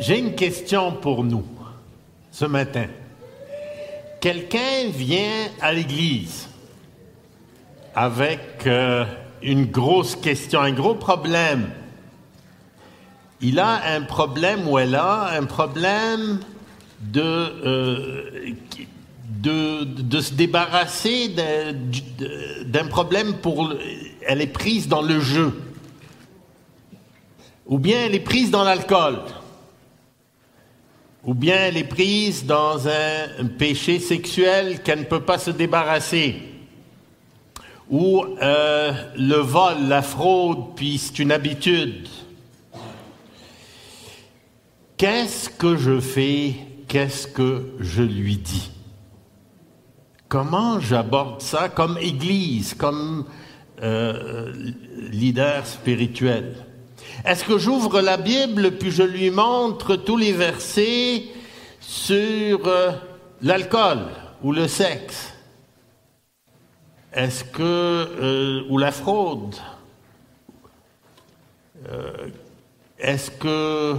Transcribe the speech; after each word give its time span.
J'ai 0.00 0.18
une 0.18 0.34
question 0.34 0.92
pour 0.92 1.24
nous 1.24 1.44
ce 2.32 2.46
matin. 2.46 2.86
Quelqu'un 4.18 4.88
vient 4.88 5.48
à 5.60 5.74
l'église 5.74 6.48
avec 7.94 8.66
euh, 8.66 9.04
une 9.42 9.66
grosse 9.66 10.16
question, 10.16 10.62
un 10.62 10.72
gros 10.72 10.94
problème. 10.94 11.68
Il 13.42 13.58
a 13.58 13.94
un 13.94 14.00
problème 14.00 14.66
ou 14.66 14.78
elle 14.78 14.94
a 14.94 15.32
un 15.38 15.44
problème 15.44 16.40
de, 17.00 17.20
euh, 17.20 18.54
de, 19.28 19.84
de, 19.84 20.20
se 20.20 20.32
débarrasser 20.32 21.34
d'un 22.64 22.86
problème 22.86 23.34
pour... 23.34 23.74
Elle 24.26 24.40
est 24.40 24.46
prise 24.46 24.88
dans 24.88 25.02
le 25.02 25.20
jeu. 25.20 25.60
Ou 27.66 27.78
bien 27.78 28.06
elle 28.06 28.14
est 28.14 28.20
prise 28.20 28.50
dans 28.50 28.64
l'alcool 28.64 29.18
ou 31.24 31.34
bien 31.34 31.56
elle 31.56 31.76
est 31.76 31.84
prise 31.84 32.46
dans 32.46 32.88
un, 32.88 33.46
péché 33.58 33.98
sexuel 33.98 34.82
qu'elle 34.82 35.00
ne 35.00 35.04
peut 35.04 35.22
pas 35.22 35.38
se 35.38 35.50
débarrasser, 35.50 36.36
ou 37.90 38.24
euh, 38.40 38.92
le 39.16 39.36
vol, 39.36 39.88
la 39.88 40.02
fraude, 40.02 40.76
puis 40.76 40.98
c'est 40.98 41.18
une 41.18 41.32
habitude. 41.32 42.08
Qu'est-ce 44.96 45.50
que 45.50 45.76
je 45.76 45.98
fais? 45.98 46.54
Qu'est-ce 46.86 47.26
que 47.26 47.72
je 47.80 48.02
lui 48.02 48.36
dis? 48.36 48.70
Comment 50.28 50.78
j'aborde 50.78 51.40
ça 51.40 51.68
comme 51.68 51.98
Église, 51.98 52.74
comme 52.74 53.24
euh, 53.82 54.52
leader 55.10 55.66
spirituel? 55.66 56.54
Est-ce 57.24 57.44
que 57.44 57.58
j'ouvre 57.58 58.00
la 58.00 58.16
Bible 58.16 58.72
puis 58.72 58.90
je 58.90 59.02
lui 59.02 59.30
montre 59.30 59.96
tous 59.96 60.16
les 60.16 60.32
versets 60.32 61.24
sur 61.80 62.66
euh, 62.66 62.92
l'alcool 63.42 64.06
ou 64.42 64.52
le 64.52 64.68
sexe? 64.68 65.34
Est-ce 67.12 67.44
que 67.44 67.62
euh, 67.62 68.62
ou 68.68 68.78
la 68.78 68.92
fraude? 68.92 69.56
Euh, 71.88 72.28
Est-ce 72.98 73.30
que 73.30 73.96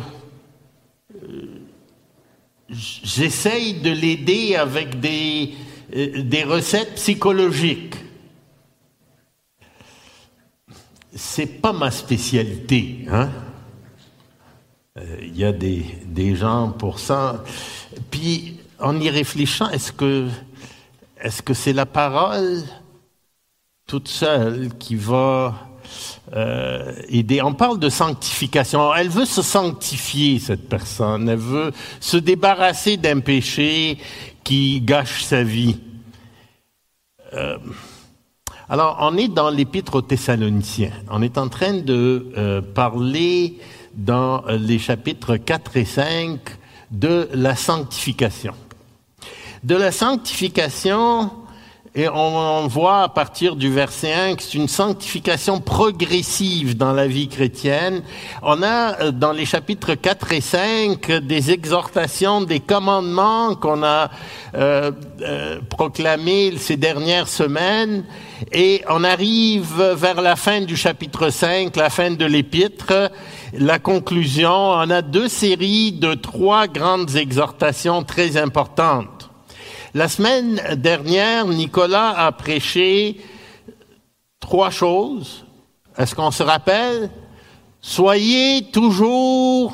j'essaye 2.70 3.74
de 3.74 3.92
l'aider 3.92 4.56
avec 4.56 5.00
des, 5.00 5.54
des 5.92 6.44
recettes 6.44 6.96
psychologiques? 6.96 7.96
C'est 11.14 11.62
pas 11.62 11.74
ma 11.74 11.92
spécialité. 11.92 13.06
Hein? 13.10 13.30
Il 14.96 15.02
euh, 15.02 15.28
y 15.34 15.46
a 15.46 15.52
des, 15.52 15.86
des, 16.06 16.36
gens 16.36 16.72
pour 16.72 17.00
ça. 17.00 17.44
Puis, 18.10 18.60
en 18.80 19.00
y 19.00 19.10
réfléchissant, 19.10 19.70
est-ce 19.70 19.92
que 19.92 20.28
est-ce 21.22 21.54
c'est 21.54 21.74
la 21.74 21.86
parole 21.86 22.64
toute 23.86 24.08
seule 24.08 24.70
qui 24.80 24.96
va 24.96 25.68
euh, 26.34 26.94
aider? 27.10 27.42
On 27.42 27.54
parle 27.54 27.80
de 27.80 27.90
sanctification. 27.90 28.94
Elle 28.96 29.10
veut 29.10 29.26
se 29.26 29.42
sanctifier, 29.42 30.40
cette 30.40 30.68
personne. 30.68 31.30
Elle 31.30 31.38
veut 31.38 31.72
se 32.00 32.18
débarrasser 32.18 32.98
d'un 32.98 33.20
péché 33.20 34.00
qui 34.44 34.82
gâche 34.82 35.24
sa 35.24 35.44
vie. 35.44 35.78
Euh, 37.34 37.58
alors, 38.72 38.96
on 39.02 39.18
est 39.18 39.28
dans 39.28 39.50
l'épître 39.50 39.96
aux 39.96 40.02
Thessaloniciens. 40.02 40.94
On 41.10 41.22
est 41.22 41.38
en 41.38 41.50
train 41.50 41.74
de 41.74 42.32
euh, 42.38 42.62
parler 42.62 43.58
dans 43.96 44.48
euh, 44.48 44.58
les 44.58 44.80
chapitres 44.80 45.36
4 45.36 45.76
et 45.76 45.84
5 45.84 46.40
de 46.90 47.28
la 47.34 47.58
sanctification. 47.58 48.54
De 49.66 49.76
la 49.76 49.92
sanctification, 49.92 51.32
et 51.94 52.08
on, 52.08 52.68
voit 52.68 53.02
à 53.02 53.10
partir 53.10 53.58
du 53.58 53.70
verset 53.70 54.14
1 54.14 54.36
que 54.36 54.44
c'est 54.44 54.58
une 54.58 54.70
sanctification 54.70 55.60
progressive 55.60 56.78
dans 56.78 56.94
la 56.94 57.06
vie 57.06 57.28
chrétienne. 57.28 58.02
On 58.42 58.64
a 58.64 59.02
euh, 59.02 59.12
dans 59.12 59.34
les 59.34 59.44
chapitres 59.44 59.96
4 59.96 60.32
et 60.32 60.40
5 60.40 61.12
des 61.12 61.52
exhortations, 61.52 62.44
des 62.44 62.62
commandements 62.62 63.56
qu'on 63.56 63.84
a 63.84 64.10
euh, 64.56 64.92
euh, 65.22 65.60
proclamés 65.70 66.54
ces 66.58 66.78
dernières 66.78 67.28
semaines. 67.28 68.06
Et 68.54 68.84
on 68.90 69.04
arrive 69.04 69.84
vers 69.94 70.22
la 70.22 70.38
fin 70.38 70.62
du 70.62 70.78
chapitre 70.78 71.30
5, 71.30 71.76
la 71.76 71.90
fin 71.90 72.12
de 72.12 72.26
l'épître, 72.26 73.12
la 73.52 73.80
conclusion. 73.80 74.54
On 74.54 74.90
a 74.90 75.02
deux 75.02 75.28
séries 75.28 75.92
de 75.92 76.14
trois 76.14 76.68
grandes 76.68 77.18
exhortations 77.18 78.04
très 78.04 78.38
importantes. 78.38 79.21
La 79.94 80.08
semaine 80.08 80.62
dernière, 80.78 81.46
Nicolas 81.48 82.12
a 82.18 82.32
prêché 82.32 83.18
trois 84.40 84.70
choses. 84.70 85.46
Est-ce 85.98 86.16
qu'on 86.16 86.32
se 86.32 86.44
rappelle? 86.44 87.10
Soyez 87.82 88.68
toujours 88.72 89.74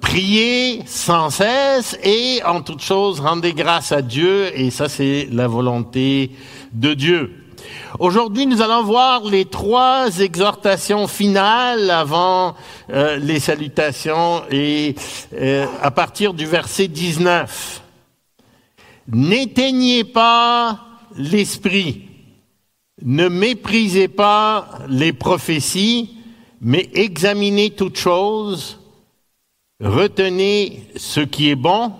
priez 0.00 0.82
sans 0.86 1.30
cesse 1.30 1.96
et 2.02 2.40
en 2.44 2.62
toute 2.62 2.82
chose 2.82 3.20
rendez 3.20 3.52
grâce 3.52 3.92
à 3.92 4.02
Dieu 4.02 4.56
et 4.58 4.70
ça 4.70 4.88
c'est 4.88 5.28
la 5.32 5.48
volonté 5.48 6.30
de 6.72 6.94
Dieu. 6.94 7.44
Aujourd'hui, 7.98 8.46
nous 8.46 8.62
allons 8.62 8.82
voir 8.82 9.24
les 9.24 9.44
trois 9.44 10.18
exhortations 10.18 11.08
finales 11.08 11.90
avant 11.90 12.54
euh, 12.90 13.16
les 13.16 13.40
salutations 13.40 14.42
et 14.50 14.94
euh, 15.34 15.66
à 15.82 15.90
partir 15.90 16.34
du 16.34 16.44
verset 16.46 16.88
19. 16.88 17.82
N'éteignez 19.08 20.04
pas 20.04 20.80
l'esprit, 21.16 22.08
ne 23.02 23.28
méprisez 23.28 24.08
pas 24.08 24.68
les 24.88 25.12
prophéties, 25.12 26.16
mais 26.60 26.88
examinez 26.94 27.70
toutes 27.70 27.98
choses, 27.98 28.80
retenez 29.80 30.88
ce 30.96 31.20
qui 31.20 31.50
est 31.50 31.56
bon 31.56 31.92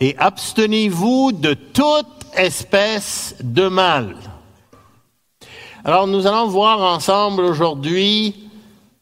et 0.00 0.16
abstenez-vous 0.18 1.32
de 1.32 1.54
toute 1.54 2.06
espèce 2.34 3.36
de 3.42 3.68
mal. 3.68 4.16
Alors 5.84 6.06
nous 6.06 6.26
allons 6.26 6.48
voir 6.48 6.80
ensemble 6.80 7.42
aujourd'hui 7.42 8.34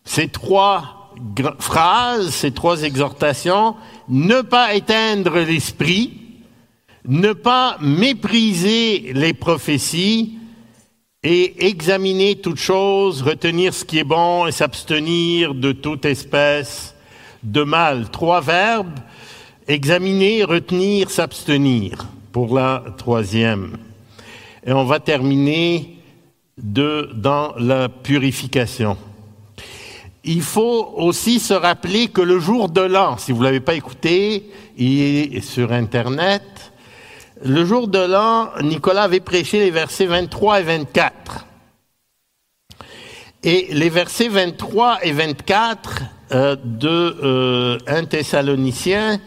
ces 0.05 0.29
trois 0.29 1.13
phrases, 1.59 2.31
ces 2.31 2.53
trois 2.53 2.83
exhortations. 2.83 3.75
Ne 4.09 4.43
pas 4.43 4.75
éteindre 4.75 5.39
l'esprit, 5.39 6.26
ne 7.07 7.33
pas 7.33 7.79
mépriser 7.81 9.13
les 9.15 9.33
prophéties 9.33 10.39
et 11.23 11.67
examiner 11.67 12.37
toute 12.37 12.59
chose, 12.59 13.23
retenir 13.23 13.75
ce 13.75 13.85
qui 13.85 13.99
est 13.99 14.05
bon 14.05 14.47
et 14.47 14.53
s'abstenir 14.53 15.55
de 15.55 15.73
toute 15.73 16.05
espèce 16.05 16.95
de 17.43 17.63
mal. 17.63 18.11
Trois 18.11 18.41
verbes, 18.41 18.99
examiner, 19.67 20.45
retenir, 20.45 21.11
s'abstenir 21.11 22.07
pour 22.33 22.55
la 22.55 22.85
troisième. 22.97 23.77
Et 24.65 24.73
on 24.73 24.85
va 24.85 25.01
terminer 25.01 25.97
de, 26.59 27.11
dans 27.15 27.55
la 27.57 27.89
purification. 27.89 28.97
Il 30.25 30.43
faut 30.43 30.93
aussi 30.97 31.39
se 31.39 31.55
rappeler 31.55 32.09
que 32.09 32.21
le 32.21 32.41
jour 32.41 32.69
de 32.69 32.81
l'an, 32.81 33.17
si 33.17 33.31
vous 33.31 33.39
ne 33.39 33.45
l'avez 33.45 33.61
pas 33.61 33.75
écouté, 33.75 34.51
il 34.77 35.37
est 35.37 35.41
sur 35.41 35.73
Internet, 35.73 36.73
le 37.45 37.65
jour 37.65 37.89
de 37.89 37.99
l'an, 37.99 38.51
Nicolas 38.63 39.03
avait 39.03 39.21
prêché 39.21 39.59
les 39.59 39.71
versets 39.71 40.07
23 40.07 40.61
et 40.61 40.63
24. 40.63 41.47
Et 43.43 43.69
les 43.71 43.91
versets 43.91 44.29
23 44.29 44.99
et 45.03 45.13
24 45.13 46.03
euh, 46.33 46.57
de 46.65 46.89
euh, 46.89 47.79
1 47.87 48.05
Thessalonicien 48.07 49.21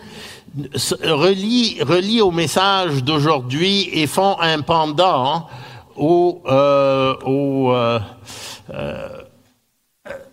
relient, 1.03 2.21
au 2.21 2.31
message 2.31 3.03
d'aujourd'hui 3.03 3.89
et 3.93 4.07
font 4.07 4.37
un 4.39 4.61
pendant 4.61 5.47
au, 5.95 6.41
euh, 6.47 7.15
au, 7.25 7.71
euh, 7.71 7.99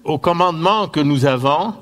au 0.04 0.18
commandement 0.18 0.88
que 0.88 1.00
nous 1.00 1.26
avons. 1.26 1.74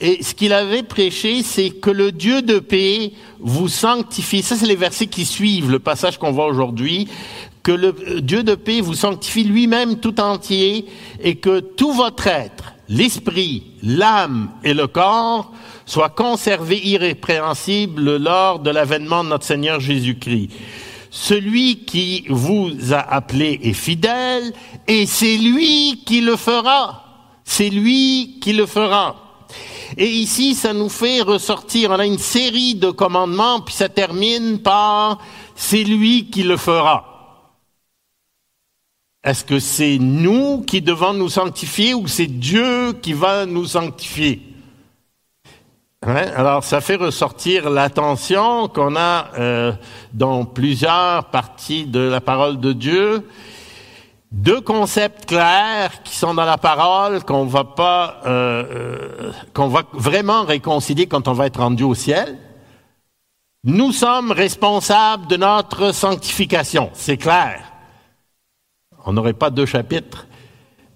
Et 0.00 0.22
ce 0.22 0.34
qu'il 0.34 0.52
avait 0.52 0.84
prêché, 0.84 1.42
c'est 1.42 1.70
que 1.70 1.90
le 1.90 2.12
Dieu 2.12 2.42
de 2.42 2.60
paix 2.60 3.12
vous 3.40 3.68
sanctifie. 3.68 4.42
Ça, 4.42 4.56
c'est 4.56 4.66
les 4.66 4.76
versets 4.76 5.08
qui 5.08 5.24
suivent 5.24 5.70
le 5.70 5.80
passage 5.80 6.18
qu'on 6.18 6.30
voit 6.30 6.46
aujourd'hui. 6.46 7.08
Que 7.64 7.72
le 7.72 8.20
Dieu 8.20 8.44
de 8.44 8.54
paix 8.54 8.80
vous 8.80 8.94
sanctifie 8.94 9.42
lui-même 9.42 9.98
tout 9.98 10.20
entier 10.20 10.86
et 11.20 11.34
que 11.34 11.58
tout 11.58 11.92
votre 11.92 12.28
être, 12.28 12.74
l'esprit, 12.88 13.64
l'âme 13.82 14.50
et 14.62 14.72
le 14.72 14.86
corps 14.86 15.52
soient 15.84 16.10
conservés 16.10 16.86
irrépréhensibles 16.86 18.18
lors 18.18 18.60
de 18.60 18.70
l'avènement 18.70 19.24
de 19.24 19.30
notre 19.30 19.44
Seigneur 19.44 19.80
Jésus-Christ. 19.80 20.50
Celui 21.10 21.84
qui 21.84 22.24
vous 22.28 22.70
a 22.92 23.00
appelé 23.00 23.58
est 23.64 23.72
fidèle 23.72 24.52
et 24.86 25.06
c'est 25.06 25.36
lui 25.36 26.02
qui 26.06 26.20
le 26.20 26.36
fera. 26.36 27.04
C'est 27.44 27.70
lui 27.70 28.38
qui 28.40 28.52
le 28.52 28.66
fera. 28.66 29.27
Et 29.96 30.08
ici, 30.08 30.54
ça 30.54 30.72
nous 30.72 30.88
fait 30.88 31.22
ressortir, 31.22 31.90
on 31.90 31.98
a 31.98 32.06
une 32.06 32.18
série 32.18 32.74
de 32.74 32.90
commandements, 32.90 33.60
puis 33.60 33.74
ça 33.74 33.88
termine 33.88 34.58
par 34.58 35.18
c'est 35.54 35.84
lui 35.84 36.30
qui 36.30 36.42
le 36.42 36.56
fera. 36.56 37.08
Est-ce 39.24 39.44
que 39.44 39.58
c'est 39.58 39.98
nous 39.98 40.62
qui 40.62 40.80
devons 40.80 41.12
nous 41.12 41.28
sanctifier 41.28 41.94
ou 41.94 42.06
c'est 42.06 42.26
Dieu 42.26 42.92
qui 42.92 43.12
va 43.12 43.46
nous 43.46 43.66
sanctifier? 43.66 44.42
Alors 46.02 46.62
ça 46.62 46.80
fait 46.80 46.94
ressortir 46.94 47.68
l'attention 47.68 48.68
qu'on 48.68 48.94
a 48.94 49.30
euh, 49.36 49.72
dans 50.12 50.44
plusieurs 50.44 51.24
parties 51.26 51.86
de 51.86 51.98
la 51.98 52.20
parole 52.20 52.60
de 52.60 52.72
Dieu. 52.72 53.26
Deux 54.30 54.60
concepts 54.60 55.26
clairs 55.26 56.02
qui 56.02 56.14
sont 56.14 56.34
dans 56.34 56.44
la 56.44 56.58
parole 56.58 57.24
qu'on 57.24 57.46
va 57.46 57.64
pas, 57.64 58.20
euh, 58.26 58.64
euh, 58.70 59.32
qu'on 59.54 59.68
va 59.68 59.84
vraiment 59.94 60.44
réconcilier 60.44 61.06
quand 61.06 61.28
on 61.28 61.32
va 61.32 61.46
être 61.46 61.60
rendu 61.60 61.82
au 61.82 61.94
ciel. 61.94 62.36
Nous 63.64 63.90
sommes 63.90 64.30
responsables 64.30 65.26
de 65.28 65.36
notre 65.36 65.92
sanctification, 65.92 66.90
c'est 66.92 67.16
clair. 67.16 67.72
On 69.06 69.14
n'aurait 69.14 69.32
pas 69.32 69.48
deux 69.48 69.66
chapitres, 69.66 70.26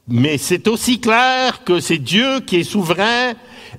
mais 0.07 0.37
c'est 0.37 0.69
aussi 0.69 1.01
clair 1.01 1.65
que 1.65 1.81
c'est 1.81 1.99
Dieu 1.99 2.41
qui 2.41 2.57
est 2.57 2.65
souverain 2.65 3.33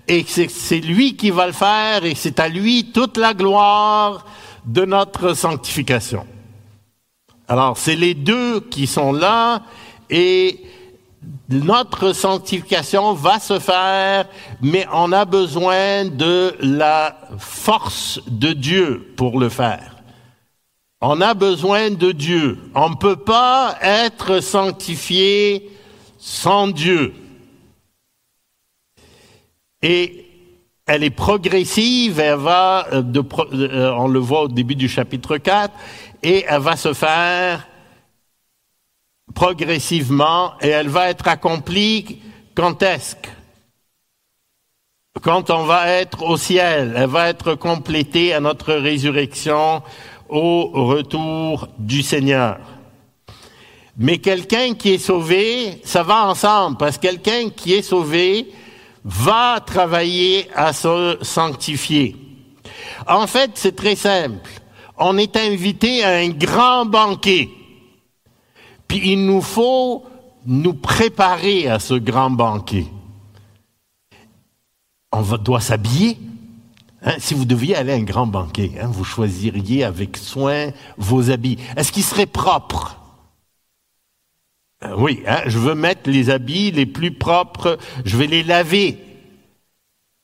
et 0.07 0.25
c'est 0.25 0.79
lui 0.79 1.15
qui 1.15 1.29
va 1.29 1.45
le 1.45 1.53
faire 1.53 2.03
et 2.05 2.15
c'est 2.15 2.39
à 2.39 2.49
lui 2.49 2.91
toute 2.91 3.17
la 3.17 3.35
gloire 3.35 4.25
de 4.65 4.83
notre 4.83 5.35
sanctification. 5.35 6.25
Alors, 7.47 7.77
c'est 7.77 7.95
les 7.95 8.13
deux 8.13 8.61
qui 8.61 8.87
sont 8.87 9.11
là 9.11 9.63
et 10.09 10.59
notre 11.49 12.13
sanctification 12.13 13.13
va 13.13 13.39
se 13.39 13.59
faire, 13.59 14.27
mais 14.61 14.87
on 14.93 15.11
a 15.11 15.25
besoin 15.25 16.05
de 16.05 16.55
la 16.59 17.17
force 17.37 18.19
de 18.27 18.53
Dieu 18.53 19.13
pour 19.17 19.39
le 19.39 19.49
faire. 19.49 19.97
On 21.01 21.19
a 21.19 21.33
besoin 21.33 21.89
de 21.91 22.13
Dieu. 22.13 22.59
On 22.75 22.91
ne 22.91 22.95
peut 22.95 23.17
pas 23.17 23.77
être 23.81 24.39
sanctifié 24.39 25.69
sans 26.17 26.67
Dieu. 26.67 27.13
Et 29.81 30.25
elle 30.85 31.03
est 31.03 31.09
progressive, 31.09 32.19
elle 32.19 32.39
va, 32.39 32.87
euh, 32.93 33.03
euh, 33.53 33.91
on 33.97 34.07
le 34.07 34.19
voit 34.19 34.43
au 34.43 34.47
début 34.47 34.75
du 34.75 34.87
chapitre 34.87 35.37
4, 35.37 35.73
et 36.23 36.45
elle 36.47 36.61
va 36.61 36.75
se 36.75 36.93
faire 36.93 37.67
progressivement 39.35 40.53
et 40.61 40.69
elle 40.69 40.89
va 40.89 41.09
être 41.09 41.27
accomplie 41.27 42.21
quand 42.55 42.81
est-ce 42.81 43.15
Quand 45.21 45.49
on 45.49 45.63
va 45.63 45.89
être 45.89 46.23
au 46.23 46.37
ciel, 46.37 46.93
elle 46.95 47.09
va 47.09 47.29
être 47.29 47.55
complétée 47.55 48.33
à 48.33 48.39
notre 48.39 48.73
résurrection 48.73 49.83
au 50.29 50.69
retour 50.87 51.67
du 51.77 52.01
Seigneur. 52.01 52.59
Mais 53.97 54.17
quelqu'un 54.17 54.73
qui 54.73 54.93
est 54.93 54.97
sauvé, 54.97 55.79
ça 55.83 56.01
va 56.01 56.25
ensemble, 56.25 56.77
parce 56.77 56.97
que 56.97 57.03
quelqu'un 57.03 57.49
qui 57.49 57.73
est 57.73 57.83
sauvé, 57.83 58.47
va 59.05 59.59
travailler 59.63 60.49
à 60.55 60.73
se 60.73 61.17
sanctifier. 61.21 62.15
En 63.07 63.27
fait, 63.27 63.51
c'est 63.55 63.75
très 63.75 63.95
simple. 63.95 64.49
On 64.97 65.17
est 65.17 65.35
invité 65.37 66.03
à 66.03 66.17
un 66.17 66.29
grand 66.29 66.85
banquet. 66.85 67.49
Puis 68.87 69.13
il 69.13 69.25
nous 69.25 69.41
faut 69.41 70.05
nous 70.45 70.73
préparer 70.73 71.67
à 71.67 71.79
ce 71.79 71.95
grand 71.95 72.29
banquet. 72.29 72.85
On 75.11 75.21
doit 75.37 75.61
s'habiller. 75.61 76.17
Hein, 77.05 77.15
si 77.17 77.33
vous 77.33 77.45
deviez 77.45 77.75
aller 77.75 77.91
à 77.91 77.95
un 77.95 78.03
grand 78.03 78.27
banquet, 78.27 78.71
hein, 78.79 78.87
vous 78.87 79.03
choisiriez 79.03 79.83
avec 79.83 80.15
soin 80.15 80.69
vos 80.97 81.31
habits. 81.31 81.57
Est-ce 81.75 81.91
qu'ils 81.91 82.03
seraient 82.03 82.25
propres? 82.25 82.97
Euh, 84.83 84.95
oui, 84.97 85.21
hein, 85.27 85.41
je 85.47 85.59
veux 85.59 85.75
mettre 85.75 86.09
les 86.09 86.29
habits 86.29 86.71
les 86.71 86.85
plus 86.85 87.11
propres, 87.11 87.77
je 88.05 88.15
vais 88.15 88.27
les 88.27 88.43
laver 88.43 88.97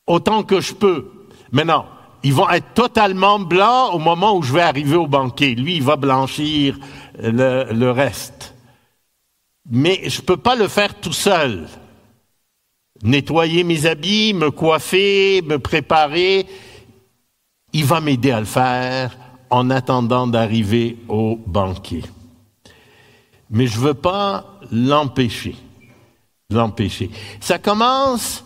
autant 0.08 0.44
que 0.44 0.62
je 0.62 0.74
peux. 0.74 1.12
Maintenant, 1.52 1.86
ils 2.24 2.34
vont 2.34 2.50
être 2.50 2.74
totalement 2.74 3.40
blancs 3.40 3.94
au 3.94 4.00
moment 4.00 4.36
où 4.36 4.42
je 4.42 4.54
vais 4.54 4.62
arriver 4.62 4.96
au 4.96 5.08
banquet. 5.08 5.56
Lui, 5.56 5.78
il 5.78 5.84
va 5.84 5.96
blanchir 5.96 6.78
le, 7.20 7.72
le 7.72 7.92
reste. 7.92 8.56
Mais 9.70 10.02
je 10.10 10.22
ne 10.22 10.26
peux 10.26 10.38
pas 10.38 10.56
le 10.56 10.68
faire 10.68 11.00
tout 11.00 11.14
seul. 11.14 11.68
Nettoyer 13.04 13.64
mes 13.64 13.86
habits, 13.86 14.34
me 14.34 14.52
coiffer, 14.52 15.42
me 15.42 15.58
préparer, 15.58 16.46
il 17.72 17.86
va 17.86 18.02
m'aider 18.02 18.32
à 18.32 18.40
le 18.40 18.46
faire 18.46 19.18
en 19.50 19.70
attendant 19.70 20.28
d'arriver 20.28 20.98
au 21.08 21.40
banquet 21.48 22.02
mais 23.50 23.68
je 23.68 23.80
veux 23.80 23.94
pas 23.94 24.60
l'empêcher. 24.72 25.56
L'empêcher. 26.52 27.10
Ça 27.40 27.60
commence, 27.60 28.44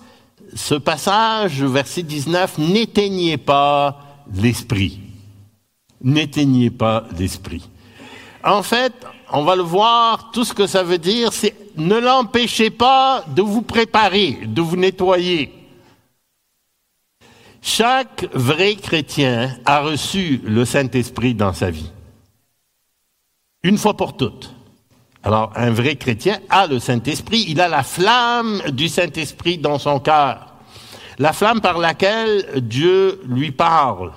ce 0.56 0.76
passage, 0.76 1.64
verset 1.64 2.04
19, 2.04 2.58
n'éteignez 2.58 3.38
pas 3.38 4.24
l'esprit. 4.34 5.00
N'éteignez 6.02 6.70
pas 6.70 7.06
l'esprit. 7.18 7.70
En 8.44 8.62
fait, 8.62 8.94
on 9.32 9.44
va 9.44 9.56
le 9.56 9.64
voir, 9.64 10.32
tout 10.32 10.44
ce 10.44 10.54
que 10.54 10.68
ça 10.68 10.84
veut 10.84 10.98
dire, 10.98 11.32
c'est 11.32 11.56
ne 11.78 11.98
l'empêchez 11.98 12.70
pas 12.70 13.26
de 13.28 13.42
vous 13.42 13.62
préparer, 13.62 14.40
de 14.46 14.62
vous 14.62 14.76
nettoyer. 14.76 15.52
Chaque 17.62 18.28
vrai 18.34 18.76
chrétien 18.76 19.58
a 19.66 19.80
reçu 19.82 20.42
le 20.44 20.66
Saint-Esprit 20.66 21.34
dans 21.34 21.54
sa 21.54 21.72
vie. 21.72 21.90
Une 23.64 23.78
fois 23.78 23.96
pour 23.96 24.18
toutes. 24.18 24.54
Alors, 25.26 25.54
un 25.56 25.72
vrai 25.72 25.96
chrétien 25.96 26.40
a 26.50 26.68
le 26.68 26.80
Saint-Esprit, 26.80 27.46
il 27.48 27.62
a 27.62 27.70
la 27.70 27.84
flamme 27.84 28.62
du 28.72 28.90
Saint-Esprit 28.90 29.58
dans 29.58 29.80
son 29.80 30.02
cœur, 30.02 30.54
la 31.18 31.32
flamme 31.32 31.62
par 31.62 31.78
laquelle 31.78 32.62
Dieu 32.62 33.22
lui 33.26 33.52
parle. 33.52 34.12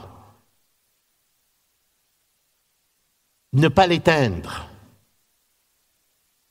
Ne 3.53 3.69
pas 3.69 3.87
l'éteindre. 3.87 4.67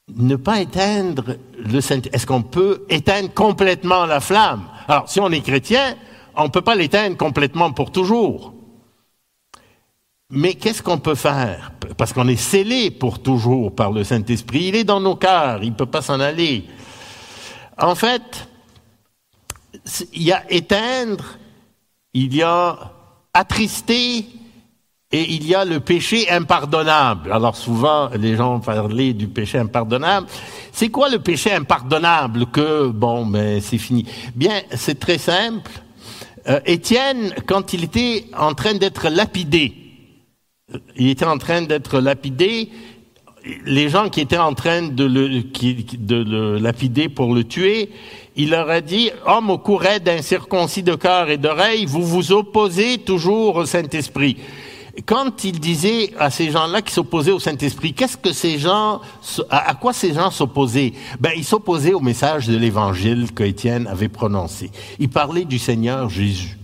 Ne 0.08 0.38
pas 0.38 0.62
éteindre 0.62 1.36
le 1.58 1.82
Saint-Esprit. 1.82 2.16
Est-ce 2.16 2.26
qu'on 2.26 2.42
peut 2.42 2.86
éteindre 2.90 3.34
complètement 3.34 4.06
la 4.06 4.22
flamme? 4.22 4.70
Alors, 4.88 5.10
si 5.10 5.20
on 5.20 5.32
est 5.32 5.42
chrétien, 5.42 5.98
on 6.36 6.46
ne 6.46 6.50
peut 6.50 6.62
pas 6.62 6.76
l'éteindre 6.76 7.18
complètement 7.18 7.74
pour 7.74 7.92
toujours. 7.92 8.55
Mais 10.32 10.56
qu'est-ce 10.56 10.82
qu'on 10.82 10.98
peut 10.98 11.16
faire? 11.16 11.72
Parce 11.98 12.12
qu'on 12.12 12.28
est 12.28 12.36
scellé 12.36 12.90
pour 12.90 13.22
toujours 13.22 13.76
par 13.76 13.92
le 13.92 14.04
Saint-Esprit. 14.04 14.66
Il 14.70 14.76
est 14.76 14.84
dans 14.84 15.00
nos 15.00 15.16
cœurs, 15.16 15.62
il 15.62 15.70
ne 15.70 15.76
peut 15.76 15.86
pas 15.86 16.02
s'en 16.02 16.20
aller. 16.20 16.66
En 17.78 17.94
fait, 17.94 18.48
il 20.14 20.24
y 20.24 20.32
a 20.32 20.44
éteindre, 20.50 21.38
il 22.14 22.36
y 22.36 22.42
a 22.42 22.92
attrister 23.34 24.26
et 25.12 25.34
il 25.34 25.46
y 25.46 25.54
a 25.54 25.64
le 25.64 25.80
péché 25.80 26.28
impardonnable. 26.32 27.32
Alors 27.32 27.56
souvent, 27.56 28.10
les 28.16 28.36
gens 28.36 28.60
parlent 28.60 29.14
du 29.14 29.28
péché 29.28 29.60
impardonnable. 29.60 30.28
C'est 30.72 30.90
quoi 30.90 31.10
le 31.10 31.20
péché 31.20 31.54
impardonnable 31.54 32.48
que, 32.48 32.88
bon, 32.88 33.26
mais 33.26 33.56
ben, 33.56 33.62
c'est 33.62 33.78
fini? 33.78 34.06
Bien, 34.34 34.62
c'est 34.72 35.00
très 35.00 35.20
simple. 35.20 35.72
Euh, 36.48 36.60
Étienne, 36.66 37.34
quand 37.46 37.74
il 37.74 37.84
était 37.84 38.26
en 38.36 38.54
train 38.56 38.74
d'être 38.74 39.10
lapidé, 39.10 39.85
il 40.96 41.10
était 41.10 41.26
en 41.26 41.38
train 41.38 41.62
d'être 41.62 42.00
lapidé. 42.00 42.70
Les 43.66 43.90
gens 43.90 44.10
qui 44.10 44.22
étaient 44.22 44.38
en 44.38 44.56
train 44.56 44.82
de 44.82 45.04
le, 45.04 45.44
de 45.44 46.16
le 46.16 46.58
lapider 46.58 47.10
pour 47.10 47.36
le 47.36 47.44
tuer, 47.44 47.92
il 48.36 48.50
leur 48.50 48.70
a 48.70 48.82
dit, 48.82 49.12
homme 49.28 49.52
au 49.52 49.60
courret 49.60 50.00
d'incirconcis 50.00 50.82
de 50.82 50.96
cœur 50.96 51.30
et 51.30 51.38
d'oreille, 51.38 51.86
vous 51.86 52.02
vous 52.02 52.32
opposez 52.32 52.98
toujours 52.98 53.58
au 53.58 53.66
Saint-Esprit. 53.66 54.38
Quand 55.06 55.44
il 55.44 55.60
disait 55.60 56.14
à 56.18 56.32
ces 56.32 56.50
gens-là 56.50 56.82
qui 56.82 56.94
s'opposaient 56.94 57.32
au 57.32 57.40
Saint-Esprit, 57.40 57.94
qu'est-ce 57.94 58.18
que 58.18 58.32
ces 58.32 58.58
gens, 58.58 59.02
à 59.50 59.76
quoi 59.76 59.94
ces 59.94 60.14
gens 60.14 60.32
s'opposaient? 60.32 60.94
Ben, 61.20 61.32
ils 61.36 61.44
s'opposaient 61.44 61.94
au 61.94 62.00
message 62.00 62.48
de 62.48 62.58
l'Évangile 62.58 63.32
qu'Étienne 63.34 63.88
avait 63.88 64.08
prononcé. 64.10 64.72
Il 64.98 65.10
parlait 65.10 65.46
du 65.46 65.60
Seigneur 65.60 66.10
Jésus. 66.10 66.58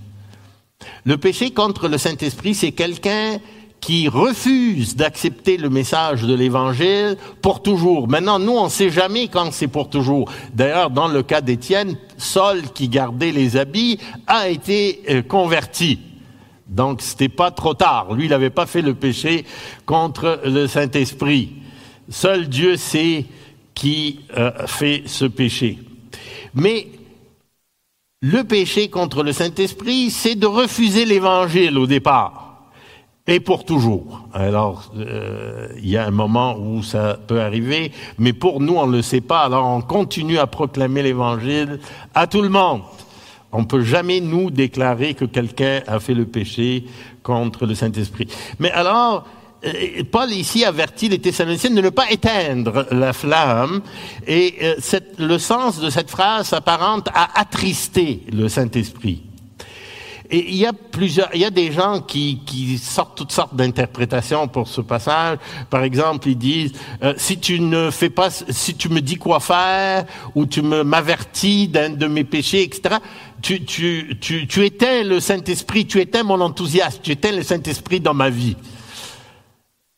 Le 1.03 1.17
péché 1.17 1.51
contre 1.51 1.88
le 1.88 1.98
Saint-Esprit, 1.98 2.55
c'est 2.55 2.72
quelqu'un 2.72 3.39
qui 3.81 4.07
refuse 4.07 4.95
d'accepter 4.95 5.57
le 5.57 5.69
message 5.69 6.21
de 6.21 6.35
l'Évangile 6.35 7.17
pour 7.41 7.63
toujours. 7.63 8.07
Maintenant, 8.07 8.38
nous, 8.38 8.51
on 8.51 8.65
ne 8.65 8.69
sait 8.69 8.91
jamais 8.91 9.27
quand 9.27 9.51
c'est 9.51 9.67
pour 9.67 9.89
toujours. 9.89 10.31
D'ailleurs, 10.53 10.91
dans 10.91 11.07
le 11.07 11.23
cas 11.23 11.41
d'Étienne, 11.41 11.97
Saul, 12.15 12.61
qui 12.75 12.88
gardait 12.88 13.31
les 13.31 13.57
habits, 13.57 13.97
a 14.27 14.50
été 14.50 15.01
euh, 15.09 15.21
converti. 15.23 16.00
Donc, 16.67 17.01
c'était 17.01 17.27
pas 17.27 17.50
trop 17.50 17.73
tard. 17.73 18.13
Lui, 18.13 18.25
il 18.25 18.29
n'avait 18.29 18.51
pas 18.51 18.67
fait 18.67 18.83
le 18.83 18.93
péché 18.93 19.45
contre 19.88 20.41
le 20.45 20.67
Saint-Esprit. 20.67 21.53
Seul 22.07 22.47
Dieu 22.47 22.77
sait 22.77 23.25
qui 23.73 24.19
euh, 24.38 24.51
fait 24.67 25.03
ce 25.07 25.25
péché. 25.25 25.79
Mais 26.53 26.88
Le 28.23 28.43
péché 28.43 28.89
contre 28.89 29.23
le 29.23 29.33
Saint-Esprit, 29.33 30.11
c'est 30.11 30.35
de 30.35 30.45
refuser 30.45 31.05
l'Évangile 31.05 31.79
au 31.79 31.88
départ 31.88 32.50
et 33.28 33.40
pour 33.40 33.66
toujours. 33.66 34.28
Alors, 34.34 34.92
euh, 34.98 35.68
il 35.78 35.90
y 35.90 35.98
a 35.98 36.06
un 36.06 36.12
moment 36.12 36.58
où 36.58 36.82
ça 36.84 37.18
peut 37.28 37.42
arriver, 37.42 37.92
mais 38.18 38.34
pour 38.34 38.62
nous, 38.62 38.75
on 38.75 38.88
ne 38.88 38.98
le 38.98 39.01
sait 39.01 39.22
pas. 39.22 39.42
Alors, 39.42 39.66
on 39.68 39.82
continue 39.82 40.38
à 40.38 40.48
proclamer 40.48 41.04
l'Évangile 41.04 41.80
à 42.13 42.28
tout 42.28 42.42
le 42.42 42.50
monde. 42.50 42.82
On 43.51 43.66
peut 43.66 43.84
jamais 43.84 44.22
nous 44.22 44.50
déclarer 44.50 45.13
que 45.13 45.25
quelqu'un 45.25 45.82
a 45.88 46.00
fait 46.00 46.13
le 46.13 46.25
péché 46.25 46.86
contre 47.22 47.66
le 47.66 47.75
Saint-Esprit. 47.75 48.28
Mais 48.60 48.72
alors, 48.72 49.25
euh, 49.66 50.04
Paul 50.10 50.32
ici 50.32 50.66
avertit 50.66 51.10
les 51.10 51.20
Thessaloniciens 51.20 51.70
de 51.72 51.82
ne 51.82 51.90
pas 51.90 52.10
éteindre 52.10 52.88
la 52.92 53.13
flamme, 53.13 53.82
et 54.25 54.56
euh, 54.63 55.00
le 55.20 55.38
sens 55.38 55.80
de 55.80 55.90
cette 55.90 56.10
phrase 56.10 56.48
s'apparente 56.48 57.10
à 57.13 57.40
attrister 57.40 58.24
le 58.32 58.50
Saint-Esprit. 58.50 59.24
Et 60.31 60.50
il 60.50 60.55
y 60.55 60.65
a 60.65 60.71
plusieurs, 60.71 61.29
il 61.33 61.41
y 61.41 61.45
a 61.45 61.50
des 61.50 61.73
gens 61.73 62.00
qui, 62.00 62.39
qui 62.45 62.77
sortent 62.77 63.17
toutes 63.17 63.33
sortes 63.33 63.53
d'interprétations 63.53 64.47
pour 64.47 64.69
ce 64.69 64.79
passage. 64.79 65.38
Par 65.69 65.83
exemple, 65.83 66.29
ils 66.29 66.38
disent 66.38 66.71
euh, 67.03 67.13
si 67.17 67.38
tu 67.38 67.59
ne 67.59 67.91
fais 67.91 68.09
pas, 68.09 68.29
si 68.31 68.75
tu 68.75 68.88
me 68.88 69.01
dis 69.01 69.17
quoi 69.17 69.41
faire 69.41 70.05
ou 70.33 70.45
tu 70.45 70.61
m'avertis 70.61 71.67
d'un 71.67 71.89
de 71.89 72.07
mes 72.07 72.23
péchés, 72.23 72.63
etc. 72.63 72.95
Tu, 73.41 73.65
tu, 73.65 74.17
tu, 74.21 74.47
tu 74.47 74.65
éteins 74.65 75.03
le 75.03 75.19
Saint 75.19 75.43
Esprit, 75.43 75.85
tu 75.85 76.00
éteins 76.00 76.23
mon 76.23 76.39
enthousiasme, 76.39 77.01
tu 77.03 77.11
éteins 77.11 77.33
le 77.33 77.43
Saint 77.43 77.61
Esprit 77.63 78.00
dans 78.00 78.13
ma 78.13 78.29
vie. 78.29 78.55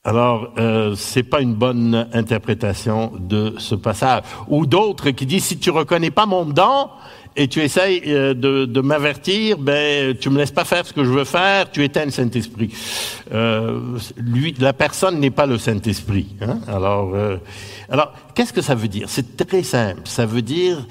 Alors, 0.06 0.50
euh, 0.58 0.96
c'est 0.98 1.24
pas 1.24 1.40
une 1.40 1.54
bonne 1.54 2.10
interprétation 2.12 3.14
de 3.18 3.56
ce 3.58 3.74
passage. 3.74 4.24
Ou 4.50 4.66
d'autres 4.66 5.12
qui 5.12 5.26
disent 5.26 5.46
si 5.46 5.58
tu 5.58 5.70
reconnais 5.70 6.12
pas 6.12 6.26
mon 6.26 6.46
don, 6.46 6.90
et 7.36 7.48
tu 7.48 7.62
essayes 7.62 8.02
euh, 8.08 8.34
de, 8.34 8.82
m'avertir, 8.82 9.58
ben 9.58 10.16
tu 10.16 10.30
me 10.30 10.38
laisses 10.38 10.52
pas 10.52 10.66
faire 10.66 10.86
ce 10.86 10.94
que 10.94 11.04
je 11.04 11.10
veux 11.10 11.24
faire, 11.24 11.72
tu 11.72 11.84
éteins 11.84 12.06
le 12.06 12.12
Saint-Esprit. 12.12 12.74
Euh, 13.32 13.98
lui, 14.18 14.54
la 14.60 14.74
personne 14.74 15.20
n'est 15.20 15.32
pas 15.32 15.46
le 15.46 15.58
Saint-Esprit. 15.58 16.36
Hein? 16.42 16.60
Alors, 16.68 17.16
euh, 17.16 17.38
alors 17.90 18.14
qu'est-ce 18.36 18.54
que 18.54 18.62
ça 18.62 18.76
veut 18.76 18.88
dire? 18.88 19.10
C'est 19.10 19.38
très 19.38 19.64
simple. 19.64 20.02
Ça 20.06 20.26
veut 20.26 20.42
dire 20.42 20.86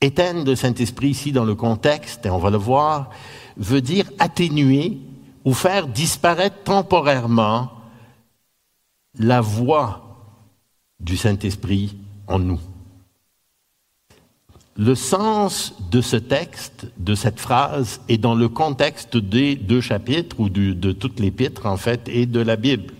éteindre 0.00 0.44
le 0.44 0.54
Saint-Esprit 0.54 1.08
ici 1.08 1.32
dans 1.32 1.44
le 1.44 1.54
contexte, 1.54 2.26
et 2.26 2.30
on 2.30 2.38
va 2.38 2.50
le 2.50 2.58
voir, 2.58 3.10
veut 3.56 3.80
dire 3.80 4.06
atténuer 4.18 4.98
ou 5.44 5.52
faire 5.52 5.86
disparaître 5.86 6.62
temporairement 6.64 7.70
la 9.18 9.40
voix 9.40 10.02
du 11.00 11.16
Saint-Esprit 11.16 11.96
en 12.26 12.38
nous. 12.38 12.60
Le 14.78 14.94
sens 14.94 15.74
de 15.90 16.02
ce 16.02 16.16
texte, 16.16 16.86
de 16.98 17.14
cette 17.14 17.40
phrase, 17.40 18.00
est 18.08 18.18
dans 18.18 18.34
le 18.34 18.48
contexte 18.48 19.16
des 19.16 19.56
deux 19.56 19.80
chapitres, 19.80 20.38
ou 20.38 20.50
de 20.50 20.92
toute 20.92 21.18
l'épître 21.18 21.64
en 21.66 21.78
fait, 21.78 22.08
et 22.08 22.26
de 22.26 22.40
la 22.40 22.56
Bible. 22.56 22.92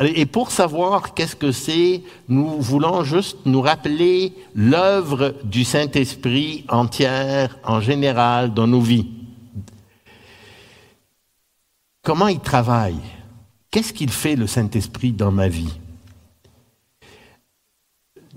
Et 0.00 0.26
pour 0.26 0.50
savoir 0.50 1.14
qu'est-ce 1.14 1.34
que 1.36 1.50
c'est, 1.50 2.02
nous 2.28 2.60
voulons 2.60 3.02
juste 3.04 3.38
nous 3.46 3.60
rappeler 3.60 4.32
l'œuvre 4.54 5.34
du 5.44 5.64
Saint-Esprit 5.64 6.64
entière, 6.68 7.58
en 7.64 7.80
général, 7.80 8.54
dans 8.54 8.66
nos 8.66 8.80
vies. 8.80 9.08
Comment 12.02 12.28
il 12.28 12.40
travaille? 12.40 13.00
Qu'est-ce 13.70 13.92
qu'il 13.92 14.10
fait, 14.10 14.36
le 14.36 14.46
Saint-Esprit, 14.46 15.12
dans 15.12 15.32
ma 15.32 15.48
vie? 15.48 15.78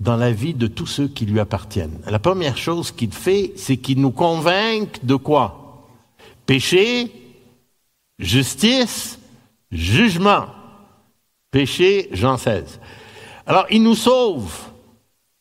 Dans 0.01 0.17
la 0.17 0.31
vie 0.31 0.55
de 0.55 0.65
tous 0.65 0.87
ceux 0.87 1.07
qui 1.07 1.27
lui 1.27 1.39
appartiennent. 1.39 1.99
La 2.07 2.17
première 2.17 2.57
chose 2.57 2.91
qu'il 2.91 3.13
fait, 3.13 3.53
c'est 3.55 3.77
qu'il 3.77 4.01
nous 4.01 4.09
convainc 4.09 5.05
de 5.05 5.15
quoi? 5.15 5.87
Péché, 6.47 7.11
justice, 8.17 9.19
jugement. 9.71 10.47
Péché, 11.51 12.09
Jean 12.13 12.37
16. 12.37 12.79
Alors, 13.45 13.67
il 13.69 13.83
nous 13.83 13.93
sauve. 13.93 14.51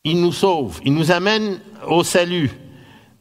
Il 0.05 0.21
nous 0.21 0.33
sauve. 0.33 0.79
Il 0.85 0.93
nous 0.93 1.11
amène 1.11 1.61
au 1.88 2.05
salut. 2.05 2.50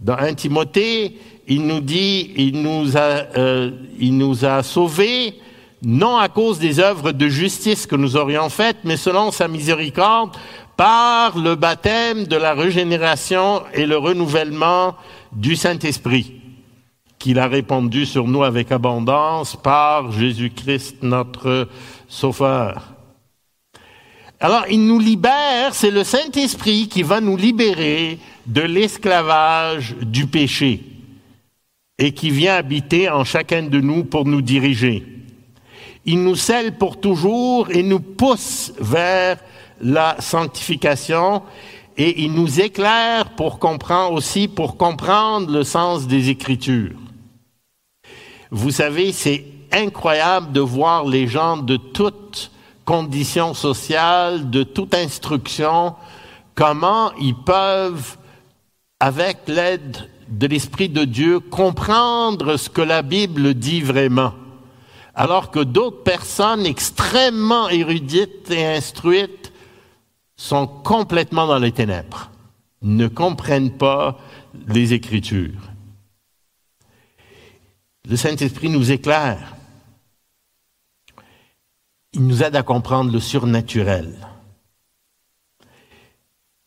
Dans 0.02 0.18
1 0.18 0.34
Timothée, 0.34 1.20
il 1.48 1.66
nous 1.66 1.80
dit, 1.80 2.34
il 2.36 2.62
nous 2.62 2.98
a, 2.98 3.28
euh, 3.38 3.72
il 3.98 4.18
nous 4.18 4.44
a 4.44 4.62
sauvés, 4.62 5.36
non 5.82 6.18
à 6.18 6.28
cause 6.28 6.60
des 6.60 6.80
œuvres 6.80 7.12
de 7.14 7.28
justice 7.30 7.86
que 7.86 7.96
nous 7.96 8.18
aurions 8.18 8.50
faites, 8.50 8.78
mais 8.84 8.98
selon 8.98 9.32
sa 9.32 9.48
miséricorde, 9.48 10.32
par 10.80 11.38
le 11.38 11.56
baptême 11.56 12.24
de 12.24 12.38
la 12.38 12.54
régénération 12.54 13.64
et 13.74 13.86
le 13.86 13.98
renouvellement 13.98 14.96
du 15.34 15.58
Saint-Esprit, 15.58 16.40
qu'il 17.18 17.38
a 17.38 17.50
répandu 17.50 18.06
sur 18.06 18.30
nous 18.30 18.44
avec 18.44 18.72
abondance 18.72 19.58
par 19.58 20.14
Jésus-Christ 20.14 21.04
notre 21.04 21.68
Sauveur. 22.08 22.94
Alors, 24.40 24.64
il 24.70 24.88
nous 24.88 25.00
libère, 25.00 25.76
c'est 25.76 25.92
le 25.92 26.06
Saint-Esprit 26.06 26.88
qui 26.88 27.04
va 27.04 27.20
nous 27.20 27.36
libérer 27.36 28.18
de 28.46 28.62
l'esclavage 28.62 29.98
du 30.02 30.28
péché 30.28 30.82
et 31.98 32.14
qui 32.14 32.30
vient 32.30 32.56
habiter 32.56 33.10
en 33.10 33.26
chacun 33.26 33.64
de 33.64 33.82
nous 33.82 34.06
pour 34.06 34.24
nous 34.24 34.42
diriger. 34.42 35.06
Il 36.06 36.24
nous 36.24 36.38
scelle 36.38 36.78
pour 36.78 37.02
toujours 37.02 37.70
et 37.70 37.84
nous 37.84 38.00
pousse 38.00 38.72
vers 38.80 39.40
la 39.82 40.16
sanctification 40.20 41.44
et 41.98 42.24
il 42.24 42.34
nous 42.34 42.62
éclaire 42.62 43.32
pour 43.36 43.60
comprendre 43.60 44.14
aussi, 44.14 44.48
pour 44.48 44.78
comprendre 44.78 45.52
le 45.52 45.64
sens 45.64 46.08
des 46.08 46.30
Écritures. 46.30 46.96
Vous 48.52 48.72
savez, 48.72 49.12
c'est 49.12 49.44
incroyable 49.72 50.52
de 50.54 50.62
voir 50.62 51.06
les 51.06 51.28
gens 51.28 51.58
de 51.58 51.76
toutes 51.76 52.52
conditions 52.86 53.54
sociales, 53.54 54.50
de 54.50 54.64
toute 54.64 54.96
instruction, 54.96 55.94
comment 56.56 57.12
ils 57.20 57.36
peuvent, 57.36 58.18
avec 59.00 59.40
l'aide 59.48 60.10
de 60.30 60.48
l'Esprit 60.48 60.90
de 60.90 61.06
Dieu, 61.06 61.40
comprendre 61.40 62.58
ce 62.58 62.70
que 62.70 62.82
la 62.82 63.02
Bible 63.02 63.54
dit 63.54 63.82
vraiment. 63.82 64.34
Alors 65.16 65.52
que 65.52 65.60
d'autres 65.60 66.04
personnes 66.04 66.66
extrêmement 66.66 67.70
érudites 67.70 68.50
et 68.50 68.66
instruites 68.66 69.49
sont 70.40 70.68
complètement 70.68 71.48
dans 71.48 71.60
les 71.60 71.74
ténèbres, 71.74 72.32
ne 72.82 73.10
comprennent 73.10 73.78
pas 73.78 74.18
les 74.68 74.94
Écritures. 74.94 75.70
Le 78.08 78.16
Saint-Esprit 78.16 78.70
nous 78.70 78.90
éclaire. 78.90 79.58
Il 82.14 82.26
nous 82.26 82.42
aide 82.42 82.56
à 82.56 82.64
comprendre 82.64 83.12
le 83.12 83.20
surnaturel. 83.20 84.16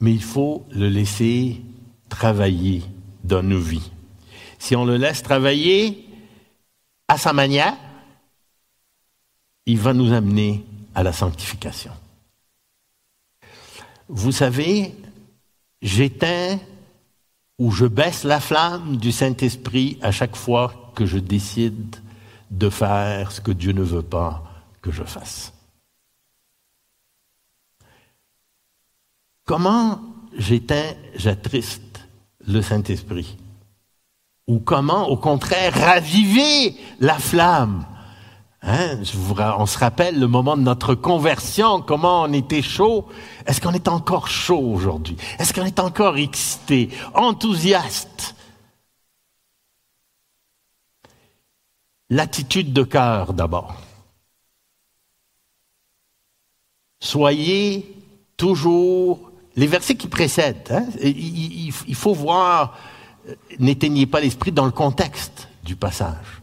Mais 0.00 0.12
il 0.12 0.23
faut 0.23 0.67
le 0.71 0.91
laisser 0.91 1.62
travailler 2.11 2.83
dans 3.25 3.43
nos 3.43 3.59
vies. 3.59 3.91
Si 4.59 4.76
on 4.76 4.85
le 4.85 4.99
laisse 4.99 5.23
travailler 5.23 6.07
à 7.09 7.17
sa 7.17 7.33
manière, 7.33 7.75
il 9.64 9.79
va 9.79 9.95
nous 9.95 10.12
amener 10.12 10.62
à 10.95 11.02
la 11.02 11.14
sanctification. 11.14 11.93
Vous 14.14 14.31
savez, 14.31 14.95
j'éteins 15.81 16.59
ou 17.59 17.71
je 17.71 17.87
baisse 17.87 18.25
la 18.25 18.40
flamme 18.40 18.99
du 18.99 19.11
Saint-Esprit 19.11 19.99
à 20.02 20.12
chaque 20.12 20.37
fois 20.37 20.92
que 20.95 21.07
je 21.07 21.16
décide 21.16 21.97
de 22.50 22.69
faire 22.69 23.33
ce 23.33 23.40
que 23.40 23.52
Dieu 23.52 23.73
ne 23.73 23.83
veut 23.83 24.02
pas 24.02 24.45
que 24.83 24.90
je 24.92 25.02
fasse. 25.02 25.54
Comment 29.47 30.02
j'éteins, 30.37 30.92
j'attriste 31.14 32.07
le 32.47 32.61
Saint-Esprit? 32.61 33.38
Ou 34.47 34.59
comment, 34.59 35.09
au 35.09 35.16
contraire, 35.16 35.73
raviver 35.73 36.76
la 37.00 37.19
flamme 37.19 37.87
Hein, 38.64 39.00
on 39.59 39.66
se 39.66 39.78
rappelle 39.78 40.21
le 40.21 40.28
moment 40.28 40.57
de 40.57 40.62
notre 40.62 40.95
conversion, 40.95 41.83
comment 41.83 42.23
on 42.23 42.33
était 42.33 42.62
chaud. 42.62 43.09
Est-ce 43.45 43.61
qu'on 43.61 43.73
est 43.73 43.88
encore 43.88 44.28
chaud 44.28 44.61
aujourd'hui? 44.61 45.16
Est-ce 45.40 45.52
qu'on 45.52 45.64
est 45.64 45.81
encore 45.81 46.16
excité, 46.16 46.88
enthousiaste? 47.14 48.37
L'attitude 52.09 52.73
de 52.73 52.85
cœur 52.85 53.33
d'abord. 53.33 53.75
Soyez 57.00 57.97
toujours 58.37 59.33
les 59.57 59.66
versets 59.66 59.97
qui 59.97 60.07
précèdent. 60.07 60.71
Hein, 60.71 60.87
il 61.02 61.95
faut 61.95 62.14
voir, 62.14 62.78
euh, 63.28 63.35
n'éteignez 63.59 64.07
pas 64.07 64.21
l'esprit 64.21 64.52
dans 64.52 64.66
le 64.66 64.71
contexte 64.71 65.49
du 65.64 65.75
passage. 65.75 66.41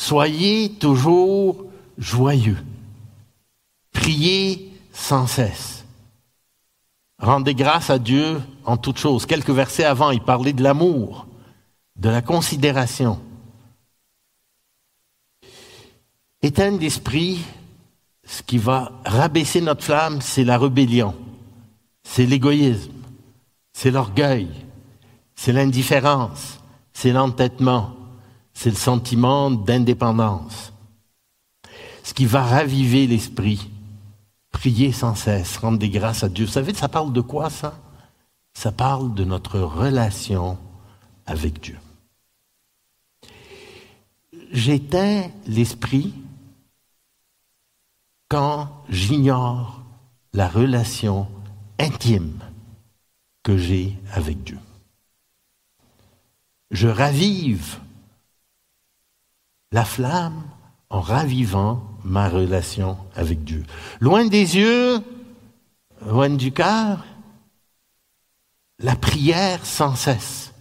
Soyez 0.00 0.70
toujours 0.70 1.66
joyeux. 1.98 2.56
Priez 3.92 4.72
sans 4.94 5.26
cesse. 5.26 5.84
Rendez 7.18 7.54
grâce 7.54 7.90
à 7.90 7.98
Dieu 7.98 8.40
en 8.64 8.78
toutes 8.78 8.96
choses. 8.96 9.26
Quelques 9.26 9.50
versets 9.50 9.84
avant, 9.84 10.10
il 10.10 10.22
parlait 10.22 10.54
de 10.54 10.62
l'amour. 10.62 11.26
de 11.96 12.08
la 12.08 12.22
considération. 12.22 13.20
Éteindre 16.40 16.80
l'esprit, 16.80 17.40
ce 18.24 18.42
qui 18.42 18.56
va 18.56 18.92
rabaisser 19.04 19.60
notre 19.60 19.84
flamme, 19.84 20.22
c'est 20.22 20.44
la 20.44 20.56
rébellion, 20.56 21.14
c'est 22.02 22.24
l'égoïsme, 22.24 23.02
c'est 23.74 23.90
l'orgueil, 23.90 24.48
c'est 25.34 25.52
l'indifférence, 25.52 26.58
c'est 26.94 27.12
l'entêtement, 27.12 27.94
c'est 28.60 28.68
le 28.68 28.76
sentiment 28.76 29.50
d'indépendance. 29.50 30.74
Ce 32.02 32.12
qui 32.12 32.26
va 32.26 32.42
raviver 32.42 33.06
l'esprit, 33.06 33.70
prier 34.50 34.92
sans 34.92 35.14
cesse, 35.14 35.56
rendre 35.56 35.78
des 35.78 35.88
grâces 35.88 36.24
à 36.24 36.28
Dieu. 36.28 36.44
Vous 36.44 36.52
savez, 36.52 36.74
ça 36.74 36.90
parle 36.90 37.10
de 37.14 37.22
quoi 37.22 37.48
ça? 37.48 37.80
Ça 38.52 38.70
parle 38.70 39.14
de 39.14 39.24
notre 39.24 39.60
relation 39.60 40.58
avec 41.24 41.58
Dieu. 41.62 41.78
J'éteins 44.52 45.30
l'esprit 45.46 46.12
quand 48.28 48.68
j'ignore 48.90 49.82
la 50.34 50.48
relation 50.48 51.28
intime 51.78 52.38
que 53.42 53.56
j'ai 53.56 53.96
avec 54.12 54.44
Dieu. 54.44 54.58
Je 56.70 56.88
ravive 56.88 57.80
la 59.72 59.84
flamme 59.84 60.42
en 60.88 61.00
ravivant 61.00 61.82
ma 62.04 62.28
relation 62.28 62.96
avec 63.14 63.44
Dieu. 63.44 63.64
Loin 64.00 64.26
des 64.26 64.56
yeux, 64.56 65.00
loin 66.04 66.30
du 66.30 66.50
cœur, 66.50 67.04
la 68.80 68.96
prière 68.96 69.64
sans 69.64 69.94
cesse. 69.94 70.52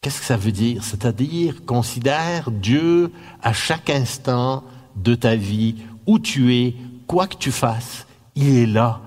Qu'est-ce 0.00 0.20
que 0.20 0.26
ça 0.26 0.36
veut 0.36 0.52
dire? 0.52 0.84
C'est-à-dire, 0.84 1.64
considère 1.64 2.50
Dieu 2.50 3.12
à 3.42 3.52
chaque 3.52 3.90
instant 3.90 4.64
de 4.96 5.14
ta 5.14 5.34
vie 5.34 5.76
où 6.06 6.18
tu 6.18 6.54
es, 6.54 6.74
quoi 7.06 7.26
que 7.26 7.36
tu 7.36 7.50
fasses, 7.50 8.06
il 8.34 8.56
est 8.56 8.66
là. 8.66 9.00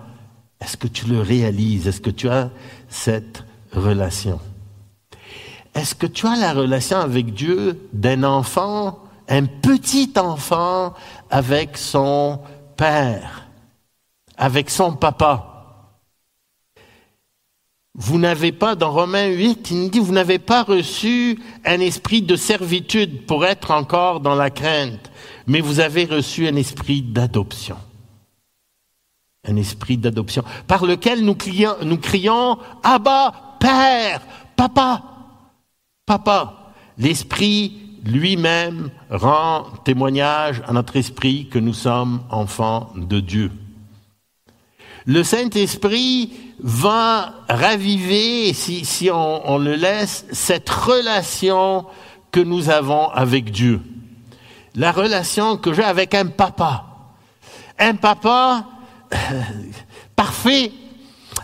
Est-ce 0.60 0.78
que 0.78 0.88
tu 0.88 1.06
le 1.06 1.22
réalises? 1.22 1.88
Est-ce 1.88 2.02
que 2.02 2.10
tu 2.10 2.30
as 2.30 2.50
cette 2.90 3.44
relation? 3.72 4.40
Est-ce 5.74 5.96
que 5.96 6.08
tu 6.08 6.26
as 6.26 6.38
la 6.38 6.54
relation 6.54 6.98
avec 6.98 7.34
Dieu 7.34 7.78
d'un 7.92 8.24
enfant, 8.24 9.05
un 9.28 9.46
petit 9.46 10.14
enfant 10.18 10.94
avec 11.30 11.78
son 11.78 12.40
père, 12.78 13.48
avec 14.38 14.70
son 14.70 14.94
papa 14.94 15.52
vous 17.98 18.20
n'avez 18.20 18.52
pas, 18.52 18.76
dans 18.76 18.92
Romains 18.92 19.28
8, 19.28 19.72
il 19.72 19.84
nous 19.84 19.90
dit, 19.90 20.00
vous 20.00 20.12
n'avez 20.12 20.38
pas 20.38 20.64
reçu 20.64 21.40
un 21.64 21.80
esprit 21.80 22.22
de 22.22 22.36
servitude 22.36 23.26
pour 23.26 23.46
être 23.46 23.72
encore 23.72 24.20
dans 24.20 24.36
la 24.36 24.50
crainte 24.50 25.10
mais 25.48 25.62
vous 25.62 25.80
avez 25.80 26.06
reçu 26.06 26.48
un 26.48 26.56
esprit 26.56 27.02
d'adoption. 27.02 27.78
Un 29.48 29.56
esprit 29.58 29.98
d'adoption 29.98 30.44
par 30.68 30.86
lequel 30.86 31.24
nous, 31.24 31.36
crions, 31.36 31.76
nous 31.84 31.98
crions 31.98 32.58
Abba, 32.84 33.58
Père, 33.60 34.22
Papa, 34.56 35.04
Papa. 36.06 36.74
L'esprit 36.98 37.85
lui-même 38.06 38.90
rend 39.10 39.66
témoignage 39.84 40.62
à 40.68 40.74
notre 40.74 40.96
esprit 40.96 41.48
que 41.50 41.60
nous 41.60 41.74
sommes 41.74 42.22
enfants 42.30 42.92
de 42.96 43.20
Dieu. 43.20 43.52
Le 45.06 45.24
Saint-Esprit 45.24 46.34
va 46.60 47.34
raviver, 47.48 48.54
si, 48.54 49.10
on 49.12 49.58
le 49.58 49.76
laisse, 49.76 50.26
cette 50.32 50.70
relation 50.70 51.86
que 52.32 52.40
nous 52.40 52.70
avons 52.70 53.10
avec 53.10 53.52
Dieu 53.52 53.82
la 54.76 54.92
relation 54.92 55.58
que 55.58 55.74
j'ai 55.74 55.84
avec 55.84 56.14
un 56.14 56.28
papa. 56.28 56.86
Un 57.80 57.96
papa 57.96 58.66
euh, 59.14 59.42
parfait. 60.16 60.72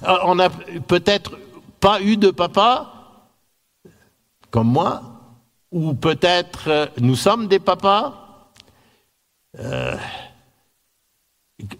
Euh, 0.04 0.18
on 0.24 0.36
n'a 0.36 0.50
peut-être 0.50 1.38
pas 1.80 2.02
eu 2.02 2.18
de 2.18 2.32
papa 2.32 2.94
comme 4.50 4.68
moi, 4.68 5.02
ou 5.72 5.94
peut-être 5.94 6.68
euh, 6.68 6.86
nous 7.00 7.16
sommes 7.16 7.48
des 7.48 7.60
papas. 7.60 8.18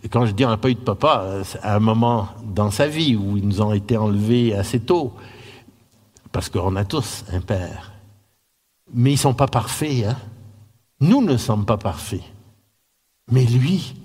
quand 0.10 0.26
je 0.26 0.32
dis 0.32 0.46
on 0.46 0.50
n'a 0.50 0.58
pas 0.58 0.70
eu 0.70 0.76
de 0.76 0.80
papa, 0.80 1.44
c'est 1.44 1.60
à 1.62 1.76
un 1.76 1.80
moment 1.80 2.30
dans 2.44 2.72
sa 2.72 2.88
vie 2.88 3.16
où 3.16 3.38
ils 3.38 3.48
nous 3.48 3.62
ont 3.62 3.74
été 3.74 3.98
enlevés 3.98 4.54
assez 4.56 4.80
tôt, 4.80 5.14
parce 6.32 6.50
qu'on 6.50 6.76
a 6.76 6.86
tous 6.86 7.24
un 7.32 7.42
père. 7.42 7.92
Mais 8.94 9.12
ils 9.12 9.16
ne 9.16 9.20
sont 9.20 9.34
pas 9.34 9.48
parfaits. 9.48 10.06
Hein? 10.06 10.18
Nous 11.00 11.22
ne 11.22 11.38
sommes 11.38 11.66
pas 11.66 11.78
parfaits. 11.78 12.24
Mais 13.32 13.46
lui, 13.46 13.96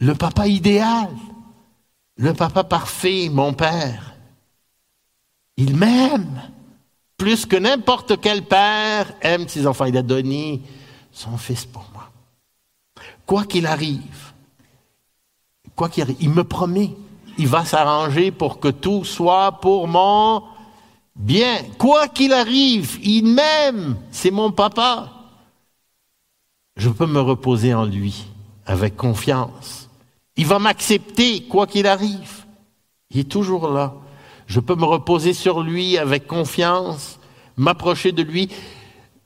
le 0.00 0.14
papa 0.14 0.46
idéal, 0.46 1.08
le 2.16 2.34
papa 2.34 2.64
parfait, 2.64 3.28
mon 3.30 3.52
père, 3.52 4.14
il 5.56 5.76
m'aime 5.76 6.42
plus 7.16 7.46
que 7.46 7.56
n'importe 7.56 8.20
quel 8.20 8.42
père 8.42 9.12
aime 9.20 9.48
ses 9.48 9.66
enfants. 9.66 9.84
Il 9.84 9.96
a 9.96 10.02
donné 10.02 10.60
son 11.12 11.36
fils 11.36 11.64
pour 11.64 11.88
moi. 11.92 12.10
Quoi 13.26 13.44
qu'il 13.44 13.66
arrive, 13.66 14.32
quoi 15.74 15.88
qu'il 15.88 16.02
arrive, 16.02 16.16
il 16.20 16.30
me 16.30 16.44
promet, 16.44 16.94
il 17.38 17.48
va 17.48 17.64
s'arranger 17.64 18.30
pour 18.30 18.60
que 18.60 18.68
tout 18.68 19.04
soit 19.04 19.52
pour 19.60 19.88
mon 19.88 20.42
bien. 21.16 21.62
Quoi 21.78 22.08
qu'il 22.08 22.32
arrive, 22.32 22.98
il 23.02 23.24
m'aime, 23.26 23.96
c'est 24.10 24.30
mon 24.30 24.50
papa 24.50 25.14
je 26.76 26.88
peux 26.88 27.06
me 27.06 27.20
reposer 27.20 27.74
en 27.74 27.84
lui 27.84 28.26
avec 28.66 28.96
confiance. 28.96 29.88
Il 30.36 30.46
va 30.46 30.58
m'accepter 30.58 31.44
quoi 31.44 31.66
qu'il 31.66 31.86
arrive. 31.86 32.44
Il 33.10 33.20
est 33.20 33.30
toujours 33.30 33.68
là. 33.68 33.94
Je 34.46 34.60
peux 34.60 34.74
me 34.74 34.84
reposer 34.84 35.32
sur 35.32 35.62
lui 35.62 35.98
avec 35.98 36.26
confiance, 36.26 37.18
m'approcher 37.56 38.12
de 38.12 38.22
lui, 38.22 38.50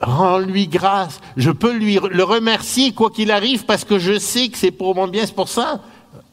rendre 0.01 0.47
lui 0.47 0.69
grâce. 0.69 1.21
Je 1.37 1.51
peux 1.51 1.73
lui 1.73 1.99
le 2.11 2.25
remercier 2.25 2.93
quoi 2.93 3.11
qu'il 3.11 3.31
arrive 3.31 3.65
parce 3.65 3.85
que 3.85 3.99
je 3.99 4.19
sais 4.19 4.49
que 4.49 4.59
c'est 4.59 4.71
pour 4.71 4.95
mon 4.95 5.09
bien. 5.09 5.27
C'est 5.27 5.35
pour 5.35 5.49
ça, 5.49 5.81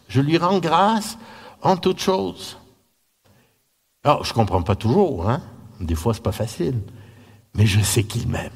je 0.08 0.22
lui 0.22 0.38
rends 0.38 0.60
grâce 0.60 1.18
en 1.62 1.78
toutes 1.78 2.00
choses. 2.00 2.58
Alors, 4.04 4.24
je 4.24 4.34
comprends 4.34 4.62
pas 4.62 4.76
toujours, 4.76 5.28
hein. 5.28 5.42
Des 5.80 5.96
fois, 5.96 6.14
c'est 6.14 6.24
pas 6.24 6.32
facile. 6.32 6.76
Mais 7.56 7.66
je 7.66 7.82
sais 7.82 8.04
qu'il 8.04 8.28
m'aime. 8.28 8.52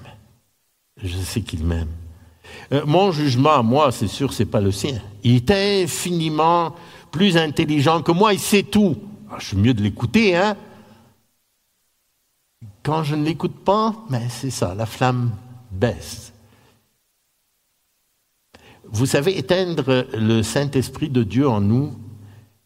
Je 1.02 1.18
sais 1.18 1.42
qu'il 1.42 1.64
m'aime. 1.64 1.90
Euh, 2.72 2.84
mon 2.86 3.12
jugement 3.12 3.64
moi, 3.64 3.92
c'est 3.92 4.08
sûr, 4.08 4.34
c'est 4.34 4.46
pas 4.46 4.62
le 4.62 4.72
sien. 4.72 5.00
Il 5.24 5.36
est 5.36 5.84
infiniment 5.84 6.76
plus 7.12 7.38
intelligent 7.38 8.02
que 8.02 8.12
moi, 8.12 8.34
il 8.34 8.40
sait 8.40 8.64
tout. 8.64 8.98
Ah, 9.32 9.36
je 9.40 9.48
suis 9.48 9.58
mieux 9.58 9.74
de 9.74 9.82
l'écouter, 9.82 10.36
hein. 10.36 10.56
Quand 12.84 13.04
je 13.04 13.16
ne 13.16 13.24
l'écoute 13.24 13.64
pas, 13.64 13.96
mais 14.10 14.20
ben, 14.20 14.30
c'est 14.30 14.50
ça, 14.50 14.74
la 14.74 14.86
flamme 14.86 15.32
baisse. 15.72 16.34
Vous 18.86 19.06
savez, 19.06 19.38
éteindre 19.38 20.08
le 20.14 20.42
Saint-Esprit 20.42 21.10
de 21.10 21.24
Dieu 21.24 21.48
en 21.48 21.62
nous, 21.62 21.94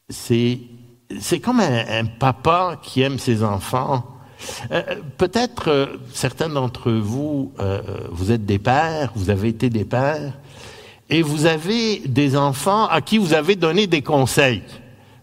c'est, 0.10 0.60
c'est 1.20 1.40
comme 1.40 1.60
un, 1.60 2.06
papa 2.06 2.80
qui 2.82 3.02
aime 3.02 3.20
ses 3.20 3.44
enfants 3.44 4.10
euh, 4.72 4.82
peut-être 5.18 5.70
euh, 5.70 5.86
certains 6.12 6.50
d'entre 6.50 6.92
vous, 6.92 7.54
euh, 7.60 7.82
vous 8.12 8.32
êtes 8.32 8.46
des 8.46 8.60
pères, 8.60 9.14
vous 9.16 9.30
avez 9.30 9.48
été 9.48 9.70
des 9.70 9.86
pères, 9.86 10.34
et 11.10 11.22
vous 11.22 11.46
avez 11.46 12.00
des 12.00 12.36
enfants 12.36 12.88
à 12.88 13.00
qui 13.00 13.18
vous 13.18 13.34
avez 13.34 13.56
donné 13.56 13.88
des 13.88 14.02
conseils. 14.02 14.64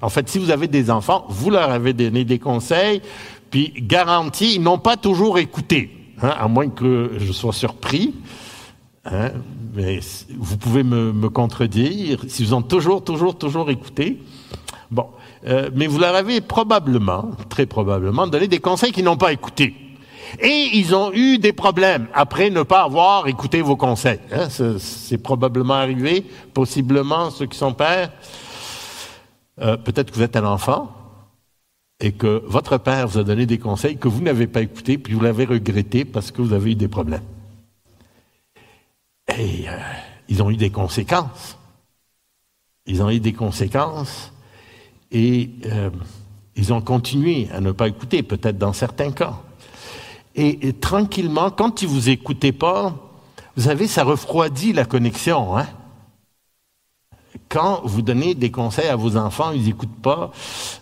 En 0.03 0.09
fait, 0.09 0.29
si 0.29 0.39
vous 0.39 0.51
avez 0.51 0.67
des 0.67 0.91
enfants, 0.91 1.27
vous 1.29 1.51
leur 1.51 1.71
avez 1.71 1.93
donné 1.93 2.25
des 2.25 2.39
conseils, 2.39 3.03
puis 3.51 3.73
garantie, 3.77 4.55
ils 4.55 4.63
n'ont 4.63 4.79
pas 4.79 4.97
toujours 4.97 5.39
écouté, 5.39 5.91
hein, 6.23 6.33
à 6.39 6.49
moins 6.49 6.69
que 6.69 7.13
je 7.19 7.33
sois 7.33 7.53
surpris. 7.53 8.15
Hein, 9.05 9.31
mais 9.75 10.01
vous 10.39 10.57
pouvez 10.57 10.83
me, 10.83 11.29
contredire 11.29 12.21
si 12.29 12.45
vous 12.45 12.55
ont 12.55 12.63
toujours, 12.63 13.03
toujours, 13.03 13.37
toujours 13.37 13.71
écouté. 13.71 14.19
Bon, 14.91 15.07
euh, 15.47 15.71
mais 15.75 15.87
vous 15.87 15.99
leur 15.99 16.15
avez 16.15 16.41
probablement, 16.41 17.31
très 17.49 17.67
probablement, 17.67 18.27
donné 18.27 18.49
des 18.49 18.59
conseils 18.59 18.93
qu'ils 18.93 19.05
n'ont 19.05 19.17
pas 19.17 19.33
écoutés. 19.33 19.75
Et 20.39 20.71
ils 20.75 20.95
ont 20.95 21.13
eu 21.13 21.39
des 21.39 21.53
problèmes 21.53 22.07
après 22.15 22.51
ne 22.51 22.63
pas 22.63 22.83
avoir 22.83 23.27
écouté 23.27 23.63
vos 23.63 23.77
conseils. 23.77 24.21
Hein, 24.33 24.49
c'est 24.79 25.19
probablement 25.19 25.75
arrivé, 25.75 26.25
possiblement, 26.55 27.31
ceux 27.31 27.47
qui 27.47 27.59
sont 27.59 27.73
pères. 27.73 28.11
Euh, 29.61 29.77
Peut-être 29.77 30.11
que 30.11 30.17
vous 30.17 30.23
êtes 30.23 30.37
un 30.37 30.45
enfant 30.45 30.91
et 32.01 32.13
que 32.13 32.43
votre 32.47 32.79
père 32.79 33.09
vous 33.09 33.19
a 33.19 33.25
donné 33.25 33.47
des 33.47 33.59
conseils 33.59 33.99
que 33.99 34.09
vous 34.09 34.23
n'avez 34.23 34.47
pas 34.47 34.63
écoutés, 34.63 34.97
puis 34.97 35.15
vous 35.15 35.21
l'avez 35.21 35.45
regretté 35.45 36.05
parce 36.05 36.31
que 36.31 36.41
vous 36.41 36.53
avez 36.53 36.73
eu 36.73 36.75
des 36.75 36.89
problèmes. 36.89 37.25
Et 39.39 39.69
euh, 39.69 39.79
ils 40.29 40.43
ont 40.43 40.51
eu 40.51 40.57
des 40.57 40.71
conséquences. 40.71 41.59
Ils 42.87 43.03
ont 43.03 43.11
eu 43.11 43.21
des 43.21 43.35
conséquences 43.35 44.33
et 45.13 45.51
euh, 45.67 45.91
ils 46.57 46.73
ont 46.73 46.81
continué 46.81 47.49
à 47.53 47.61
ne 47.61 47.73
pas 47.73 47.89
écouter, 47.89 48.23
peut-être 48.23 48.59
dans 48.59 48.73
certains 48.73 49.13
cas. 49.13 49.39
Et, 50.35 50.73
tranquillement, 50.75 51.51
quand 51.51 51.83
ils 51.83 51.89
vous 51.89 52.09
écoutaient 52.09 52.53
pas, 52.53 52.95
vous 53.57 53.65
savez, 53.65 53.87
ça 53.89 54.05
refroidit 54.05 54.73
la 54.73 54.85
connexion. 54.85 55.59
Hein? 55.59 55.67
Quand 57.51 57.83
vous 57.85 58.01
donnez 58.01 58.35
des 58.35 58.51
conseils 58.51 58.89
à 58.89 58.97
vos 58.97 59.17
enfants, 59.17 59.51
ils 59.53 59.65
n'écoutent 59.65 60.01
pas, 60.01 60.31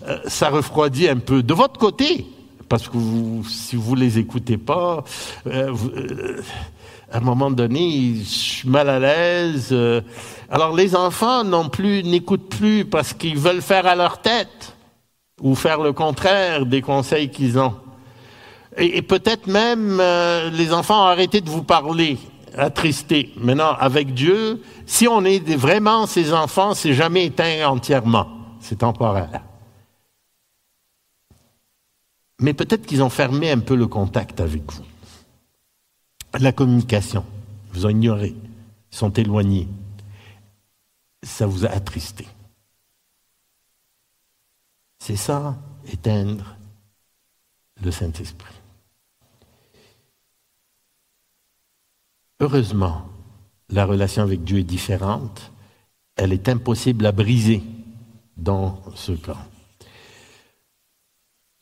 euh, 0.07 0.19
ça 0.27 0.51
refroidit 0.51 1.09
un 1.09 1.17
peu. 1.17 1.43
De 1.43 1.55
votre 1.55 1.81
côté, 1.81 2.27
parce 2.69 2.89
que 2.89 2.97
vous, 2.97 3.43
si 3.49 3.75
vous 3.75 3.97
les 3.97 4.19
écoutez 4.19 4.59
pas, 4.59 5.03
euh, 5.47 5.75
euh, 5.97 6.43
à 7.11 7.17
un 7.17 7.21
moment 7.21 7.51
donné, 7.51 8.17
je 8.19 8.25
suis 8.25 8.69
mal 8.69 8.89
à 8.89 9.01
l'aise. 9.01 9.75
alors 10.51 10.77
les 10.77 10.95
enfants 10.95 11.43
non 11.43 11.69
plus 11.69 12.05
n'écoutent 12.05 12.51
plus 12.51 12.85
parce 12.85 13.15
qu'ils 13.15 13.39
veulent 13.39 13.63
faire 13.63 13.87
à 13.87 13.97
leur 13.97 14.21
tête 14.21 14.77
ou 15.41 15.55
faire 15.55 15.81
le 15.81 15.93
contraire 15.93 16.67
des 16.67 16.83
conseils 16.83 17.31
qu'ils 17.31 17.59
ont. 17.59 17.75
Et, 18.77 19.03
peut-être 19.03 19.47
même 19.49 19.99
euh, 20.01 20.51
les 20.51 20.73
enfants 20.73 21.03
ont 21.03 21.07
arrêté 21.07 21.41
de 21.41 21.51
vous 21.51 21.65
parler, 21.65 22.19
attristés. 22.59 23.33
Maintenant, 23.37 23.73
avec 23.79 24.15
Dieu, 24.15 24.63
si 24.87 25.09
on 25.09 25.25
est 25.25 25.55
vraiment 25.55 26.07
ses 26.07 26.33
enfants, 26.33 26.75
c'est 26.75 26.95
jamais 26.95 27.27
éteint 27.27 27.69
entièrement. 27.69 28.27
C'est 28.61 28.79
temporaire. 28.79 29.43
Mais 32.41 32.55
peut-être 32.55 32.87
qu'ils 32.87 33.03
ont 33.03 33.11
fermé 33.11 33.51
un 33.51 33.59
peu 33.59 33.75
le 33.75 33.87
contact 33.87 34.41
avec 34.41 34.71
vous. 34.73 34.85
La 36.39 36.53
communication, 36.53 37.25
vous 37.73 37.87
ont 37.87 37.91
ignoré, 37.91 38.37
sont 38.91 39.13
éloignés. 39.13 39.69
Ça 41.23 41.47
vous 41.47 41.65
a 41.65 41.71
attristé. 41.71 42.29
C'est 44.99 45.17
ça, 45.17 45.57
éteindre 45.91 46.57
le 47.83 47.91
Saint-Esprit. 47.91 48.58
Heureusement, 52.41 53.09
la 53.69 53.85
relation 53.85 54.23
avec 54.23 54.45
Dieu 54.45 54.59
est 54.59 54.65
différente. 54.65 55.53
Elle 56.17 56.33
est 56.33 56.49
impossible 56.49 57.07
à 57.07 57.13
briser 57.13 57.63
dans 58.37 58.81
ce 58.95 59.13
cas. 59.13 59.39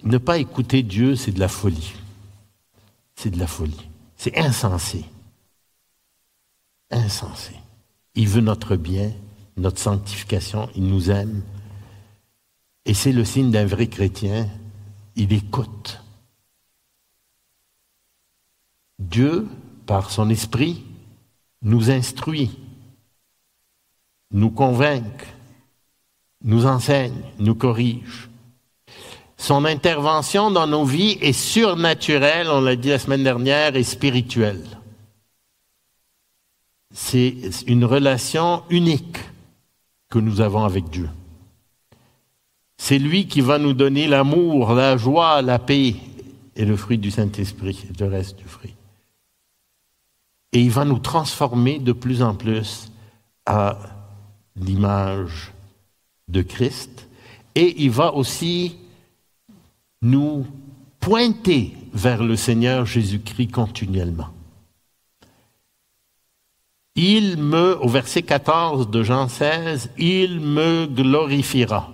Ne 0.03 0.19
pas 0.19 0.39
écouter 0.39 0.83
Dieu, 0.83 1.17
c'est 1.17 1.33
de 1.33 1.41
la 1.41 1.49
folie. 1.49 1.95
C'est 3.15 3.31
de 3.31 3.39
la 3.39 3.47
folie. 3.47 3.89
C'est 4.17 4.37
insensé. 4.39 5.05
Insensé. 6.91 7.55
Il 8.15 8.29
veut 8.29 8.43
notre 8.43 8.77
bien, 8.77 9.13
notre 9.57 9.81
sanctification, 9.81 10.69
il 10.75 10.87
nous 10.87 11.11
aime. 11.11 11.43
Et 12.85 12.95
c'est 12.95 13.13
le 13.13 13.25
signe 13.25 13.51
d'un 13.51 13.67
vrai 13.67 13.89
chrétien, 13.89 14.49
il 15.17 15.33
écoute. 15.33 16.01
Dieu 18.99 19.49
par 19.87 20.11
son 20.11 20.29
esprit, 20.31 20.83
nous 21.63 21.91
instruit, 21.91 22.59
nous 24.33 24.51
convainc, 24.51 25.05
nous 26.43 26.67
enseigne, 26.67 27.23
nous 27.39 27.55
corrige. 27.55 28.29
Son 29.37 29.65
intervention 29.65 30.51
dans 30.51 30.67
nos 30.67 30.85
vies 30.85 31.19
est 31.21 31.33
surnaturelle, 31.33 32.49
on 32.49 32.61
l'a 32.61 32.77
dit 32.77 32.89
la 32.89 32.99
semaine 32.99 33.23
dernière, 33.23 33.77
et 33.77 33.85
spirituelle. 33.85 34.65
C'est 36.93 37.35
une 37.67 37.85
relation 37.85 38.63
unique 38.71 39.19
que 40.09 40.19
nous 40.19 40.41
avons 40.41 40.65
avec 40.65 40.89
Dieu. 40.89 41.11
C'est 42.79 42.99
lui 42.99 43.27
qui 43.27 43.41
va 43.41 43.59
nous 43.59 43.73
donner 43.73 44.07
l'amour, 44.07 44.73
la 44.73 44.97
joie, 44.97 45.43
la 45.43 45.59
paix 45.59 45.95
et 46.55 46.65
le 46.65 46.77
fruit 46.77 46.99
du 46.99 47.11
Saint-Esprit, 47.11 47.87
le 47.99 48.07
reste 48.07 48.39
du 48.39 48.45
fruit. 48.45 48.75
Et 50.57 50.63
il 50.63 50.71
va 50.71 50.87
nous 50.87 50.99
transformer 50.99 51.79
de 51.79 51.93
plus 51.93 52.23
en 52.23 52.35
plus 52.35 52.91
à 53.45 53.77
l'image 54.59 55.53
de 56.29 56.41
Christ. 56.41 57.09
Et 57.55 57.83
il 57.85 57.91
va 57.91 58.15
aussi 58.15 58.77
nous 60.01 60.47
pointer 60.99 61.77
vers 61.93 62.25
le 62.25 62.37
Seigneur 62.37 62.87
Jésus-Christ 62.87 63.49
continuellement. 63.49 64.31
Il 66.95 67.37
me, 67.37 67.77
au 67.83 67.89
verset 67.91 68.23
14 68.23 68.89
de 68.89 69.03
Jean 69.03 69.29
16, 69.29 69.91
il 69.99 70.41
me 70.41 70.87
glorifiera. 70.87 71.93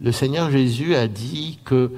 Le 0.00 0.12
Seigneur 0.12 0.50
Jésus 0.50 0.94
a 0.94 1.08
dit 1.08 1.58
que 1.62 1.92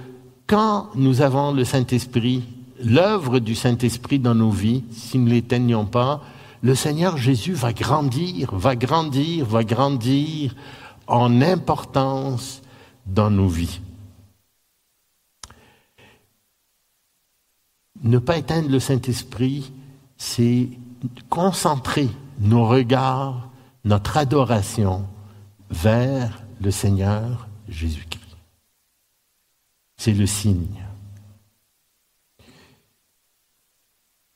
quand 0.48 0.88
nous 0.96 1.20
avons 1.20 1.52
le 1.52 1.62
Saint-Esprit, 1.62 2.42
l'œuvre 2.82 3.38
du 3.38 3.54
Saint-Esprit 3.54 4.18
dans 4.18 4.34
nos 4.34 4.50
vies, 4.50 4.84
si 4.90 5.18
nous 5.18 5.26
ne 5.26 5.30
l'éteignons 5.30 5.86
pas, 5.86 6.22
le 6.62 6.74
Seigneur 6.74 7.16
Jésus 7.16 7.52
va 7.52 7.72
grandir, 7.72 8.54
va 8.54 8.76
grandir, 8.76 9.46
va 9.46 9.64
grandir 9.64 10.54
en 11.06 11.40
importance 11.42 12.62
dans 13.06 13.30
nos 13.30 13.48
vies. 13.48 13.80
Ne 18.02 18.18
pas 18.18 18.36
éteindre 18.36 18.68
le 18.68 18.80
Saint-Esprit, 18.80 19.72
c'est 20.16 20.68
concentrer 21.28 22.08
nos 22.40 22.66
regards, 22.66 23.48
notre 23.84 24.16
adoration 24.16 25.06
vers 25.70 26.42
le 26.60 26.70
Seigneur 26.70 27.48
Jésus-Christ. 27.68 28.36
C'est 29.96 30.12
le 30.12 30.26
signe. 30.26 30.85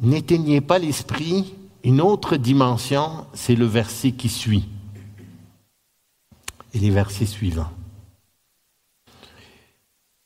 N'éteignez 0.01 0.61
pas 0.61 0.79
l'esprit. 0.79 1.55
Une 1.85 2.01
autre 2.01 2.37
dimension, 2.37 3.27
c'est 3.33 3.55
le 3.55 3.67
verset 3.67 4.13
qui 4.13 4.29
suit. 4.29 4.69
Et 6.75 6.79
les 6.79 6.91
versets 6.91 7.27
suivants. 7.27 7.71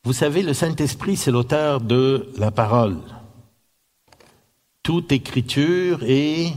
Vous 0.05 0.13
savez, 0.13 0.43
le 0.43 0.53
Saint-Esprit, 0.53 1.17
c'est 1.17 1.31
l'auteur 1.31 1.81
de 1.81 2.31
la 2.37 2.51
parole. 2.51 2.99
Toute 4.83 5.13
écriture 5.13 6.03
est 6.03 6.53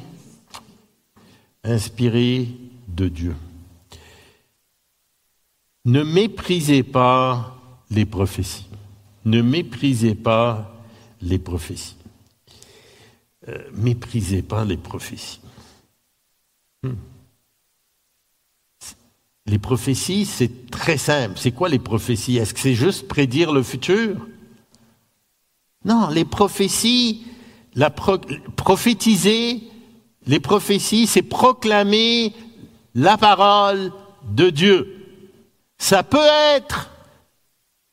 inspirée 1.64 2.50
de 2.88 3.08
Dieu. 3.08 3.36
Ne 5.86 6.04
méprisez 6.04 6.84
pas 6.84 7.56
les 7.90 8.06
prophéties. 8.06 8.66
Ne 9.24 9.42
méprisez 9.42 10.16
pas 10.16 10.76
les 11.22 11.40
prophéties. 11.40 11.96
Euh, 13.50 13.58
méprisez 13.74 14.42
pas 14.42 14.66
les 14.66 14.78
prophéties. 14.78 15.40
Hmm. 16.84 16.96
Les 19.46 19.60
prophéties, 19.60 20.26
c'est 20.26 20.70
très 20.70 20.98
simple. 20.98 21.38
C'est 21.38 21.52
quoi 21.52 21.70
les 21.70 21.80
prophéties? 21.80 22.38
Est-ce 22.38 22.54
que 22.54 22.60
c'est 22.60 22.76
juste 22.76 23.08
prédire 23.08 23.54
le 23.54 23.64
futur? 23.64 24.28
Non, 25.86 26.10
les 26.10 26.26
prophéties, 26.26 27.26
la 27.74 27.90
prophétiser, 27.90 29.64
les 30.26 30.40
prophéties, 30.42 31.08
c'est 31.08 31.22
proclamer 31.22 32.34
la 32.94 33.18
parole 33.18 33.94
de 34.30 34.50
Dieu. 34.50 34.94
Ça 35.78 36.04
peut 36.04 36.18
être 36.54 36.90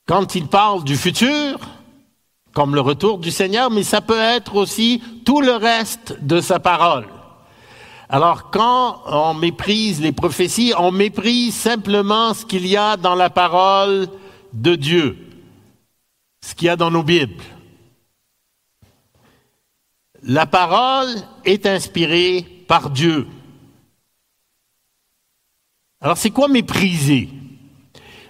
quand 0.07 0.35
il 0.35 0.49
parle 0.49 0.83
du 0.83 0.97
futur, 0.97 1.61
comme 2.55 2.75
le 2.75 2.81
retour 2.81 3.19
du 3.19 3.31
Seigneur, 3.31 3.71
mais 3.71 3.83
ça 3.83 4.01
peut 4.01 4.19
être 4.19 4.55
aussi 4.55 5.03
tout 5.25 5.40
le 5.40 5.53
reste 5.53 6.17
de 6.23 6.40
sa 6.40 6.61
parole. 6.61 7.07
Alors 8.09 8.51
quand 8.51 9.03
on 9.07 9.35
méprise 9.35 10.01
les 10.01 10.12
prophéties, 10.12 10.73
on 10.79 10.93
méprise 10.93 11.55
simplement 11.55 12.33
ce 12.33 12.47
qu'il 12.47 12.67
y 12.67 12.77
a 12.77 12.97
dans 12.97 13.17
la 13.17 13.29
parole 13.29 14.07
de 14.53 14.77
Dieu, 14.77 15.19
ce 16.43 16.55
qu'il 16.55 16.67
y 16.67 16.69
a 16.69 16.77
dans 16.77 16.93
nos 16.93 17.03
Bibles. 17.03 17.43
La 20.23 20.47
parole 20.47 21.09
est 21.45 21.67
inspirée 21.67 22.47
par 22.69 22.90
Dieu. 22.90 23.27
Alors 26.01 26.17
c'est 26.17 26.31
quoi 26.31 26.49
mépriser? 26.49 27.31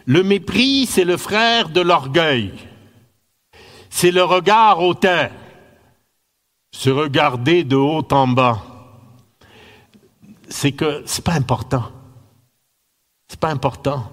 Le 0.06 0.22
mépris, 0.22 0.86
c'est 0.86 1.04
le 1.04 1.16
frère 1.16 1.68
de 1.68 1.80
l'orgueil 1.80 2.52
c'est 3.96 4.10
le 4.10 4.24
regard 4.24 4.80
hautain, 4.82 5.30
se 6.72 6.90
regarder 6.90 7.62
de 7.62 7.76
haut 7.76 8.04
en 8.10 8.26
bas. 8.26 8.60
C'est 10.48 10.72
que 10.72 11.04
c'est 11.06 11.22
pas 11.22 11.34
important. 11.34 11.84
C'est 13.28 13.38
pas 13.38 13.50
important. 13.50 14.10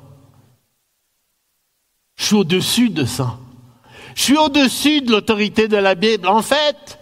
Je 2.15 2.26
suis 2.26 2.36
au-dessus 2.36 2.89
de 2.91 3.06
ça. 3.06 3.39
Je 4.13 4.22
suis 4.22 4.38
au-dessus 4.38 5.02
de 5.02 5.13
l'autorité 5.13 5.67
de 5.67 5.78
la 5.78 5.96
Bible. 5.96 6.28
En 6.28 6.44
fait, 6.44 7.00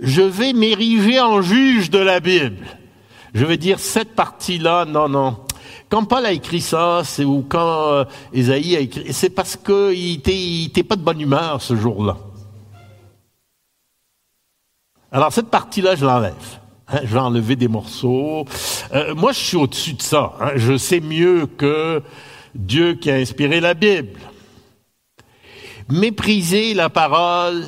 je 0.00 0.22
vais 0.22 0.54
m'ériger 0.54 1.20
en 1.20 1.40
juge 1.40 1.88
de 1.88 2.00
la 2.00 2.18
Bible. 2.18 2.66
Je 3.32 3.44
vais 3.44 3.58
dire 3.58 3.78
cette 3.78 4.16
partie-là, 4.16 4.86
non, 4.86 5.08
non. 5.08 5.46
Quand 5.88 6.04
Paul 6.04 6.26
a 6.26 6.32
écrit 6.32 6.60
ça, 6.60 7.02
c'est 7.04 7.24
ou 7.24 7.44
quand 7.48 7.92
euh, 7.92 8.04
a 8.34 8.56
écrit, 8.56 9.12
c'est 9.12 9.30
parce 9.30 9.56
qu'il 9.56 10.22
n'était 10.26 10.82
pas 10.82 10.96
de 10.96 11.02
bonne 11.02 11.20
humeur 11.20 11.62
ce 11.62 11.76
jour-là. 11.76 12.16
Alors 15.10 15.32
cette 15.32 15.48
partie-là, 15.48 15.96
je 15.96 16.04
l'enlève. 16.04 16.34
Hein, 16.88 17.00
je 17.02 17.12
vais 17.12 17.20
enlever 17.20 17.56
des 17.56 17.68
morceaux. 17.68 18.44
Euh, 18.94 19.14
moi, 19.14 19.32
je 19.32 19.38
suis 19.38 19.56
au-dessus 19.56 19.94
de 19.94 20.02
ça. 20.02 20.34
Hein. 20.40 20.52
Je 20.56 20.76
sais 20.76 21.00
mieux 21.00 21.46
que 21.46 22.02
Dieu 22.54 22.94
qui 22.94 23.10
a 23.10 23.14
inspiré 23.14 23.60
la 23.60 23.74
Bible. 23.74 24.18
Mépriser 25.90 26.74
la 26.74 26.90
parole, 26.90 27.66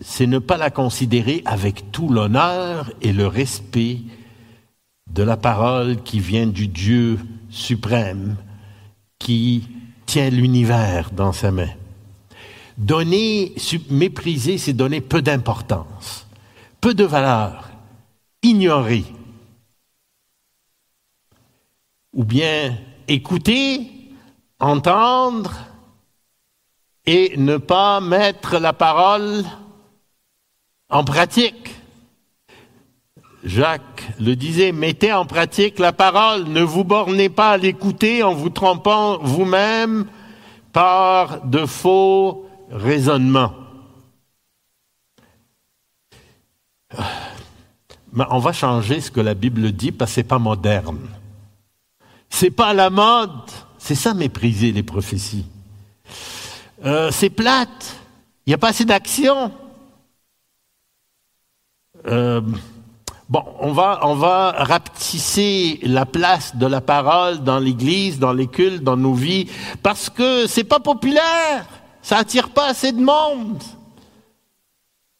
c'est 0.00 0.26
ne 0.26 0.38
pas 0.38 0.56
la 0.56 0.70
considérer 0.70 1.42
avec 1.44 1.92
tout 1.92 2.08
l'honneur 2.08 2.90
et 3.02 3.12
le 3.12 3.26
respect 3.26 3.98
de 5.06 5.22
la 5.22 5.36
parole 5.36 6.02
qui 6.02 6.20
vient 6.20 6.46
du 6.46 6.68
Dieu 6.68 7.18
suprême, 7.50 8.36
qui 9.18 9.68
tient 10.06 10.30
l'univers 10.30 11.10
dans 11.10 11.32
sa 11.32 11.50
main. 11.50 11.70
Donner, 12.76 13.54
mépriser, 13.90 14.58
c'est 14.58 14.72
donner 14.72 15.00
peu 15.00 15.22
d'importance, 15.22 16.26
peu 16.80 16.94
de 16.94 17.04
valeur, 17.04 17.70
ignorer. 18.42 19.04
Ou 22.12 22.24
bien 22.24 22.76
écouter, 23.06 23.90
entendre 24.58 25.52
et 27.06 27.34
ne 27.36 27.56
pas 27.56 28.00
mettre 28.00 28.58
la 28.58 28.72
parole 28.72 29.44
en 30.88 31.04
pratique. 31.04 31.74
Jacques 33.44 33.93
le 34.20 34.34
disait, 34.36 34.72
mettez 34.72 35.12
en 35.12 35.26
pratique 35.26 35.78
la 35.78 35.92
parole, 35.92 36.44
ne 36.44 36.62
vous 36.62 36.84
bornez 36.84 37.28
pas 37.28 37.50
à 37.50 37.56
l'écouter 37.56 38.22
en 38.22 38.34
vous 38.34 38.50
trompant 38.50 39.18
vous-même 39.18 40.06
par 40.72 41.44
de 41.46 41.66
faux 41.66 42.46
raisonnements. 42.70 43.54
Mais 48.12 48.24
on 48.30 48.38
va 48.38 48.52
changer 48.52 49.00
ce 49.00 49.10
que 49.10 49.20
la 49.20 49.34
Bible 49.34 49.72
dit 49.72 49.92
parce 49.92 50.12
que 50.12 50.14
c'est 50.16 50.24
pas 50.24 50.38
moderne. 50.38 51.00
C'est 52.30 52.50
pas 52.50 52.72
la 52.72 52.90
mode. 52.90 53.30
C'est 53.78 53.94
ça 53.94 54.14
mépriser 54.14 54.72
les 54.72 54.82
prophéties. 54.82 55.46
Euh, 56.84 57.10
c'est 57.10 57.30
plate. 57.30 57.96
Il 58.46 58.50
n'y 58.50 58.54
a 58.54 58.58
pas 58.58 58.68
assez 58.68 58.84
d'action. 58.84 59.52
Euh, 62.06 62.40
bon, 63.28 63.44
on 63.60 63.72
va, 63.72 64.00
on 64.02 64.14
rapetisser 64.14 65.80
la 65.82 66.06
place 66.06 66.56
de 66.56 66.66
la 66.66 66.80
parole 66.80 67.38
dans 67.42 67.58
l'Église, 67.58 68.18
dans 68.18 68.32
les 68.32 68.46
cultes, 68.46 68.82
dans 68.82 68.96
nos 68.96 69.14
vies, 69.14 69.50
parce 69.82 70.10
que 70.10 70.46
c'est 70.46 70.64
pas 70.64 70.80
populaire, 70.80 71.66
ça 72.02 72.18
attire 72.18 72.50
pas 72.50 72.68
assez 72.68 72.92
de 72.92 73.02
monde. 73.02 73.62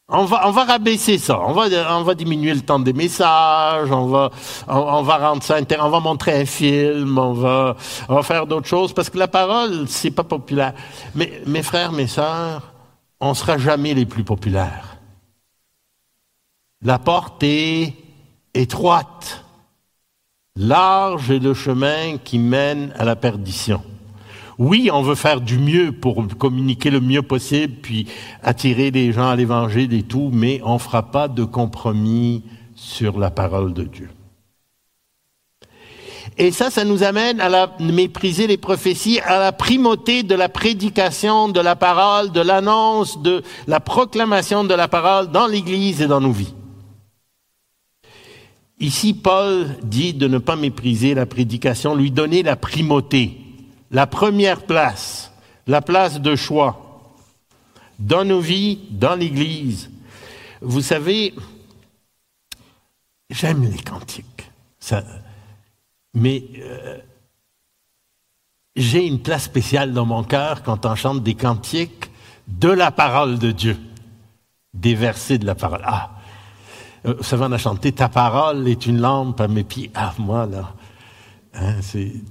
On 0.07 0.25
va, 0.25 0.47
on 0.47 0.51
rabaisser 0.51 1.17
ça. 1.17 1.39
On 1.39 1.53
va, 1.53 2.13
diminuer 2.13 2.53
le 2.53 2.61
temps 2.61 2.77
des 2.77 2.93
messages. 2.93 3.91
On 3.91 4.05
va, 4.05 4.29
on, 4.67 5.01
va 5.01 5.17
rendre 5.17 5.41
ça 5.41 5.57
On 5.79 5.89
va 5.89 5.99
montrer 5.99 6.41
un 6.41 6.45
film. 6.45 7.17
On 7.17 7.33
va, 7.33 7.75
on 8.07 8.13
va 8.13 8.21
faire 8.21 8.45
d'autres 8.45 8.67
choses 8.67 8.93
parce 8.93 9.09
que 9.09 9.17
la 9.17 9.27
parole, 9.27 9.87
c'est 9.87 10.11
pas 10.11 10.23
populaire. 10.23 10.73
Mais 11.15 11.41
mes 11.47 11.63
frères, 11.63 11.91
mes 11.91 12.05
sœurs, 12.05 12.71
on 13.19 13.33
sera 13.33 13.57
jamais 13.57 13.95
les 13.95 14.05
plus 14.05 14.23
populaires. 14.23 14.94
La 16.85 16.99
porte 16.99 17.41
est 17.41 17.93
étroite. 18.53 19.43
Large 20.55 21.31
est 21.31 21.39
le 21.39 21.55
chemin 21.55 22.19
qui 22.23 22.37
mène 22.37 22.93
à 22.99 23.05
la 23.05 23.15
perdition. 23.15 23.81
Oui, 24.59 24.91
on 24.93 25.01
veut 25.01 25.15
faire 25.15 25.41
du 25.41 25.57
mieux 25.57 25.91
pour 25.91 26.23
communiquer 26.37 26.91
le 26.91 27.01
mieux 27.01 27.23
possible, 27.23 27.73
puis 27.81 28.05
attirer 28.43 28.91
les 28.91 29.11
gens 29.11 29.29
à 29.29 29.35
l'évangile 29.35 29.95
et 29.95 30.03
tout, 30.03 30.29
mais 30.31 30.61
on 30.63 30.75
ne 30.75 30.79
fera 30.79 31.09
pas 31.09 31.27
de 31.27 31.43
compromis 31.43 32.43
sur 32.75 33.17
la 33.17 33.31
parole 33.31 33.73
de 33.73 33.83
Dieu. 33.85 34.11
Et 36.37 36.51
ça, 36.51 36.69
ça 36.69 36.83
nous 36.83 37.01
amène 37.01 37.41
à 37.41 37.71
mépriser 37.79 38.45
les 38.45 38.57
prophéties, 38.57 39.19
à 39.21 39.39
la 39.39 39.51
primauté 39.51 40.21
de 40.21 40.35
la 40.35 40.49
prédication 40.49 41.49
de 41.49 41.59
la 41.59 41.75
parole, 41.75 42.31
de 42.31 42.41
l'annonce, 42.41 43.19
de 43.23 43.41
la 43.65 43.79
proclamation 43.79 44.63
de 44.63 44.75
la 44.75 44.87
parole 44.87 45.31
dans 45.31 45.47
l'Église 45.47 46.03
et 46.03 46.07
dans 46.07 46.21
nos 46.21 46.31
vies. 46.31 46.53
Ici, 48.79 49.13
Paul 49.13 49.67
dit 49.83 50.13
de 50.13 50.27
ne 50.27 50.37
pas 50.37 50.55
mépriser 50.55 51.13
la 51.13 51.25
prédication, 51.25 51.95
lui 51.95 52.11
donner 52.11 52.43
la 52.43 52.55
primauté, 52.55 53.37
la 53.91 54.05
première 54.05 54.65
place, 54.65 55.31
la 55.67 55.81
place 55.81 56.19
de 56.19 56.35
choix 56.35 57.13
dans 57.99 58.25
nos 58.25 58.41
vies, 58.41 58.79
dans 58.91 59.15
l'Église. 59.15 59.89
Vous 60.61 60.81
savez, 60.81 61.33
j'aime 63.29 63.63
les 63.63 63.81
cantiques, 63.81 64.51
mais 66.13 66.43
euh, 66.59 66.97
j'ai 68.75 69.05
une 69.05 69.21
place 69.21 69.43
spéciale 69.43 69.93
dans 69.93 70.05
mon 70.05 70.23
cœur 70.23 70.63
quand 70.63 70.85
on 70.85 70.95
chante 70.95 71.23
des 71.23 71.35
cantiques 71.35 72.11
de 72.47 72.69
la 72.69 72.91
parole 72.91 73.39
de 73.39 73.51
Dieu, 73.51 73.77
des 74.73 74.95
versets 74.95 75.37
de 75.37 75.45
la 75.45 75.55
parole. 75.55 75.81
Ah, 75.85 76.14
vous 77.05 77.23
savez, 77.23 77.45
on 77.47 77.51
a 77.51 77.57
chanté 77.57 77.91
Ta 77.91 78.09
parole 78.09 78.67
est 78.67 78.85
une 78.85 78.99
lampe 78.99 79.39
à 79.41 79.47
mes 79.47 79.63
pieds. 79.63 79.91
Ah, 79.93 80.13
moi, 80.17 80.45
là. 80.45 80.73
Hein, 81.57 81.75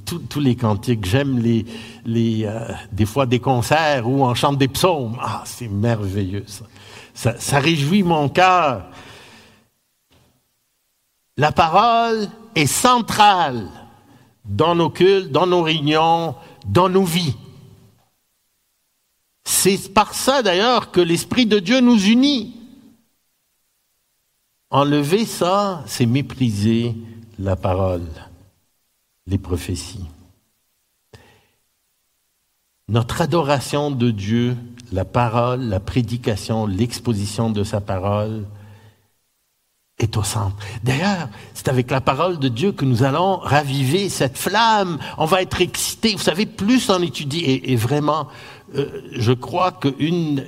tous 0.06 0.40
les 0.40 0.54
cantiques. 0.54 1.06
J'aime 1.06 1.38
les, 1.38 1.64
les 2.04 2.44
euh, 2.44 2.68
des 2.92 3.06
fois 3.06 3.24
des 3.24 3.40
concerts 3.40 4.06
où 4.06 4.22
on 4.24 4.34
chante 4.34 4.58
des 4.58 4.68
psaumes. 4.68 5.16
Ah, 5.20 5.42
c'est 5.46 5.68
merveilleux 5.68 6.44
ça. 6.46 6.64
ça. 7.14 7.40
Ça 7.40 7.58
réjouit 7.58 8.02
mon 8.02 8.28
cœur. 8.28 8.84
La 11.36 11.52
parole 11.52 12.28
est 12.54 12.66
centrale 12.66 13.66
dans 14.44 14.74
nos 14.74 14.90
cultes, 14.90 15.32
dans 15.32 15.46
nos 15.46 15.62
réunions, 15.62 16.34
dans 16.66 16.88
nos 16.88 17.04
vies. 17.04 17.34
C'est 19.44 19.92
par 19.92 20.14
ça 20.14 20.42
d'ailleurs 20.42 20.90
que 20.90 21.00
l'Esprit 21.00 21.46
de 21.46 21.58
Dieu 21.58 21.80
nous 21.80 21.98
unit. 22.06 22.54
Enlever 24.70 25.24
ça, 25.24 25.82
c'est 25.86 26.06
mépriser 26.06 26.94
la 27.38 27.56
parole, 27.56 28.08
les 29.26 29.38
prophéties. 29.38 30.06
Notre 32.88 33.22
adoration 33.22 33.90
de 33.90 34.10
Dieu, 34.10 34.56
la 34.92 35.04
parole, 35.04 35.62
la 35.62 35.80
prédication, 35.80 36.66
l'exposition 36.66 37.50
de 37.50 37.64
sa 37.64 37.80
parole 37.80 38.46
est 39.98 40.16
au 40.16 40.22
centre. 40.22 40.56
D'ailleurs, 40.82 41.28
c'est 41.54 41.68
avec 41.68 41.90
la 41.90 42.00
parole 42.00 42.38
de 42.38 42.48
Dieu 42.48 42.72
que 42.72 42.84
nous 42.84 43.02
allons 43.02 43.36
raviver 43.36 44.08
cette 44.08 44.36
flamme. 44.36 44.98
On 45.18 45.24
va 45.24 45.40
être 45.40 45.60
excité. 45.60 46.12
Vous 46.12 46.18
savez, 46.18 46.46
plus 46.46 46.90
on 46.90 47.00
étudie, 47.00 47.44
et, 47.44 47.76
vraiment, 47.76 48.28
euh, 48.74 49.02
je 49.12 49.32
crois 49.32 49.72
qu'une 49.72 50.44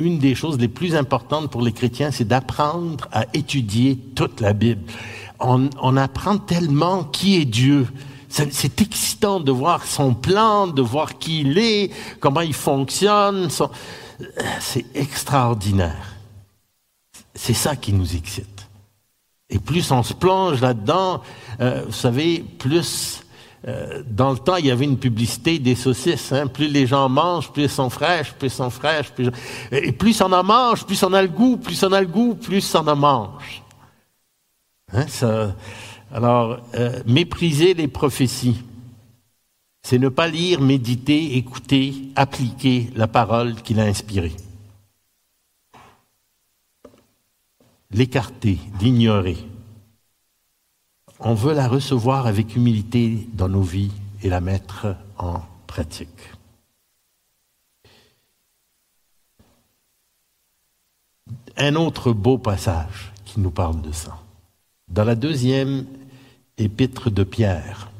une 0.00 0.18
des 0.18 0.34
choses 0.34 0.58
les 0.58 0.68
plus 0.68 0.96
importantes 0.96 1.50
pour 1.50 1.62
les 1.62 1.72
chrétiens, 1.72 2.10
c'est 2.10 2.26
d'apprendre 2.26 3.08
à 3.12 3.26
étudier 3.34 3.98
toute 4.14 4.40
la 4.40 4.52
Bible. 4.52 4.82
On, 5.38 5.96
apprend 5.96 6.38
tellement 6.38 7.04
qui 7.04 7.36
est 7.36 7.44
Dieu. 7.44 7.86
C'est 8.28 8.80
excitant 8.80 9.40
de 9.40 9.50
voir 9.50 9.84
son 9.84 10.14
plan, 10.14 10.66
de 10.66 10.82
voir 10.82 11.18
qui 11.18 11.40
il 11.40 11.58
est, 11.58 11.90
comment 12.20 12.42
il 12.42 12.54
fonctionne. 12.54 13.48
C'est 14.60 14.84
extraordinaire. 14.94 16.16
C'est 17.34 17.54
ça 17.54 17.76
qui 17.76 17.92
nous 17.92 18.14
excite. 18.14 18.68
Et 19.48 19.58
plus 19.58 19.90
on 19.90 20.02
se 20.02 20.12
plonge 20.12 20.60
là-dedans, 20.60 21.22
euh, 21.60 21.84
vous 21.86 21.92
savez, 21.92 22.44
plus 22.58 23.24
euh, 23.68 24.02
dans 24.08 24.30
le 24.30 24.38
temps, 24.38 24.56
il 24.56 24.66
y 24.66 24.70
avait 24.70 24.86
une 24.86 24.98
publicité 24.98 25.58
des 25.58 25.74
saucisses. 25.74 26.32
Hein. 26.32 26.46
Plus 26.46 26.68
les 26.68 26.86
gens 26.86 27.08
mangent, 27.08 27.52
plus 27.52 27.64
elles 27.64 27.70
sont 27.70 27.90
fraîches, 27.90 28.32
plus 28.32 28.46
elles 28.46 28.50
sont 28.50 28.70
fraîches. 28.70 29.10
Plus... 29.10 29.30
Et 29.70 29.92
plus 29.92 30.20
on 30.22 30.32
en 30.32 30.42
mange, 30.42 30.86
plus 30.86 31.02
on 31.02 31.12
a 31.12 31.22
le 31.22 31.28
goût, 31.28 31.56
plus 31.56 31.82
on 31.82 31.92
a 31.92 32.00
le 32.00 32.06
goût, 32.06 32.34
plus 32.34 32.74
on 32.74 32.86
en 32.86 32.96
mange. 32.96 33.62
Hein. 34.92 35.06
Alors, 36.12 36.58
euh, 36.74 37.02
mépriser 37.06 37.74
les 37.74 37.86
prophéties, 37.86 38.62
c'est 39.82 39.98
ne 39.98 40.08
pas 40.08 40.26
lire, 40.26 40.60
méditer, 40.60 41.36
écouter, 41.36 41.94
appliquer 42.16 42.90
la 42.96 43.06
parole 43.06 43.54
qu'il 43.62 43.78
a 43.78 43.84
inspirée. 43.84 44.34
L'écarter, 47.92 48.58
l'ignorer. 48.80 49.36
On 51.22 51.34
veut 51.34 51.52
la 51.52 51.68
recevoir 51.68 52.26
avec 52.26 52.56
humilité 52.56 53.28
dans 53.34 53.48
nos 53.48 53.62
vies 53.62 53.92
et 54.22 54.30
la 54.30 54.40
mettre 54.40 54.96
en 55.18 55.42
pratique. 55.66 56.08
Un 61.58 61.76
autre 61.76 62.12
beau 62.12 62.38
passage 62.38 63.12
qui 63.26 63.38
nous 63.38 63.50
parle 63.50 63.82
de 63.82 63.92
ça. 63.92 64.18
Dans 64.88 65.04
la 65.04 65.14
deuxième 65.14 65.84
épître 66.56 67.10
de 67.10 67.22
Pierre. 67.22 67.90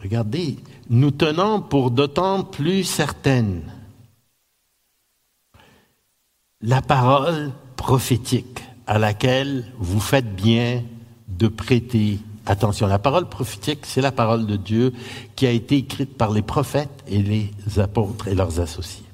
Regardez, 0.00 0.58
nous 0.88 1.10
tenons 1.10 1.60
pour 1.60 1.90
d'autant 1.90 2.44
plus 2.44 2.84
certaines 2.84 3.62
la 6.62 6.82
parole 6.82 7.50
prophétique 7.76 8.62
à 8.86 8.98
laquelle 8.98 9.72
vous 9.78 10.00
faites 10.00 10.36
bien 10.36 10.84
de 11.40 11.48
prêter 11.48 12.20
attention. 12.46 12.86
La 12.86 12.98
parole 12.98 13.28
prophétique, 13.28 13.80
c'est 13.84 14.02
la 14.02 14.12
parole 14.12 14.46
de 14.46 14.56
Dieu 14.56 14.92
qui 15.34 15.46
a 15.46 15.50
été 15.50 15.78
écrite 15.78 16.16
par 16.16 16.30
les 16.30 16.42
prophètes 16.42 17.02
et 17.08 17.22
les 17.22 17.50
apôtres 17.78 18.28
et 18.28 18.34
leurs 18.34 18.60
associés, 18.60 19.06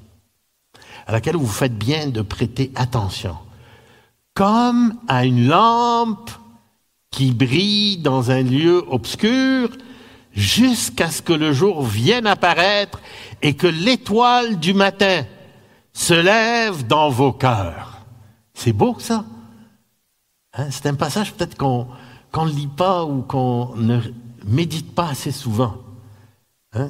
à 1.07 1.13
laquelle 1.13 1.37
vous 1.37 1.47
faites 1.47 1.77
bien 1.77 2.07
de 2.07 2.21
prêter 2.21 2.71
attention, 2.75 3.37
comme 4.33 4.95
à 5.07 5.25
une 5.25 5.47
lampe 5.47 6.29
qui 7.09 7.31
brille 7.31 7.97
dans 7.97 8.29
un 8.29 8.43
lieu 8.43 8.83
obscur 8.89 9.69
jusqu'à 10.33 11.09
ce 11.09 11.21
que 11.21 11.33
le 11.33 11.53
jour 11.53 11.83
vienne 11.83 12.27
apparaître 12.27 13.01
et 13.41 13.55
que 13.55 13.67
l'étoile 13.67 14.59
du 14.59 14.73
matin 14.73 15.25
se 15.93 16.13
lève 16.13 16.85
dans 16.85 17.09
vos 17.09 17.31
cœurs. 17.31 18.05
C'est 18.53 18.73
beau 18.73 18.97
ça. 18.99 19.25
Hein? 20.53 20.67
C'est 20.69 20.85
un 20.85 20.93
passage 20.93 21.33
peut-être 21.33 21.57
qu'on 21.57 21.87
ne 22.45 22.51
lit 22.51 22.67
pas 22.67 23.05
ou 23.05 23.21
qu'on 23.21 23.75
ne 23.75 23.99
médite 24.45 24.93
pas 24.93 25.09
assez 25.09 25.31
souvent. 25.31 25.75
Hein? 26.73 26.89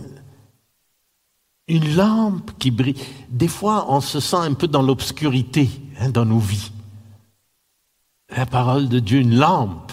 Une 1.67 1.95
lampe 1.95 2.51
qui 2.59 2.71
brille. 2.71 2.95
Des 3.29 3.47
fois, 3.47 3.85
on 3.89 4.01
se 4.01 4.19
sent 4.19 4.37
un 4.37 4.53
peu 4.53 4.67
dans 4.67 4.81
l'obscurité 4.81 5.69
hein, 5.99 6.09
dans 6.09 6.25
nos 6.25 6.39
vies. 6.39 6.71
La 8.35 8.45
parole 8.45 8.89
de 8.89 8.99
Dieu, 8.99 9.19
une 9.19 9.37
lampe 9.37 9.91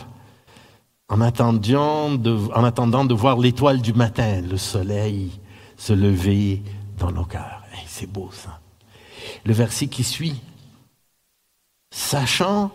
en 1.09 1.21
attendant 1.21 2.15
de, 2.15 2.37
en 2.55 2.65
attendant 2.65 3.05
de 3.05 3.15
voir 3.15 3.39
l'étoile 3.39 3.81
du 3.81 3.93
matin, 3.93 4.41
le 4.41 4.57
soleil 4.57 5.31
se 5.77 5.93
lever 5.93 6.63
dans 6.99 7.11
nos 7.11 7.25
cœurs. 7.25 7.63
c'est 7.87 8.11
beau 8.11 8.31
ça. 8.33 8.61
Le 9.45 9.53
verset 9.53 9.87
qui 9.87 10.05
suit. 10.05 10.41
Sachant 11.91 12.73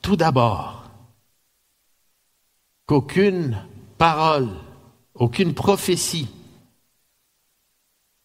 tout 0.00 0.16
d'abord 0.16 0.79
qu'aucune 2.90 3.56
parole, 3.98 4.48
aucune 5.14 5.54
prophétie 5.54 6.26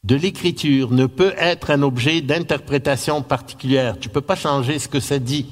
de 0.03 0.15
l'écriture 0.15 0.89
ne 0.89 1.05
peut 1.05 1.35
être 1.37 1.69
un 1.69 1.83
objet 1.83 2.21
d'interprétation 2.21 3.21
particulière. 3.21 3.99
Tu 3.99 4.07
ne 4.07 4.13
peux 4.15 4.21
pas 4.21 4.35
changer 4.35 4.79
ce 4.79 4.87
que 4.87 4.99
ça 4.99 5.19
dit. 5.19 5.45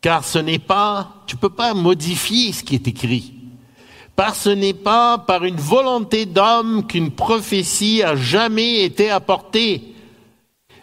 Car 0.00 0.24
ce 0.24 0.40
n'est 0.40 0.58
pas, 0.58 1.22
tu 1.28 1.36
peux 1.36 1.48
pas 1.48 1.74
modifier 1.74 2.52
ce 2.52 2.64
qui 2.64 2.74
est 2.74 2.88
écrit. 2.88 3.34
Parce 4.16 4.40
ce 4.40 4.50
n'est 4.50 4.74
pas 4.74 5.18
par 5.18 5.44
une 5.44 5.54
volonté 5.54 6.26
d'homme 6.26 6.88
qu'une 6.88 7.12
prophétie 7.12 8.02
a 8.02 8.16
jamais 8.16 8.82
été 8.82 9.10
apportée, 9.10 9.94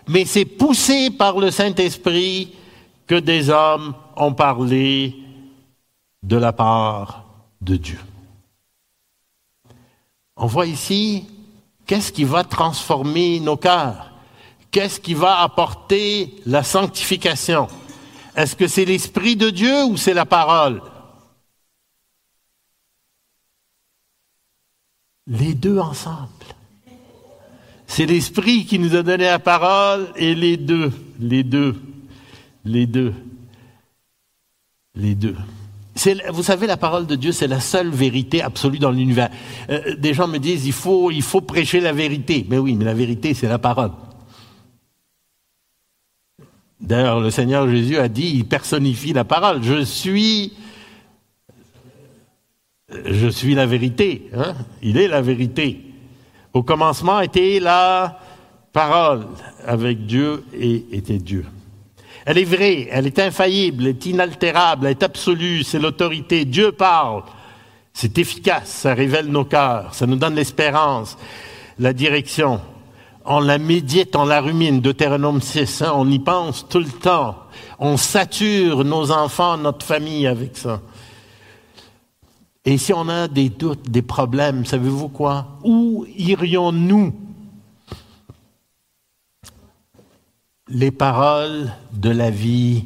mais 0.08 0.24
c'est 0.24 0.46
poussé 0.46 1.10
par 1.10 1.38
le 1.38 1.52
Saint-Esprit 1.52 2.54
que 3.08 3.16
des 3.16 3.50
hommes 3.50 3.94
ont 4.16 4.34
parlé 4.34 5.18
de 6.24 6.38
la 6.38 6.54
part 6.54 7.26
de 7.62 7.76
Dieu. 7.76 8.00
On 10.36 10.46
voit 10.46 10.66
ici 10.66 11.28
qu'est-ce 11.86 12.12
qui 12.12 12.24
va 12.24 12.44
transformer 12.44 13.40
nos 13.40 13.58
cœurs, 13.58 14.12
qu'est-ce 14.72 15.00
qui 15.00 15.14
va 15.14 15.40
apporter 15.40 16.36
la 16.46 16.64
sanctification? 16.64 17.68
Est-ce 18.36 18.56
que 18.56 18.68
c'est 18.68 18.86
l'Esprit 18.86 19.36
de 19.36 19.50
Dieu 19.50 19.84
ou 19.86 19.98
c'est 19.98 20.14
la 20.14 20.26
parole? 20.26 20.82
Les 25.28 25.54
deux 25.54 25.80
ensemble. 25.80 26.30
C'est 27.88 28.06
l'Esprit 28.06 28.66
qui 28.66 28.80
nous 28.80 28.96
a 28.96 29.04
donné 29.04 29.26
la 29.26 29.40
parole 29.40 30.12
et 30.16 30.34
les 30.34 30.56
deux, 30.56 30.94
les 31.20 31.44
deux, 31.44 31.76
les 32.64 32.88
deux, 32.88 33.14
les 34.96 35.14
deux. 35.14 35.36
Vous 36.32 36.44
savez, 36.44 36.68
la 36.68 36.78
parole 36.78 37.06
de 37.06 37.16
Dieu, 37.16 37.32
c'est 37.32 37.48
la 37.48 37.60
seule 37.60 37.90
vérité 37.90 38.42
absolue 38.42 38.80
dans 38.80 38.92
l'univers. 38.92 39.30
Euh, 39.70 39.96
des 39.96 40.14
gens 40.14 40.28
me 40.28 40.38
disent, 40.38 40.66
il 40.66 40.74
faut, 40.74 41.42
prêcher 41.42 41.80
la 41.80 41.94
vérité. 41.94 42.46
Mais 42.50 42.58
oui, 42.58 42.76
mais 42.76 42.86
la 42.86 42.94
vérité, 42.94 43.34
c'est 43.34 43.48
la 43.48 43.60
parole. 43.60 43.92
D'ailleurs, 46.80 47.20
le 47.20 47.30
Seigneur 47.30 47.70
Jésus 47.70 47.98
a 47.98 48.08
dit, 48.08 48.32
il 48.36 48.46
personnifie 48.46 49.14
la 49.14 49.24
parole. 49.24 49.62
Je 49.64 49.84
suis, 49.84 50.54
je 52.90 53.28
suis 53.28 53.54
la 53.54 53.66
vérité. 53.66 54.30
Hein? 54.34 54.56
Il 54.82 54.98
est 54.98 55.08
la 55.08 55.22
vérité. 55.22 55.82
Au 56.54 56.64
commencement 56.64 57.22
était 57.22 57.60
la 57.60 58.20
parole 58.74 59.28
avec 59.66 60.06
Dieu 60.06 60.44
et 60.54 60.86
était 60.92 61.20
Dieu. 61.20 61.46
Elle 62.26 62.38
est 62.38 62.44
vraie, 62.44 62.88
elle 62.92 63.08
est 63.08 63.20
infaillible, 63.20 63.84
elle 63.84 63.90
est 63.90 64.06
inaltérable, 64.06 64.86
elle 64.86 64.92
est 64.92 65.04
absolue, 65.04 65.64
c'est 65.64 65.80
l'autorité. 65.80 66.46
Dieu 66.46 66.72
parle. 66.72 67.24
C'est 67.94 68.18
efficace, 68.18 68.70
ça 68.70 68.94
révèle 68.94 69.28
nos 69.28 69.44
cœurs, 69.44 69.94
ça 69.94 70.08
nous 70.08 70.16
donne 70.16 70.36
l'espérance, 70.36 71.18
la 71.78 71.92
direction 71.92 72.62
on 73.26 73.40
la 73.40 73.58
médite, 73.58 74.16
on 74.16 74.26
la 74.26 74.42
rumine, 74.42 74.82
Deutéronome 74.82 75.42
6, 75.42 75.84
hein, 75.84 75.94
on 75.96 76.10
y 76.10 76.20
pense 76.20 76.68
tout 76.68 76.80
le 76.80 76.86
temps. 76.86 77.36
On 77.80 77.98
sature 77.98 78.84
nos 78.84 79.12
enfants, 79.12 79.58
notre 79.58 79.86
famille 79.86 80.28
avec 80.28 80.58
ça. 80.58 80.82
Et 82.66 82.78
si 82.78 82.94
on 82.94 83.10
a 83.10 83.28
des 83.28 83.50
doutes, 83.50 83.90
des 83.90 84.02
problèmes, 84.02 84.66
savez-vous 84.66 85.10
quoi? 85.10 85.60
Où 85.64 86.06
irions-nous? 86.18 87.14
Les 90.74 90.92
paroles 90.92 91.74
de 91.92 92.10
la 92.10 92.30
vie 92.30 92.86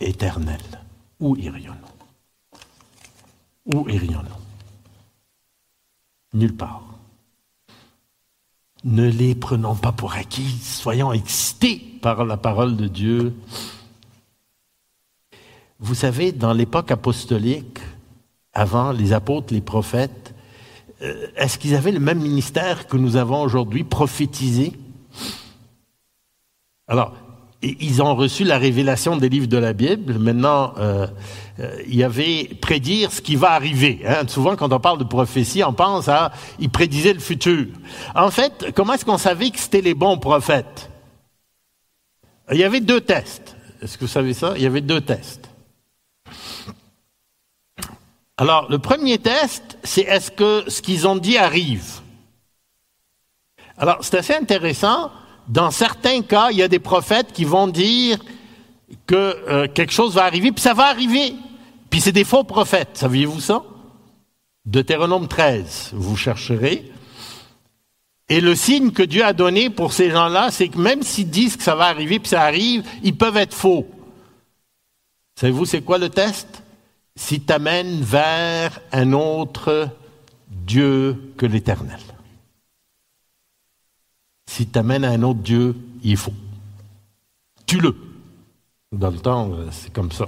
éternelle. 0.00 0.58
Où 1.18 1.36
irions-nous? 1.36 2.58
Où 3.66 3.86
irions-nous? 3.90 4.40
Nulle 6.32 6.56
part. 6.56 6.82
Ne 8.84 9.06
les 9.06 9.34
prenons 9.34 9.74
pas 9.74 9.92
pour 9.92 10.14
acquis, 10.14 10.48
soyons 10.62 11.12
excités 11.12 11.76
par 12.00 12.24
la 12.24 12.38
parole 12.38 12.74
de 12.78 12.88
Dieu. 12.88 13.34
Vous 15.78 15.94
savez, 15.94 16.32
dans 16.32 16.54
l'époque 16.54 16.90
apostolique, 16.90 17.80
avant 18.54 18.92
les 18.92 19.12
apôtres, 19.12 19.52
les 19.52 19.60
prophètes, 19.60 20.34
euh, 21.02 21.26
est-ce 21.36 21.58
qu'ils 21.58 21.74
avaient 21.74 21.92
le 21.92 22.00
même 22.00 22.20
ministère 22.20 22.86
que 22.86 22.96
nous 22.96 23.16
avons 23.16 23.42
aujourd'hui, 23.42 23.84
prophétisé 23.84 24.72
Alors, 26.90 27.14
ils 27.62 28.02
ont 28.02 28.16
reçu 28.16 28.42
la 28.42 28.58
révélation 28.58 29.16
des 29.16 29.28
livres 29.28 29.46
de 29.46 29.56
la 29.56 29.72
Bible. 29.72 30.18
Maintenant, 30.18 30.74
euh, 30.78 31.06
euh, 31.60 31.80
il 31.86 31.94
y 31.94 32.02
avait 32.02 32.50
prédire 32.60 33.12
ce 33.12 33.20
qui 33.20 33.36
va 33.36 33.52
arriver. 33.52 34.00
Hein. 34.04 34.26
Souvent, 34.26 34.56
quand 34.56 34.72
on 34.72 34.80
parle 34.80 34.98
de 34.98 35.04
prophétie, 35.04 35.62
on 35.62 35.72
pense 35.72 36.08
à 36.08 36.32
ils 36.58 36.68
prédisaient 36.68 37.12
le 37.12 37.20
futur. 37.20 37.68
En 38.16 38.32
fait, 38.32 38.72
comment 38.74 38.94
est-ce 38.94 39.04
qu'on 39.04 39.18
savait 39.18 39.50
que 39.50 39.58
c'était 39.60 39.82
les 39.82 39.94
bons 39.94 40.18
prophètes? 40.18 40.90
Il 42.50 42.58
y 42.58 42.64
avait 42.64 42.80
deux 42.80 43.00
tests. 43.00 43.54
Est-ce 43.80 43.96
que 43.96 44.06
vous 44.06 44.10
savez 44.10 44.34
ça? 44.34 44.54
Il 44.56 44.62
y 44.62 44.66
avait 44.66 44.80
deux 44.80 45.00
tests. 45.00 45.48
Alors, 48.36 48.68
le 48.68 48.80
premier 48.80 49.18
test, 49.18 49.78
c'est 49.84 50.02
est-ce 50.02 50.32
que 50.32 50.64
ce 50.66 50.82
qu'ils 50.82 51.06
ont 51.06 51.16
dit 51.16 51.38
arrive? 51.38 52.00
Alors, 53.78 53.98
c'est 54.00 54.16
assez 54.16 54.34
intéressant 54.34 55.12
dans 55.50 55.72
certains 55.72 56.22
cas, 56.22 56.50
il 56.52 56.58
y 56.58 56.62
a 56.62 56.68
des 56.68 56.78
prophètes 56.78 57.32
qui 57.32 57.44
vont 57.44 57.66
dire 57.66 58.18
que 59.06 59.14
euh, 59.16 59.66
quelque 59.66 59.92
chose 59.92 60.14
va 60.14 60.24
arriver, 60.24 60.52
puis 60.52 60.62
ça 60.62 60.74
va 60.74 60.86
arriver. 60.86 61.34
Puis 61.90 62.00
c'est 62.00 62.12
des 62.12 62.22
faux 62.22 62.44
prophètes, 62.44 62.90
saviez-vous 62.94 63.40
ça? 63.40 63.64
Deutéronome 64.64 65.26
13, 65.26 65.90
vous 65.94 66.16
chercherez. 66.16 66.92
Et 68.28 68.40
le 68.40 68.54
signe 68.54 68.92
que 68.92 69.02
Dieu 69.02 69.24
a 69.24 69.32
donné 69.32 69.70
pour 69.70 69.92
ces 69.92 70.10
gens-là, 70.10 70.52
c'est 70.52 70.68
que 70.68 70.78
même 70.78 71.02
s'ils 71.02 71.28
disent 71.28 71.56
que 71.56 71.64
ça 71.64 71.74
va 71.74 71.86
arriver, 71.86 72.20
puis 72.20 72.28
ça 72.28 72.42
arrive, 72.42 72.84
ils 73.02 73.16
peuvent 73.16 73.36
être 73.36 73.54
faux. 73.54 73.88
Savez-vous 75.34 75.64
c'est 75.64 75.82
quoi 75.82 75.98
le 75.98 76.10
test? 76.10 76.62
S'ils 77.16 77.42
t'amènent 77.42 78.02
vers 78.02 78.78
un 78.92 79.12
autre 79.14 79.88
Dieu 80.48 81.32
que 81.36 81.46
l'Éternel. 81.46 81.98
Si 84.50 84.66
tu 84.66 84.80
amènes 84.80 85.04
à 85.04 85.10
un 85.10 85.22
autre 85.22 85.38
Dieu, 85.38 85.76
il 86.02 86.16
faut. 86.16 86.32
Tue-le. 87.66 87.94
Dans 88.90 89.10
le 89.10 89.18
temps, 89.18 89.52
euh, 89.52 89.68
c'est 89.70 89.92
comme 89.92 90.10
ça. 90.10 90.26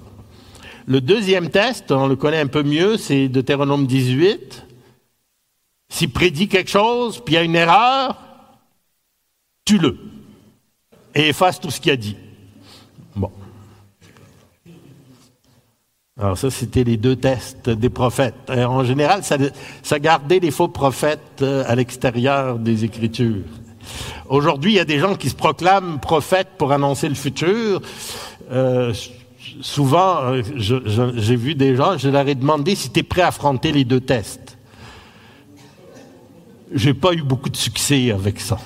Le 0.86 1.00
deuxième 1.00 1.50
test, 1.50 1.90
on 1.90 2.06
le 2.06 2.14
connaît 2.14 2.38
un 2.38 2.46
peu 2.46 2.62
mieux, 2.62 2.98
c'est 2.98 3.26
Deutéronome 3.26 3.84
18. 3.84 4.64
S'il 5.88 6.10
prédit 6.10 6.46
quelque 6.46 6.70
chose, 6.70 7.20
puis 7.24 7.34
il 7.34 7.36
y 7.36 7.38
a 7.38 7.42
une 7.42 7.56
erreur, 7.56 8.16
tue-le. 9.64 9.98
Et 11.16 11.30
efface 11.30 11.58
tout 11.58 11.72
ce 11.72 11.80
qu'il 11.80 11.90
a 11.90 11.96
dit. 11.96 12.16
Bon. 13.16 13.32
Alors 16.16 16.38
ça, 16.38 16.48
c'était 16.48 16.84
les 16.84 16.96
deux 16.96 17.16
tests 17.16 17.68
des 17.70 17.90
prophètes. 17.90 18.48
En 18.48 18.84
général, 18.84 19.24
ça, 19.24 19.36
ça 19.82 19.98
gardait 19.98 20.38
les 20.38 20.52
faux 20.52 20.68
prophètes 20.68 21.42
euh, 21.42 21.64
à 21.66 21.74
l'extérieur 21.74 22.60
des 22.60 22.84
Écritures. 22.84 23.42
Aujourd'hui, 24.28 24.72
il 24.72 24.76
y 24.76 24.80
a 24.80 24.84
des 24.84 24.98
gens 24.98 25.14
qui 25.14 25.28
se 25.28 25.34
proclament 25.34 25.98
prophètes 26.00 26.50
pour 26.58 26.72
annoncer 26.72 27.08
le 27.08 27.14
futur. 27.14 27.82
Euh, 28.50 28.94
souvent, 29.60 30.22
euh, 30.22 30.42
j'ai 30.56 31.36
vu 31.36 31.54
des 31.54 31.76
gens, 31.76 31.98
je 31.98 32.08
leur 32.08 32.26
ai 32.26 32.34
demandé 32.34 32.74
si 32.74 32.90
tu 32.90 33.00
es 33.00 33.02
prêt 33.02 33.22
à 33.22 33.28
affronter 33.28 33.72
les 33.72 33.84
deux 33.84 34.00
tests. 34.00 34.58
J'ai 36.74 36.94
pas 36.94 37.12
eu 37.12 37.22
beaucoup 37.22 37.50
de 37.50 37.56
succès 37.56 38.10
avec 38.10 38.40
ça. 38.40 38.58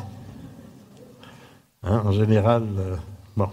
Hein, 1.82 2.02
en 2.04 2.12
général, 2.12 2.64
euh, 2.78 2.96
bon. 3.36 3.48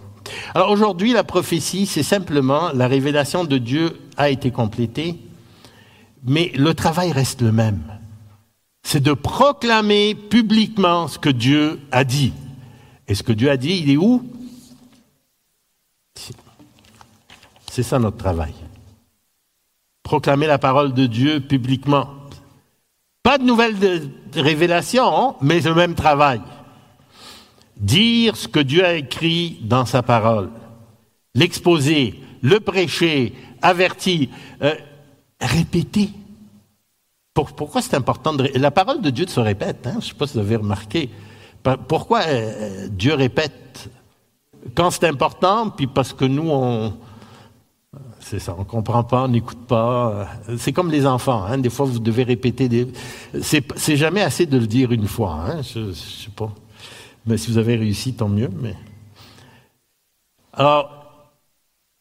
Alors 0.53 0.69
aujourd'hui, 0.69 1.13
la 1.13 1.23
prophétie, 1.23 1.85
c'est 1.85 2.03
simplement 2.03 2.71
la 2.73 2.87
révélation 2.87 3.43
de 3.43 3.57
Dieu 3.57 3.99
a 4.17 4.29
été 4.29 4.51
complétée, 4.51 5.17
mais 6.25 6.51
le 6.55 6.73
travail 6.73 7.11
reste 7.11 7.41
le 7.41 7.51
même. 7.51 7.81
C'est 8.83 9.01
de 9.01 9.13
proclamer 9.13 10.13
publiquement 10.13 11.07
ce 11.07 11.17
que 11.17 11.29
Dieu 11.29 11.79
a 11.91 12.03
dit. 12.03 12.33
Et 13.07 13.15
ce 13.15 13.23
que 13.23 13.33
Dieu 13.33 13.49
a 13.49 13.57
dit, 13.57 13.81
il 13.83 13.89
est 13.89 13.97
où? 13.97 14.29
C'est 17.71 17.83
ça 17.83 17.97
notre 17.97 18.17
travail. 18.17 18.53
Proclamer 20.03 20.45
la 20.45 20.59
parole 20.59 20.93
de 20.93 21.07
Dieu 21.07 21.39
publiquement. 21.39 22.07
Pas 23.23 23.37
de 23.37 23.43
nouvelles 23.43 24.11
révélations, 24.35 25.17
hein, 25.17 25.35
mais 25.41 25.61
le 25.61 25.73
même 25.73 25.95
travail. 25.95 26.41
Dire 27.77 28.35
ce 28.35 28.47
que 28.47 28.59
Dieu 28.59 28.85
a 28.85 28.93
écrit 28.93 29.59
dans 29.63 29.85
sa 29.85 30.03
parole. 30.03 30.51
L'exposer, 31.33 32.19
le 32.41 32.59
prêcher, 32.59 33.33
avertir, 33.61 34.27
euh, 34.61 34.75
répéter. 35.41 36.09
Pourquoi 37.33 37.81
c'est 37.81 37.95
important 37.95 38.33
de... 38.33 38.49
La 38.55 38.71
parole 38.71 39.01
de 39.01 39.09
Dieu 39.09 39.25
se 39.27 39.39
répète, 39.39 39.87
hein, 39.87 39.93
je 39.93 39.97
ne 39.97 40.01
sais 40.01 40.13
pas 40.13 40.27
si 40.27 40.33
vous 40.33 40.39
avez 40.39 40.57
remarqué. 40.57 41.09
Pourquoi 41.87 42.21
euh, 42.27 42.87
Dieu 42.89 43.13
répète 43.13 43.89
quand 44.75 44.91
c'est 44.91 45.07
important, 45.07 45.69
puis 45.69 45.87
parce 45.87 46.13
que 46.13 46.25
nous, 46.25 46.49
on, 46.49 46.93
c'est 48.19 48.39
ça, 48.39 48.55
on 48.57 48.63
comprend 48.63 49.03
pas, 49.03 49.23
on 49.23 49.27
n'écoute 49.27 49.65
pas. 49.67 50.27
C'est 50.57 50.71
comme 50.71 50.89
les 50.89 51.05
enfants, 51.05 51.43
hein? 51.43 51.57
des 51.57 51.69
fois 51.69 51.85
vous 51.85 51.99
devez 51.99 52.23
répéter 52.23 52.69
des. 52.69 52.87
C'est 53.41 53.97
jamais 53.97 54.21
assez 54.21 54.45
de 54.45 54.57
le 54.57 54.67
dire 54.67 54.91
une 54.91 55.07
fois, 55.07 55.45
hein? 55.47 55.61
je, 55.61 55.87
je 55.87 55.93
sais 55.93 56.31
pas. 56.35 56.51
Mais 57.25 57.37
si 57.37 57.51
vous 57.51 57.57
avez 57.57 57.75
réussi, 57.75 58.13
tant 58.13 58.29
mieux. 58.29 58.49
Mais 58.61 58.75
alors, 60.53 61.02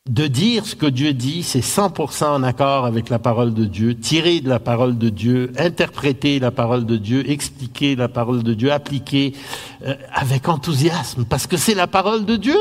de 0.08 0.26
dire 0.26 0.66
ce 0.66 0.74
que 0.74 0.86
Dieu 0.86 1.12
dit, 1.12 1.44
c'est 1.44 1.60
100% 1.60 2.24
en 2.24 2.42
accord 2.42 2.86
avec 2.86 3.08
la 3.08 3.20
parole 3.20 3.54
de 3.54 3.64
Dieu, 3.64 3.94
tirer 3.96 4.40
de 4.40 4.48
la 4.48 4.58
parole 4.58 4.98
de 4.98 5.08
Dieu, 5.08 5.52
interpréter 5.56 6.40
la 6.40 6.50
parole 6.50 6.86
de 6.86 6.96
Dieu, 6.96 7.28
expliquer 7.30 7.94
la 7.94 8.08
parole 8.08 8.42
de 8.42 8.52
Dieu, 8.52 8.72
appliquer 8.72 9.32
euh, 9.86 9.94
avec 10.12 10.48
enthousiasme, 10.48 11.24
parce 11.24 11.46
que 11.46 11.56
c'est 11.56 11.74
la 11.74 11.86
parole 11.86 12.24
de 12.24 12.34
Dieu. 12.36 12.58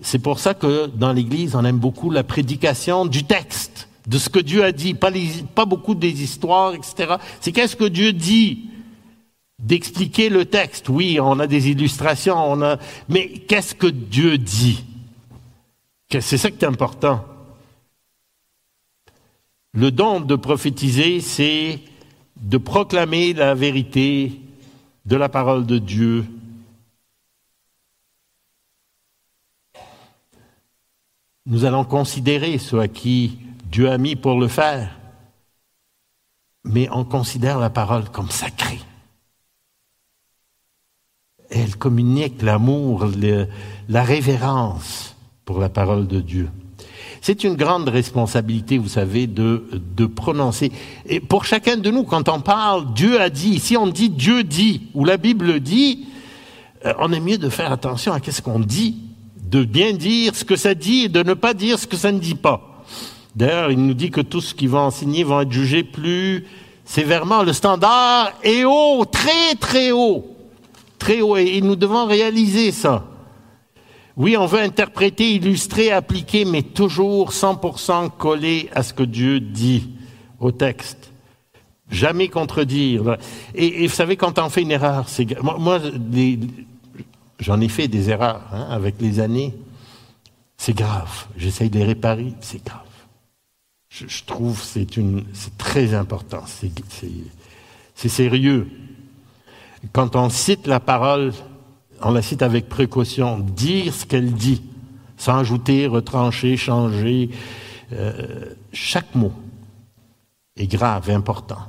C'est 0.00 0.18
pour 0.18 0.38
ça 0.38 0.54
que 0.54 0.86
dans 0.86 1.12
l'Église, 1.12 1.54
on 1.54 1.64
aime 1.66 1.78
beaucoup 1.78 2.10
la 2.10 2.24
prédication 2.24 3.04
du 3.04 3.24
texte, 3.24 3.88
de 4.06 4.16
ce 4.16 4.30
que 4.30 4.38
Dieu 4.38 4.64
a 4.64 4.72
dit, 4.72 4.94
pas, 4.94 5.10
pas 5.54 5.66
beaucoup 5.66 5.94
des 5.94 6.22
histoires, 6.22 6.72
etc. 6.72 7.16
C'est 7.42 7.52
qu'est-ce 7.52 7.76
que 7.76 7.84
Dieu 7.84 8.14
dit? 8.14 8.69
D'expliquer 9.60 10.28
le 10.28 10.44
texte. 10.44 10.88
Oui, 10.88 11.18
on 11.20 11.38
a 11.38 11.46
des 11.46 11.68
illustrations, 11.70 12.36
on 12.36 12.62
a, 12.62 12.78
mais 13.08 13.28
qu'est-ce 13.28 13.74
que 13.74 13.86
Dieu 13.86 14.38
dit? 14.38 14.84
C'est 16.08 16.38
ça 16.38 16.50
qui 16.50 16.64
est 16.64 16.68
important. 16.68 17.24
Le 19.72 19.90
don 19.92 20.20
de 20.20 20.34
prophétiser, 20.34 21.20
c'est 21.20 21.80
de 22.36 22.58
proclamer 22.58 23.32
la 23.32 23.54
vérité 23.54 24.40
de 25.06 25.16
la 25.16 25.28
parole 25.28 25.66
de 25.66 25.78
Dieu 25.78 26.24
nous 31.50 31.64
allons 31.64 31.84
considérer 31.84 32.58
ce 32.58 32.76
à 32.76 32.88
qui 32.88 33.38
Dieu 33.64 33.90
a 33.90 33.98
mis 33.98 34.16
pour 34.16 34.38
le 34.38 34.48
faire, 34.48 34.98
mais 36.64 36.88
on 36.90 37.04
considère 37.04 37.58
la 37.58 37.70
parole 37.70 38.08
comme 38.10 38.30
sacrée. 38.30 38.78
Elle 41.50 41.76
communique 41.76 42.42
l'amour, 42.42 43.06
la 43.88 44.02
révérence 44.02 45.16
pour 45.44 45.58
la 45.58 45.68
parole 45.68 46.06
de 46.06 46.20
Dieu. 46.20 46.48
C'est 47.20 47.44
une 47.44 47.54
grande 47.54 47.88
responsabilité, 47.88 48.78
vous 48.78 48.88
savez, 48.88 49.26
de, 49.26 49.64
de 49.96 50.06
prononcer. 50.06 50.72
Et 51.06 51.20
pour 51.20 51.44
chacun 51.44 51.76
de 51.76 51.90
nous, 51.90 52.04
quand 52.04 52.28
on 52.28 52.40
parle 52.40 52.94
Dieu 52.94 53.20
a 53.20 53.28
dit, 53.28 53.58
si 53.58 53.76
on 53.76 53.88
dit 53.88 54.08
Dieu 54.08 54.42
dit, 54.42 54.88
ou 54.94 55.04
la 55.04 55.18
Bible 55.18 55.60
dit, 55.60 56.06
euh, 56.86 56.94
on 56.98 57.12
est 57.12 57.20
mieux 57.20 57.36
de 57.36 57.50
faire 57.50 57.72
attention 57.72 58.12
à 58.12 58.20
ce 58.22 58.40
qu'on 58.40 58.60
dit 58.60 58.96
de 59.50 59.64
bien 59.64 59.92
dire 59.92 60.36
ce 60.36 60.44
que 60.44 60.56
ça 60.56 60.74
dit 60.74 61.04
et 61.04 61.08
de 61.08 61.22
ne 61.22 61.34
pas 61.34 61.54
dire 61.54 61.78
ce 61.78 61.86
que 61.86 61.96
ça 61.96 62.12
ne 62.12 62.20
dit 62.20 62.36
pas. 62.36 62.84
D'ailleurs, 63.34 63.70
il 63.70 63.84
nous 63.84 63.94
dit 63.94 64.10
que 64.10 64.20
tous 64.20 64.40
ceux 64.40 64.56
qui 64.56 64.66
vont 64.68 64.78
enseigner 64.78 65.24
vont 65.24 65.40
être 65.40 65.52
jugés 65.52 65.82
plus 65.82 66.46
sévèrement. 66.84 67.42
Le 67.42 67.52
standard 67.52 68.32
est 68.42 68.64
haut, 68.64 69.04
très 69.04 69.54
très 69.58 69.90
haut. 69.90 70.36
Très 71.00 71.20
haut. 71.20 71.36
Et 71.36 71.60
nous 71.60 71.74
devons 71.74 72.06
réaliser 72.06 72.70
ça. 72.70 73.04
Oui, 74.16 74.36
on 74.36 74.46
veut 74.46 74.60
interpréter, 74.60 75.32
illustrer, 75.32 75.90
appliquer, 75.90 76.44
mais 76.44 76.62
toujours 76.62 77.32
100% 77.32 78.10
collé 78.10 78.68
à 78.72 78.84
ce 78.84 78.92
que 78.92 79.02
Dieu 79.02 79.40
dit 79.40 79.90
au 80.38 80.52
texte. 80.52 81.10
Jamais 81.90 82.28
contredire. 82.28 83.16
Et, 83.54 83.86
vous 83.86 83.92
savez, 83.92 84.16
quand 84.16 84.38
on 84.38 84.48
fait 84.48 84.62
une 84.62 84.70
erreur, 84.70 85.08
c'est 85.08 85.42
moi, 85.42 85.56
moi 85.58 85.80
J'en 87.40 87.58
ai 87.62 87.68
fait 87.68 87.88
des 87.88 88.10
erreurs 88.10 88.42
hein, 88.52 88.66
avec 88.70 88.96
les 89.00 89.18
années. 89.18 89.54
C'est 90.58 90.76
grave. 90.76 91.26
J'essaye 91.38 91.70
de 91.70 91.78
les 91.78 91.86
réparer. 91.86 92.34
C'est 92.40 92.62
grave. 92.62 92.80
Je, 93.88 94.22
trouve 94.24 94.62
c'est 94.62 94.86
c'est 95.32 95.56
très 95.56 95.94
important. 95.94 96.44
C'est 97.94 98.08
sérieux. 98.08 98.70
Quand 99.92 100.16
on 100.16 100.28
cite 100.28 100.66
la 100.66 100.80
parole, 100.80 101.32
on 102.02 102.12
la 102.12 102.22
cite 102.22 102.42
avec 102.42 102.68
précaution. 102.68 103.38
Dire 103.38 103.94
ce 103.94 104.06
qu'elle 104.06 104.32
dit, 104.32 104.62
sans 105.16 105.38
ajouter, 105.38 105.86
retrancher, 105.86 106.56
changer. 106.56 107.30
Euh, 107.92 108.54
chaque 108.72 109.14
mot 109.14 109.32
est 110.56 110.66
grave, 110.66 111.10
important. 111.10 111.66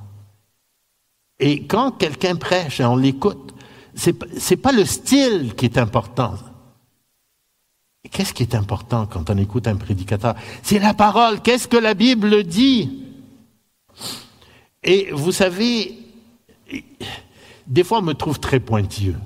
Et 1.40 1.64
quand 1.64 1.92
quelqu'un 1.92 2.36
prêche 2.36 2.80
et 2.80 2.86
on 2.86 2.96
l'écoute, 2.96 3.54
c'est 3.96 4.16
n'est 4.52 4.58
pas 4.58 4.72
le 4.72 4.86
style 4.86 5.56
qui 5.56 5.66
est 5.66 5.78
important. 5.78 6.36
Qu'est-ce 8.10 8.34
qui 8.34 8.44
est 8.44 8.56
important 8.56 9.06
quand 9.06 9.30
on 9.30 9.38
écoute 9.38 9.68
un 9.68 9.76
prédicateur? 9.76 10.36
C'est 10.64 10.80
la 10.80 10.94
parole. 10.94 11.42
Qu'est-ce 11.42 11.68
que 11.68 11.78
la 11.78 11.94
Bible 11.94 12.44
dit? 12.44 13.04
Et 14.84 15.12
vous 15.12 15.32
savez, 15.32 15.98
des 17.72 17.84
fois 17.84 18.00
on 18.00 18.04
me 18.04 18.14
trouve 18.14 18.40
très 18.40 18.60
pointilleux. 18.60 19.18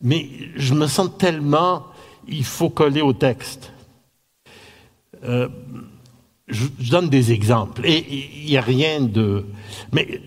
Mais 0.00 0.28
je 0.56 0.74
me 0.74 0.86
sens 0.86 1.10
tellement, 1.18 1.86
il 2.28 2.44
faut 2.44 2.70
coller 2.70 3.02
au 3.02 3.12
texte. 3.12 3.72
Euh, 5.24 5.48
je, 6.46 6.66
donne 6.90 7.08
des 7.08 7.32
exemples. 7.32 7.82
Et 7.84 8.04
il 8.42 8.46
n'y 8.46 8.56
a 8.56 8.60
rien 8.60 9.00
de... 9.00 9.46
Mais 9.92 10.20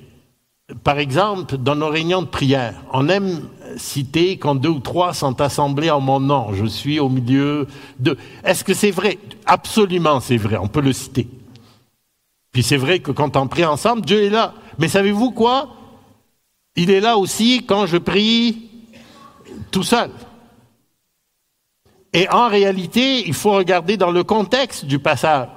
par 0.84 1.00
exemple, 1.00 1.58
dans 1.58 1.76
nos 1.76 1.90
réunions 1.90 2.24
de 2.24 2.28
prière, 2.28 2.84
on 2.92 3.08
aime 3.08 3.44
citer 3.78 4.38
quand 4.38 4.56
deux 4.56 4.70
ou 4.70 4.80
trois 4.80 5.14
sont 5.14 5.40
assemblés 5.40 5.90
en 5.92 6.02
mon 6.02 6.20
nom. 6.20 6.54
Je 6.54 6.66
suis 6.66 7.00
au 7.00 7.08
milieu 7.08 7.68
de. 8.00 8.18
Est-ce 8.44 8.64
que 8.64 8.74
c'est 8.74 8.92
vrai? 8.92 9.18
Absolument, 9.46 10.20
c'est 10.20 10.38
vrai. 10.38 10.58
On 10.58 10.68
peut 10.68 10.82
le 10.82 10.92
citer. 10.92 11.28
Puis 12.52 12.64
c'est 12.64 12.78
vrai 12.78 13.00
que 13.00 13.12
quand 13.12 13.38
on 13.38 13.48
prie 13.48 13.64
ensemble, 13.64 14.02
Dieu 14.02 14.24
est 14.24 14.30
là. 14.30 14.54
Mais 14.78 14.88
savez-vous 14.90 15.32
quoi? 15.32 15.77
Il 16.78 16.92
est 16.92 17.02
là 17.02 17.18
aussi 17.18 17.66
quand 17.66 17.88
je 17.88 17.98
prie 17.98 18.70
tout 19.72 19.84
seul. 19.84 20.12
Et 22.14 22.30
en 22.30 22.48
réalité, 22.48 23.28
il 23.28 23.34
faut 23.34 23.52
regarder 23.52 23.98
dans 23.98 24.12
le 24.12 24.24
contexte 24.24 24.86
du 24.86 25.00
passage. 25.00 25.50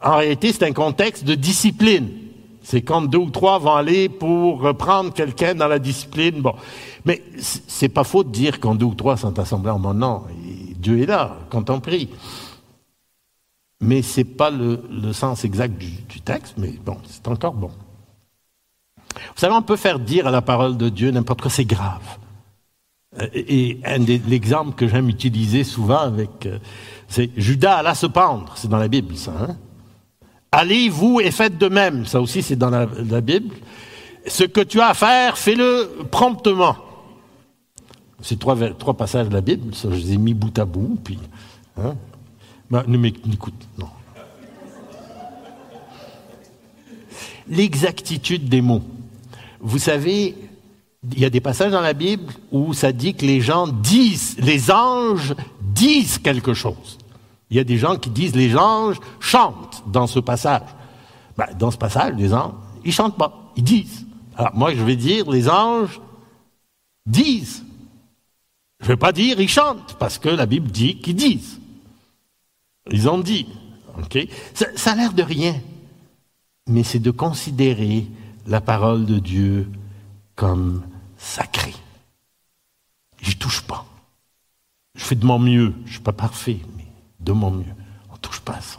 En 0.00 0.16
réalité, 0.16 0.52
c'est 0.52 0.64
un 0.64 0.72
contexte 0.72 1.24
de 1.24 1.34
discipline. 1.34 2.08
C'est 2.62 2.82
quand 2.82 3.02
deux 3.02 3.18
ou 3.18 3.30
trois 3.30 3.58
vont 3.58 3.74
aller 3.74 4.08
pour 4.08 4.60
reprendre 4.60 5.12
quelqu'un 5.12 5.54
dans 5.54 5.68
la 5.68 5.78
discipline. 5.78 6.40
Bon. 6.40 6.54
Mais 7.04 7.22
c'est 7.38 7.88
pas 7.88 8.04
faux 8.04 8.24
de 8.24 8.30
dire 8.30 8.58
quand 8.58 8.74
deux 8.74 8.86
ou 8.86 8.94
trois 8.94 9.16
sont 9.16 9.38
assemblés 9.38 9.70
en 9.70 9.78
mon 9.78 9.94
nom. 9.94 10.22
Dieu 10.78 11.00
est 11.00 11.06
là 11.06 11.36
quand 11.50 11.70
on 11.70 11.80
prie. 11.80 12.08
Mais 13.80 14.00
c'est 14.00 14.24
pas 14.24 14.50
le, 14.50 15.12
sens 15.12 15.44
exact 15.44 15.76
du, 15.76 16.20
texte, 16.20 16.54
mais 16.56 16.70
bon, 16.84 16.96
c'est 17.04 17.26
encore 17.26 17.52
bon. 17.52 17.70
Vous 19.14 19.40
savez, 19.40 19.54
on 19.54 19.62
peut 19.62 19.76
faire 19.76 19.98
dire 19.98 20.26
à 20.26 20.30
la 20.30 20.42
parole 20.42 20.76
de 20.76 20.88
Dieu 20.88 21.10
n'importe 21.10 21.40
quoi, 21.42 21.50
c'est 21.50 21.64
grave. 21.64 22.02
Euh, 23.20 23.26
et, 23.34 23.78
l'exemple 24.26 24.74
que 24.74 24.88
j'aime 24.88 25.08
utiliser 25.08 25.64
souvent 25.64 26.00
avec, 26.00 26.46
euh, 26.46 26.58
c'est 27.08 27.30
Judas 27.36 27.76
alla 27.76 27.94
se 27.94 28.06
pendre, 28.06 28.52
c'est 28.56 28.68
dans 28.68 28.78
la 28.78 28.88
Bible 28.88 29.16
ça. 29.16 29.32
Hein 29.38 29.56
Allez, 30.50 30.90
vous, 30.90 31.20
et 31.20 31.30
faites 31.30 31.56
de 31.56 31.68
même. 31.68 32.04
Ça 32.04 32.20
aussi, 32.20 32.42
c'est 32.42 32.56
dans 32.56 32.68
la, 32.68 32.86
Bible. 33.22 33.54
ce 34.26 34.44
que 34.44 34.60
tu 34.60 34.80
as 34.80 34.88
à 34.88 34.94
faire, 34.94 35.38
fais-le 35.38 36.04
promptement. 36.10 36.76
C'est 38.20 38.38
trois, 38.38 38.56
passages 38.94 39.28
de 39.28 39.34
la 39.34 39.40
Bible, 39.40 39.74
ça, 39.74 39.88
je 39.90 39.96
les 39.96 40.12
ai 40.12 40.16
mis 40.18 40.34
bout 40.34 40.56
à 40.58 40.64
bout, 40.66 40.98
puis. 41.02 41.18
Hein? 41.78 41.94
M'écoute, 42.70 43.68
non. 43.78 43.88
L'exactitude 47.48 48.48
des 48.48 48.60
mots. 48.60 48.82
Vous 49.62 49.78
savez, 49.78 50.34
il 51.12 51.18
y 51.20 51.24
a 51.24 51.30
des 51.30 51.40
passages 51.40 51.70
dans 51.70 51.80
la 51.80 51.92
Bible 51.92 52.32
où 52.50 52.74
ça 52.74 52.92
dit 52.92 53.14
que 53.14 53.24
les 53.24 53.40
gens 53.40 53.68
disent, 53.68 54.36
les 54.38 54.72
anges 54.72 55.34
disent 55.60 56.18
quelque 56.18 56.52
chose. 56.52 56.98
Il 57.48 57.56
y 57.56 57.60
a 57.60 57.64
des 57.64 57.78
gens 57.78 57.96
qui 57.96 58.10
disent 58.10 58.34
les 58.34 58.56
anges 58.56 58.98
chantent 59.20 59.84
dans 59.86 60.08
ce 60.08 60.18
passage. 60.18 60.68
Ben, 61.36 61.46
dans 61.56 61.70
ce 61.70 61.78
passage, 61.78 62.14
les 62.16 62.34
anges, 62.34 62.54
ils 62.84 62.92
chantent 62.92 63.16
pas, 63.16 63.52
ils 63.56 63.62
disent. 63.62 64.04
Alors 64.36 64.54
moi, 64.54 64.74
je 64.74 64.82
vais 64.82 64.96
dire 64.96 65.30
les 65.30 65.48
anges 65.48 66.00
disent. 67.06 67.64
Je 68.80 68.86
ne 68.86 68.92
vais 68.92 68.96
pas 68.96 69.12
dire 69.12 69.40
ils 69.40 69.48
chantent, 69.48 69.96
parce 70.00 70.18
que 70.18 70.28
la 70.28 70.46
Bible 70.46 70.72
dit 70.72 70.98
qu'ils 70.98 71.14
disent. 71.14 71.60
Ils 72.90 73.08
ont 73.08 73.18
dit. 73.18 73.46
ça, 74.54 74.66
ça 74.74 74.92
a 74.92 74.96
l'air 74.96 75.12
de 75.12 75.22
rien, 75.22 75.54
mais 76.66 76.82
c'est 76.82 76.98
de 76.98 77.12
considérer 77.12 78.06
la 78.46 78.60
parole 78.60 79.06
de 79.06 79.18
Dieu 79.18 79.70
comme 80.34 80.82
sacrée. 81.16 81.74
J'y 83.20 83.36
touche 83.36 83.62
pas. 83.62 83.84
Je 84.94 85.04
fais 85.04 85.14
de 85.14 85.24
mon 85.24 85.38
mieux. 85.38 85.74
Je 85.84 85.88
ne 85.88 85.92
suis 85.92 86.00
pas 86.00 86.12
parfait, 86.12 86.60
mais 86.76 86.86
de 87.20 87.32
mon 87.32 87.50
mieux. 87.50 87.74
On 88.10 88.14
ne 88.14 88.18
touche 88.18 88.40
pas 88.40 88.60
ça. 88.60 88.78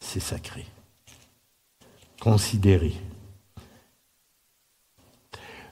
C'est 0.00 0.20
sacré. 0.20 0.64
Considérer. 2.20 2.94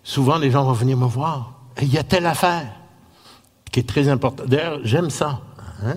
Souvent, 0.03 0.39
les 0.39 0.51
gens 0.51 0.65
vont 0.65 0.73
venir 0.73 0.97
me 0.97 1.07
voir. 1.07 1.61
il 1.81 1.93
y 1.93 1.99
a 1.99 2.05
telle 2.05 2.27
affaire 2.27 2.73
qui 3.73 3.81
est 3.81 3.89
très 3.89 4.09
importante. 4.09 4.49
D'ailleurs, 4.49 4.81
j'aime 4.85 5.11
ça. 5.11 5.41
Hein. 5.83 5.97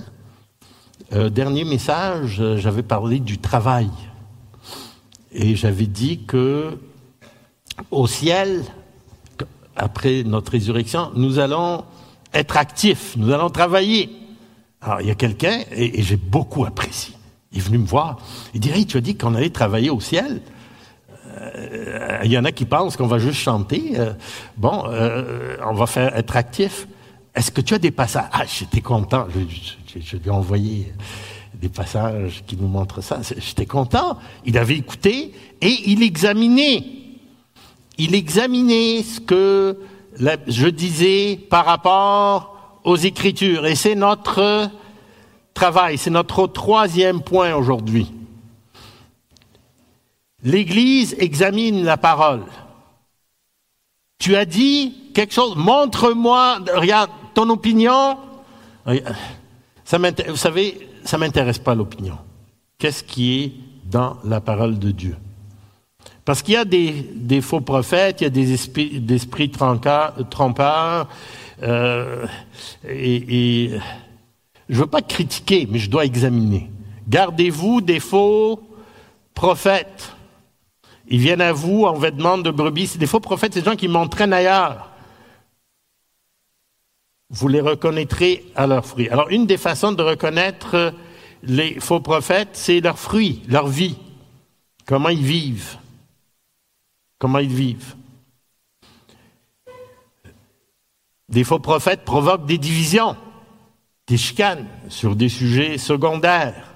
Euh, 1.14 1.30
dernier 1.30 1.64
message, 1.64 2.38
euh, 2.40 2.58
j'avais 2.58 2.84
parlé 2.84 3.20
du 3.20 3.38
travail. 3.38 3.90
Et 5.32 5.56
j'avais 5.56 5.86
dit 5.86 6.24
que 6.26 6.78
au 7.92 8.08
ciel, 8.08 8.64
après 9.76 10.24
notre 10.24 10.52
résurrection, 10.52 11.12
nous 11.16 11.40
allons 11.40 11.84
être 12.34 12.58
actifs, 12.58 13.16
nous 13.18 13.32
allons 13.32 13.50
travailler. 13.50 14.10
Alors, 14.82 15.02
il 15.02 15.08
y 15.08 15.12
a 15.12 15.16
quelqu'un, 15.16 15.60
et, 15.72 16.02
j'ai 16.02 16.18
beaucoup 16.18 16.66
apprécié. 16.66 17.16
Il 17.52 17.60
est 17.60 17.62
venu 17.62 17.80
me 17.80 17.86
voir. 17.86 18.18
Il 18.54 18.60
dit, 18.60 18.70
hey, 18.70 18.86
tu 18.86 18.98
as 18.98 19.02
dit 19.02 19.16
qu'on 19.16 19.36
allait 19.36 19.50
travailler 19.50 19.90
au 19.90 20.00
ciel? 20.00 20.42
Euh, 21.40 22.20
il 22.24 22.32
y 22.32 22.38
en 22.38 22.46
a 22.46 22.52
qui 22.52 22.66
pensent 22.66 22.98
qu'on 22.98 23.08
va 23.08 23.20
juste 23.20 23.40
chanter. 23.40 23.94
Euh, 23.96 24.14
bon, 24.58 24.84
euh, 24.88 25.58
on 25.66 25.74
va 25.74 25.88
faire 25.88 26.16
être 26.16 26.36
actif. 26.36 26.88
Est-ce 27.36 27.52
que 27.52 27.62
tu 27.62 27.74
as 27.74 27.80
des 27.80 27.92
passages? 27.92 28.30
Ah, 28.32 28.44
j'étais 28.46 28.82
content. 28.82 29.28
Je, 29.34 30.00
je, 30.00 30.18
lui 30.18 30.28
ai 30.28 30.32
envoyé 30.32 30.94
des 31.54 31.70
passages 31.70 32.44
qui 32.48 32.58
nous 32.58 32.68
montrent 32.68 33.02
ça. 33.02 33.20
J'étais 33.38 33.66
content. 33.66 34.18
Il 34.46 34.58
avait 34.58 34.76
écouté 34.76 35.34
et 35.62 35.76
il 35.86 36.02
examinait. 36.04 36.84
Il 37.98 38.14
examinait 38.16 39.04
ce 39.04 39.20
que 39.20 39.78
je 40.48 40.68
disais 40.68 41.40
par 41.50 41.66
rapport 41.66 42.80
aux 42.84 42.96
Écritures. 42.96 43.66
Et 43.66 43.76
c'est 43.76 43.96
notre 43.96 44.70
travail, 45.54 45.98
c'est 45.98 46.10
notre 46.10 46.48
troisième 46.48 47.22
point 47.22 47.56
aujourd'hui. 47.56 48.12
L'Église 50.44 51.16
examine 51.18 51.84
la 51.84 51.98
parole. 51.98 52.44
Tu 54.20 54.36
as 54.36 54.46
dit 54.46 54.96
quelque 55.14 55.34
chose, 55.34 55.56
montre-moi, 55.56 56.60
regarde, 56.76 57.10
ton 57.34 57.50
opinion. 57.50 58.18
Ça 59.84 59.98
vous 59.98 60.36
savez, 60.36 60.90
ça 61.04 61.18
m'intéresse 61.18 61.60
pas 61.60 61.76
l'opinion. 61.76 62.18
Qu'est-ce 62.78 63.04
qui 63.04 63.42
est 63.42 63.54
dans 63.86 64.18
la 64.24 64.40
parole 64.40 64.78
de 64.78 64.92
Dieu? 64.92 65.18
Parce 66.28 66.42
qu'il 66.42 66.56
y 66.56 66.58
a 66.58 66.66
des, 66.66 67.40
faux 67.40 67.62
prophètes, 67.62 68.20
il 68.20 68.26
y 68.26 68.28
a 68.28 68.30
des 68.30 68.52
esprits, 68.52 69.50
trompeurs, 69.50 71.08
euh, 71.64 72.26
et, 72.86 73.70
je 74.68 74.76
ne 74.76 74.80
veux 74.82 74.88
pas 74.88 75.02
critiquer, 75.02 75.66
mais 75.72 75.80
je 75.80 75.90
dois 75.90 76.04
examiner. 76.04 76.70
Gardez-vous 77.08 77.80
des 77.80 78.02
faux 78.02 78.62
prophètes. 79.34 80.18
Ils 81.08 81.20
viennent 81.20 81.40
à 81.40 81.54
vous 81.54 81.86
en 81.86 81.94
vêtements 81.94 82.38
de 82.38 82.52
brebis. 82.52 82.98
Des 82.98 83.08
faux 83.08 83.22
prophètes, 83.22 83.54
c'est 83.54 83.62
des 83.62 83.70
gens 83.72 83.78
qui 83.78 83.88
m'entraînent 83.88 84.34
ailleurs. 84.34 84.90
Vous 87.30 87.48
les 87.48 87.62
reconnaîtrez 87.62 88.44
à 88.54 88.68
leurs 88.68 88.86
fruits. 88.86 89.08
Alors, 89.08 89.30
une 89.30 89.46
des 89.46 89.56
façons 89.56 89.94
de 89.94 90.04
reconnaître 90.04 90.94
les 91.44 91.80
faux 91.80 92.02
prophètes, 92.02 92.50
c'est 92.52 92.82
leurs 92.82 93.00
fruits, 93.00 93.44
leur 93.48 93.68
vie. 93.68 93.96
Comment 94.86 95.08
ils 95.08 95.24
vivent. 95.24 95.78
Comment 97.20 97.40
ils 97.40 97.54
vivent. 97.54 97.96
Des 101.30 101.44
faux 101.44 101.60
prophètes 101.60 102.06
provoquent 102.06 102.46
des 102.46 102.58
divisions, 102.58 103.18
des 104.08 104.18
chicanes 104.18 104.68
sur 104.88 105.16
des 105.16 105.30
sujets 105.30 105.78
secondaires. 105.78 106.74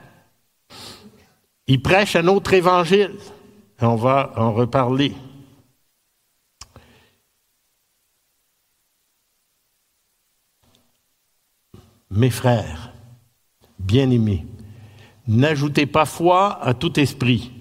Ils 1.68 1.82
prêchent 1.82 2.18
un 2.18 2.28
autre 2.28 2.54
évangile 2.54 3.18
on 3.88 3.96
va 3.96 4.34
en 4.36 4.54
reparler. 4.54 5.14
Mes 12.10 12.30
frères, 12.30 12.92
bien-aimés, 13.80 14.46
n'ajoutez 15.28 15.86
pas 15.86 16.06
foi 16.06 16.62
à 16.62 16.74
tout 16.74 17.00
esprit, 17.00 17.52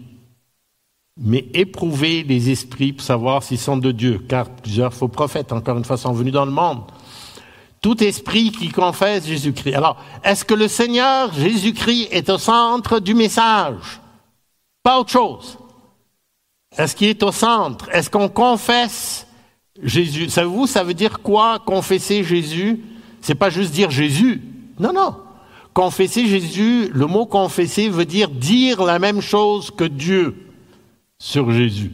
mais 1.23 1.47
éprouvez 1.53 2.23
les 2.23 2.51
esprits 2.51 2.95
pour 2.95 3.05
savoir 3.05 3.43
s'ils 3.43 3.59
sont 3.59 3.77
de 3.77 3.93
Dieu, 3.93 4.25
car 4.27 4.49
plusieurs 4.49 4.95
faux 4.95 5.09
prophètes, 5.09 5.53
encore 5.53 5.77
une 5.77 5.85
fois, 5.85 5.99
sont 5.99 6.13
venus 6.13 6.33
dans 6.33 6.47
le 6.47 6.51
monde. 6.51 6.83
Tout 7.83 8.03
esprit 8.03 8.51
qui 8.51 8.71
confesse 8.71 9.27
Jésus-Christ. 9.27 9.75
Alors, 9.75 9.97
est-ce 10.25 10.45
que 10.45 10.55
le 10.55 10.67
Seigneur 10.67 11.33
Jésus-Christ 11.35 12.09
est 12.11 12.31
au 12.31 12.39
centre 12.39 13.01
du 13.01 13.15
message? 13.15 14.01
Pas 14.83 14.99
autre 14.99 15.11
chose. 15.11 15.59
Est-ce 16.77 16.97
qu'il 16.97 17.09
est 17.09 17.23
au 17.23 17.33
centre? 17.33 17.89
Est-ce 17.93 18.09
qu'on 18.09 18.29
confesse 18.29 19.27
Jésus? 19.83 20.31
Savez-vous, 20.31 20.67
ça 20.67 20.85
veut 20.85 20.95
dire 20.95 21.21
quoi, 21.21 21.59
confesser 21.59 22.25
Jésus? 22.25 22.81
C'est 23.21 23.35
pas 23.35 23.51
juste 23.51 23.73
dire 23.73 23.91
Jésus. 23.91 24.43
Non, 24.79 24.93
non. 24.95 25.17
Confesser 25.75 26.27
Jésus, 26.27 26.91
le 26.93 27.07
mot 27.07 27.27
confesser 27.27 27.91
veut 27.91 28.07
dire 28.07 28.31
dire 28.31 28.83
la 28.83 28.99
même 28.99 29.21
chose 29.21 29.71
que 29.71 29.85
Dieu 29.85 30.50
sur 31.21 31.53
Jésus. 31.53 31.93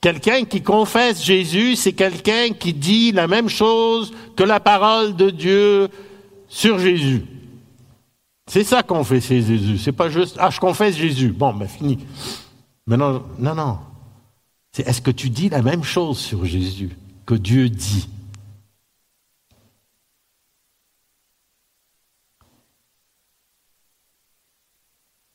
Quelqu'un 0.00 0.44
qui 0.44 0.62
confesse 0.62 1.24
Jésus, 1.24 1.74
c'est 1.74 1.92
quelqu'un 1.92 2.50
qui 2.50 2.72
dit 2.72 3.10
la 3.10 3.26
même 3.26 3.48
chose 3.48 4.12
que 4.36 4.44
la 4.44 4.60
parole 4.60 5.16
de 5.16 5.30
Dieu 5.30 5.88
sur 6.48 6.78
Jésus. 6.78 7.24
C'est 8.46 8.64
ça 8.64 8.82
confesser 8.82 9.42
Jésus. 9.42 9.78
C'est 9.78 9.92
pas 9.92 10.08
juste, 10.08 10.36
ah, 10.38 10.50
je 10.50 10.60
confesse 10.60 10.96
Jésus. 10.96 11.30
Bon, 11.30 11.52
ben, 11.52 11.66
fini. 11.66 11.98
Mais 12.86 12.96
non, 12.96 13.24
non, 13.38 13.54
non. 13.54 13.78
C'est 14.72 14.86
est-ce 14.86 15.00
que 15.00 15.10
tu 15.10 15.30
dis 15.30 15.48
la 15.48 15.62
même 15.62 15.82
chose 15.82 16.18
sur 16.18 16.44
Jésus 16.44 16.90
que 17.26 17.34
Dieu 17.34 17.68
dit? 17.68 18.08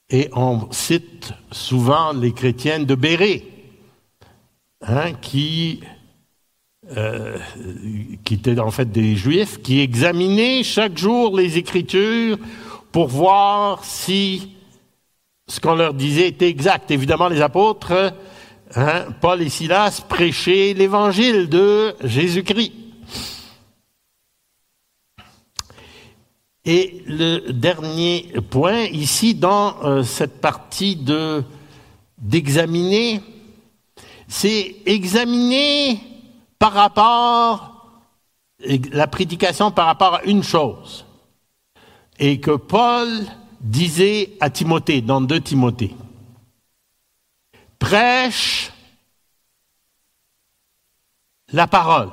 Et 0.09 0.29
on 0.33 0.71
cite 0.71 1.33
souvent 1.51 2.13
les 2.13 2.31
chrétiennes 2.31 2.85
de 2.85 2.93
Béret, 2.93 3.43
hein, 4.81 5.13
qui, 5.13 5.79
euh, 6.95 7.39
qui 8.23 8.35
étaient 8.35 8.59
en 8.59 8.69
fait 8.69 8.91
des 8.91 9.15
juifs, 9.15 9.61
qui 9.63 9.79
examinaient 9.79 10.63
chaque 10.63 10.97
jour 10.97 11.35
les 11.35 11.57
Écritures 11.57 12.37
pour 12.91 13.07
voir 13.07 13.83
si 13.83 14.51
ce 15.47 15.59
qu'on 15.59 15.75
leur 15.75 15.95
disait 15.95 16.27
était 16.27 16.49
exact. 16.49 16.91
Évidemment, 16.91 17.27
les 17.27 17.41
apôtres, 17.41 18.13
hein, 18.75 19.05
Paul 19.21 19.41
et 19.41 19.49
Silas, 19.49 20.03
prêchaient 20.07 20.75
l'évangile 20.75 21.49
de 21.49 21.95
Jésus-Christ. 22.03 22.84
Et 26.65 27.03
le 27.05 27.51
dernier 27.51 28.33
point 28.49 28.85
ici 28.85 29.35
dans 29.35 29.83
euh, 29.83 30.03
cette 30.03 30.41
partie 30.41 30.95
de 30.95 31.43
d'examiner, 32.17 33.21
c'est 34.27 34.77
examiner 34.85 35.99
par 36.57 36.73
rapport 36.73 37.75
la 38.59 39.05
prédication 39.05 39.69
par 39.69 39.85
rapport 39.85 40.15
à 40.15 40.23
une 40.23 40.41
chose. 40.41 41.05
Et 42.17 42.39
que 42.39 42.55
Paul 42.55 43.09
disait 43.59 44.31
à 44.39 44.49
Timothée, 44.49 45.01
dans 45.01 45.21
2 45.21 45.41
Timothée, 45.41 45.93
prêche 47.77 48.71
la 51.51 51.67
parole. 51.67 52.11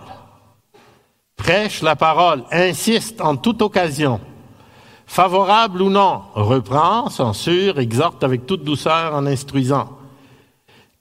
Prêche 1.37 1.81
la 1.83 1.97
parole, 1.97 2.45
insiste 2.51 3.21
en 3.21 3.37
toute 3.37 3.63
occasion. 3.63 4.21
Favorable 5.13 5.83
ou 5.83 5.91
non, 5.91 6.23
reprend, 6.33 7.11
censure, 7.11 7.79
exhorte 7.79 8.25
avec 8.25 8.47
toute 8.47 8.65
douceur 8.65 9.15
en 9.15 9.27
instruisant. 9.27 9.91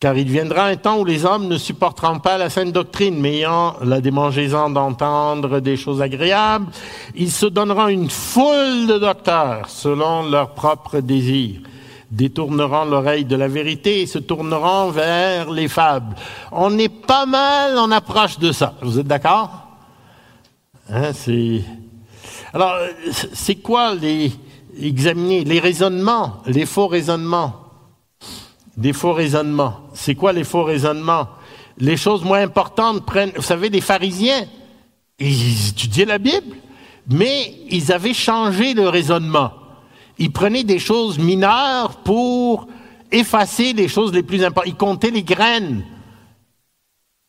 Car 0.02 0.18
il 0.18 0.28
viendra 0.28 0.66
un 0.66 0.76
temps 0.76 1.00
où 1.00 1.06
les 1.06 1.24
hommes 1.24 1.48
ne 1.48 1.58
supporteront 1.58 2.20
pas 2.20 2.38
la 2.38 2.50
sainte 2.50 2.74
doctrine, 2.74 3.18
mais 3.22 3.38
ayant 3.38 3.78
la 3.82 4.02
démangeaison 4.02 4.70
d'entendre 4.70 5.62
des 5.62 5.78
choses 5.78 6.02
agréables, 6.02 6.66
ils 7.16 7.32
se 7.32 7.46
donneront 7.46 7.88
une 7.88 8.10
foule 8.10 8.86
de 8.86 9.00
docteurs 9.00 9.70
selon 9.70 10.30
leurs 10.30 10.56
propres 10.56 11.00
désirs, 11.00 11.62
détourneront 12.12 12.84
l'oreille 12.84 13.24
de 13.24 13.38
la 13.38 13.48
vérité 13.48 14.02
et 14.02 14.08
se 14.08 14.20
tourneront 14.20 14.92
vers 14.92 15.50
les 15.50 15.70
fables. 15.70 16.18
On 16.52 16.78
est 16.78 16.90
pas 16.90 17.26
mal 17.26 17.78
en 17.78 17.90
approche 17.92 18.40
de 18.40 18.52
ça. 18.52 18.74
Vous 18.82 19.00
êtes 19.00 19.08
d'accord? 19.08 19.52
Hein, 20.90 21.14
c'est... 21.14 21.64
Alors, 22.54 22.76
c'est 23.34 23.56
quoi 23.56 23.96
les 23.96 24.32
examiner 24.80 25.44
les 25.44 25.60
raisonnements, 25.60 26.42
les 26.46 26.66
faux 26.66 26.88
raisonnements? 26.88 27.56
Des 28.76 28.94
faux 28.94 29.14
raisonnements. 29.14 29.82
C'est 29.94 30.16
quoi 30.16 30.34
les 30.34 30.44
faux 30.44 30.64
raisonnements? 30.64 31.28
Les 31.78 31.98
choses 31.98 32.24
moins 32.24 32.42
importantes 32.42 33.06
prennent. 33.06 33.32
Vous 33.36 33.42
savez, 33.42 33.70
les 33.70 33.82
pharisiens, 33.82 34.46
ils 35.20 35.70
étudiaient 35.70 36.06
la 36.06 36.18
Bible, 36.18 36.56
mais 37.10 37.54
ils 37.70 37.92
avaient 37.92 38.14
changé 38.14 38.74
le 38.74 38.90
raisonnement. 38.90 39.52
Ils 40.18 40.32
prenaient 40.32 40.64
des 40.64 40.80
choses 40.80 41.20
mineures 41.20 41.98
pour 42.04 42.68
effacer 43.12 43.74
les 43.74 43.88
choses 43.88 44.14
les 44.14 44.24
plus 44.24 44.44
importantes. 44.44 44.72
Ils 44.72 44.76
comptaient 44.76 45.12
les 45.12 45.24
graines, 45.24 45.84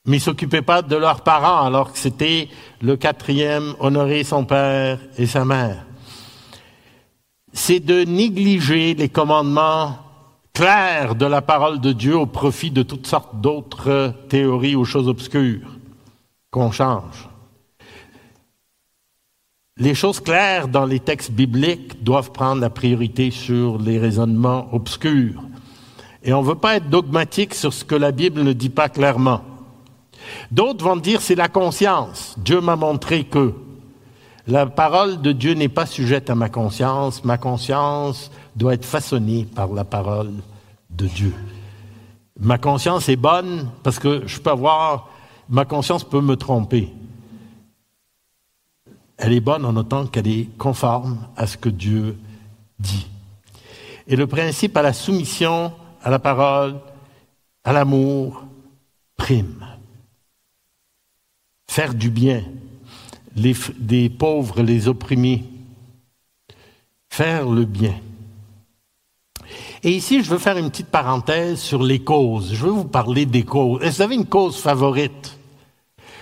mais 0.06 0.16
ils 0.16 0.20
s'occupaient 0.20 0.62
pas 0.62 0.82
de 0.82 0.96
leurs 0.96 1.22
parents, 1.22 1.64
alors 1.64 1.92
que 1.92 1.98
c'était 1.98 2.48
le 2.80 2.96
quatrième, 2.96 3.74
honorer 3.78 4.24
son 4.24 4.44
père 4.44 4.98
et 5.16 5.26
sa 5.26 5.44
mère. 5.44 5.84
C'est 7.52 7.80
de 7.80 8.04
négliger 8.04 8.94
les 8.94 9.08
commandements 9.08 9.98
clair 10.52 11.14
de 11.14 11.26
la 11.26 11.40
parole 11.40 11.80
de 11.80 11.92
Dieu 11.92 12.16
au 12.16 12.26
profit 12.26 12.70
de 12.70 12.82
toutes 12.82 13.06
sortes 13.06 13.40
d'autres 13.40 14.14
théories 14.28 14.76
ou 14.76 14.84
choses 14.84 15.08
obscures 15.08 15.78
qu'on 16.50 16.70
change. 16.70 17.28
Les 19.78 19.94
choses 19.94 20.20
claires 20.20 20.68
dans 20.68 20.84
les 20.84 21.00
textes 21.00 21.32
bibliques 21.32 22.04
doivent 22.04 22.32
prendre 22.32 22.60
la 22.60 22.68
priorité 22.70 23.30
sur 23.30 23.78
les 23.78 23.98
raisonnements 23.98 24.68
obscurs. 24.72 25.42
Et 26.22 26.32
on 26.34 26.42
ne 26.42 26.46
veut 26.46 26.54
pas 26.56 26.76
être 26.76 26.90
dogmatique 26.90 27.54
sur 27.54 27.72
ce 27.72 27.84
que 27.84 27.94
la 27.94 28.12
Bible 28.12 28.42
ne 28.42 28.52
dit 28.52 28.68
pas 28.68 28.90
clairement. 28.90 29.40
D'autres 30.50 30.84
vont 30.84 30.96
dire 30.96 31.20
c'est 31.20 31.34
la 31.34 31.48
conscience. 31.48 32.34
Dieu 32.38 32.60
m'a 32.60 32.76
montré 32.76 33.24
que. 33.24 33.54
La 34.46 34.66
parole 34.66 35.22
de 35.22 35.30
Dieu 35.32 35.54
n'est 35.54 35.68
pas 35.68 35.86
sujette 35.86 36.28
à 36.28 36.34
ma 36.34 36.48
conscience. 36.48 37.24
Ma 37.24 37.38
conscience 37.38 38.30
doit 38.56 38.74
être 38.74 38.84
façonnée 38.84 39.44
par 39.44 39.68
la 39.72 39.84
parole 39.84 40.32
de 40.90 41.06
Dieu. 41.06 41.34
Ma 42.40 42.58
conscience 42.58 43.08
est 43.08 43.16
bonne 43.16 43.70
parce 43.82 43.98
que 43.98 44.26
je 44.26 44.40
peux 44.40 44.50
avoir, 44.50 45.08
ma 45.48 45.64
conscience 45.64 46.02
peut 46.02 46.20
me 46.20 46.36
tromper. 46.36 46.92
Elle 49.16 49.32
est 49.32 49.40
bonne 49.40 49.64
en 49.64 49.76
autant 49.76 50.06
qu'elle 50.06 50.26
est 50.26 50.48
conforme 50.58 51.18
à 51.36 51.46
ce 51.46 51.56
que 51.56 51.68
Dieu 51.68 52.18
dit. 52.80 53.06
Et 54.08 54.16
le 54.16 54.26
principe 54.26 54.76
à 54.76 54.82
la 54.82 54.92
soumission, 54.92 55.72
à 56.02 56.10
la 56.10 56.18
parole, 56.18 56.80
à 57.62 57.72
l'amour, 57.72 58.42
prime. 59.16 59.64
Faire 61.72 61.94
du 61.94 62.10
bien, 62.10 62.42
des 63.34 64.10
pauvres, 64.10 64.60
les 64.60 64.88
opprimés. 64.88 65.42
Faire 67.08 67.48
le 67.48 67.64
bien. 67.64 67.94
Et 69.82 69.92
ici, 69.92 70.22
je 70.22 70.28
veux 70.28 70.36
faire 70.36 70.58
une 70.58 70.68
petite 70.68 70.88
parenthèse 70.88 71.60
sur 71.60 71.82
les 71.82 72.00
causes. 72.00 72.52
Je 72.52 72.66
veux 72.66 72.72
vous 72.72 72.84
parler 72.84 73.24
des 73.24 73.44
causes. 73.44 73.80
Vous 73.82 74.02
avez 74.02 74.16
une 74.16 74.26
cause 74.26 74.58
favorite? 74.58 75.38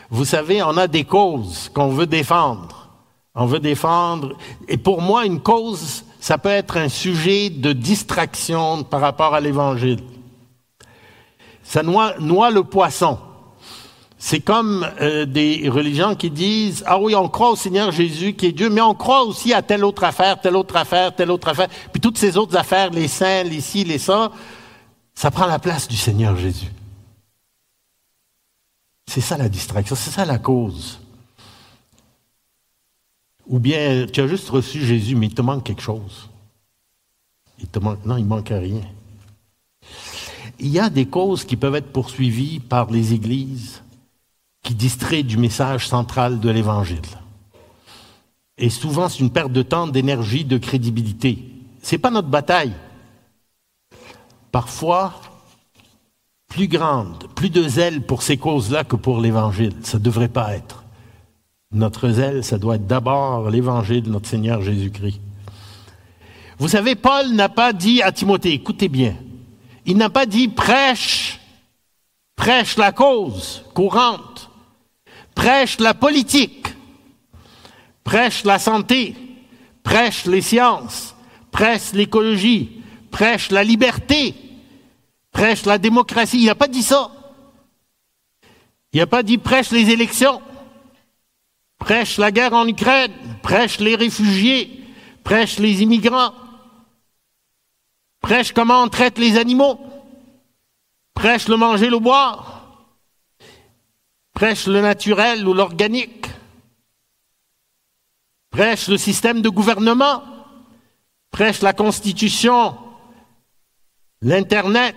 Vous 0.09 0.25
savez, 0.25 0.63
on 0.63 0.77
a 0.77 0.87
des 0.87 1.03
causes 1.03 1.69
qu'on 1.75 1.89
veut 1.89 2.07
défendre. 2.07 2.89
On 3.35 3.47
veut 3.47 3.59
défendre. 3.59 4.37
Et 4.69 4.77
pour 4.77 5.03
moi, 5.03 5.27
une 5.27 5.41
cause, 5.41 6.05
ça 6.21 6.39
peut 6.39 6.49
être 6.49 6.77
un 6.77 6.89
sujet 6.89 7.51
de 7.51 7.73
distraction 7.73 8.85
par 8.85 9.01
rapport 9.01 9.35
à 9.35 9.41
l'Évangile. 9.41 10.05
Ça 11.65 11.83
noie 11.83 12.51
le 12.53 12.63
poisson. 12.63 13.19
C'est 14.23 14.41
comme 14.41 14.87
euh, 15.01 15.25
des 15.25 15.67
religions 15.71 16.15
qui 16.15 16.31
disent 16.31 16.85
ah 16.87 17.01
oui 17.01 17.15
on 17.15 17.27
croit 17.31 17.53
au 17.53 17.57
Seigneur 17.57 17.91
Jésus 17.91 18.35
qui 18.35 18.47
est 18.47 18.53
Dieu, 18.53 18.69
mais 18.69 18.83
on 18.83 18.95
croit 18.95 19.25
aussi 19.25 19.55
à 19.55 19.63
telle 19.63 19.83
autre 19.83 20.05
affaire, 20.05 20.39
telle 20.39 20.57
autre 20.57 20.77
affaire, 20.77 21.17
telle 21.17 21.31
autre 21.31 21.49
affaire, 21.49 21.69
puis 21.91 22.03
toutes 22.03 22.19
ces 22.19 22.37
autres 22.37 22.55
affaires, 22.55 22.91
les 22.91 23.09
saints, 23.09 23.45
les 23.45 23.63
ci, 23.63 23.83
les 23.83 23.97
ça, 23.97 24.31
ça 25.15 25.31
prend 25.31 25.47
la 25.47 25.59
place 25.59 25.89
du 25.89 25.97
Seigneur 25.97 26.37
Jésus. 26.37 26.71
C'est 29.07 29.23
ça 29.23 29.39
la 29.39 29.49
distraction, 29.49 29.97
c'est 29.97 30.11
ça 30.11 30.27
la 30.27 30.39
cause. 30.39 31.01
Ou 33.47 33.59
bien 33.59 34.07
tu 34.07 34.21
as 34.21 34.27
juste 34.27 34.51
reçu 34.51 34.85
Jésus, 34.85 35.15
mais 35.15 35.29
il 35.29 35.35
te 35.35 35.41
manque 35.41 35.65
quelque 35.65 35.83
chose. 35.83 36.29
Il 37.59 37.69
te 37.69 37.79
manque 37.79 38.05
non, 38.05 38.19
il 38.19 38.27
manque 38.27 38.51
rien. 38.51 38.83
Il 40.59 40.69
y 40.69 40.79
a 40.79 40.91
des 40.91 41.07
causes 41.07 41.43
qui 41.43 41.57
peuvent 41.57 41.75
être 41.75 41.91
poursuivies 41.91 42.61
par 42.61 42.91
les 42.91 43.15
églises 43.15 43.81
qui 44.63 44.75
distrait 44.75 45.23
du 45.23 45.37
message 45.37 45.89
central 45.89 46.41
de 46.41 46.51
l'Évangile. 46.51 47.01
Et 48.59 48.69
souvent, 48.71 49.09
c'est 49.09 49.21
une 49.21 49.31
perte 49.31 49.53
de 49.53 49.63
temps, 49.63 49.87
d'énergie, 49.87 50.45
de 50.45 50.59
crédibilité. 50.59 51.39
C'est 51.83 51.99
pas 51.99 52.11
notre 52.11 52.29
bataille. 52.29 52.75
Parfois, 54.53 55.15
plus 56.49 56.69
grande, 56.69 57.29
plus 57.35 57.49
de 57.49 57.67
zèle 57.67 58.03
pour 58.03 58.23
ces 58.23 58.37
causes-là 58.37 58.85
que 58.85 58.97
pour 58.97 59.21
l'Évangile. 59.21 59.75
Ça 59.83 59.99
ne 59.99 60.03
devrait 60.03 60.29
pas 60.29 60.55
être. 60.55 60.85
Notre 61.73 62.11
zèle, 62.11 62.45
ça 62.45 62.59
doit 62.59 62.75
être 62.75 62.87
d'abord 62.87 63.49
l'Évangile 63.49 64.03
de 64.03 64.11
notre 64.11 64.29
Seigneur 64.29 64.61
Jésus-Christ. 64.61 65.21
Vous 66.59 66.69
savez, 66.69 66.97
Paul 66.97 67.31
n'a 67.33 67.49
pas 67.49 67.73
dit 67.73 68.03
à 68.03 68.13
Timothée, 68.13 68.53
écoutez 68.53 68.89
bien, 68.89 69.17
il 69.87 69.97
n'a 69.97 70.11
pas 70.11 70.27
dit 70.27 70.49
prêche, 70.49 71.41
prêche 72.37 72.77
la 72.77 72.93
cause 72.93 73.65
courante, 73.73 74.30
prêche 75.41 75.81
la 75.81 75.95
politique, 75.95 76.67
prêche 78.05 78.45
la 78.45 78.59
santé, 78.59 79.17
prêche 79.83 80.27
les 80.27 80.43
sciences, 80.43 81.15
prêche 81.51 81.95
l'écologie, 81.95 82.83
prêche 83.11 83.51
la 83.51 83.65
liberté, 83.65 84.35
prêche 85.33 85.65
la 85.65 85.79
démocratie. 85.79 86.41
Il 86.41 86.45
n'a 86.45 86.55
pas 86.55 86.69
dit 86.69 86.83
ça. 86.83 87.11
Il 88.93 88.99
n'a 88.99 89.07
pas 89.07 89.23
dit 89.23 89.39
prêche 89.39 89.71
les 89.71 89.89
élections, 89.89 90.43
prêche 91.79 92.19
la 92.19 92.31
guerre 92.31 92.53
en 92.53 92.69
Ukraine, 92.69 93.15
prêche 93.43 93.79
les 93.81 93.97
réfugiés, 93.97 94.85
prêche 95.25 95.59
les 95.59 95.81
immigrants, 95.83 96.35
prêche 98.21 98.53
comment 98.53 98.83
on 98.83 98.89
traite 98.91 99.17
les 99.17 99.39
animaux, 99.39 99.81
prêche 101.15 101.49
le 101.49 101.57
manger, 101.57 101.89
le 101.89 101.99
boire 101.99 102.60
prêche 104.33 104.67
le 104.67 104.81
naturel 104.81 105.47
ou 105.47 105.55
l'organique, 105.55 106.27
prêche 108.51 108.89
le 108.89 108.99
système 108.99 109.43
de 109.43 109.49
gouvernement, 109.49 110.23
prêche 111.31 111.63
la 111.63 111.73
constitution, 111.73 112.77
l'Internet, 114.23 114.97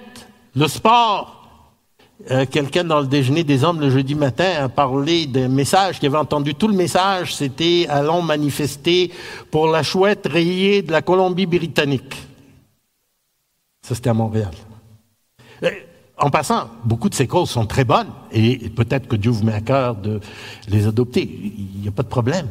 le 0.55 0.67
sport. 0.67 1.39
Euh, 2.31 2.45
quelqu'un 2.45 2.85
dans 2.85 3.01
le 3.01 3.07
déjeuner 3.07 3.43
des 3.43 3.65
hommes 3.65 3.81
le 3.81 3.89
jeudi 3.89 4.15
matin 4.15 4.63
a 4.63 4.69
parlé 4.69 5.25
d'un 5.25 5.49
message 5.49 5.99
qu'il 5.99 6.07
avait 6.07 6.17
entendu. 6.17 6.55
Tout 6.55 6.69
le 6.69 6.75
message, 6.75 7.35
c'était 7.35 7.85
allons 7.89 8.21
manifester 8.21 9.11
pour 9.51 9.67
la 9.67 9.83
chouette 9.83 10.27
rayée 10.31 10.83
de 10.83 10.91
la 10.91 11.01
Colombie-Britannique. 11.01 12.15
Ça, 13.81 13.95
c'était 13.95 14.09
à 14.09 14.13
Montréal. 14.13 14.51
En 16.23 16.29
passant, 16.29 16.69
beaucoup 16.85 17.09
de 17.09 17.15
ces 17.15 17.27
causes 17.27 17.49
sont 17.49 17.65
très 17.65 17.83
bonnes 17.83 18.07
et 18.31 18.69
peut-être 18.69 19.09
que 19.09 19.17
Dieu 19.17 19.29
vous 19.29 19.43
met 19.43 19.55
à 19.55 19.59
cœur 19.59 19.97
de 19.97 20.21
les 20.69 20.87
adopter. 20.87 21.21
Il 21.21 21.81
n'y 21.81 21.87
a 21.89 21.91
pas 21.91 22.03
de 22.03 22.07
problème. 22.07 22.47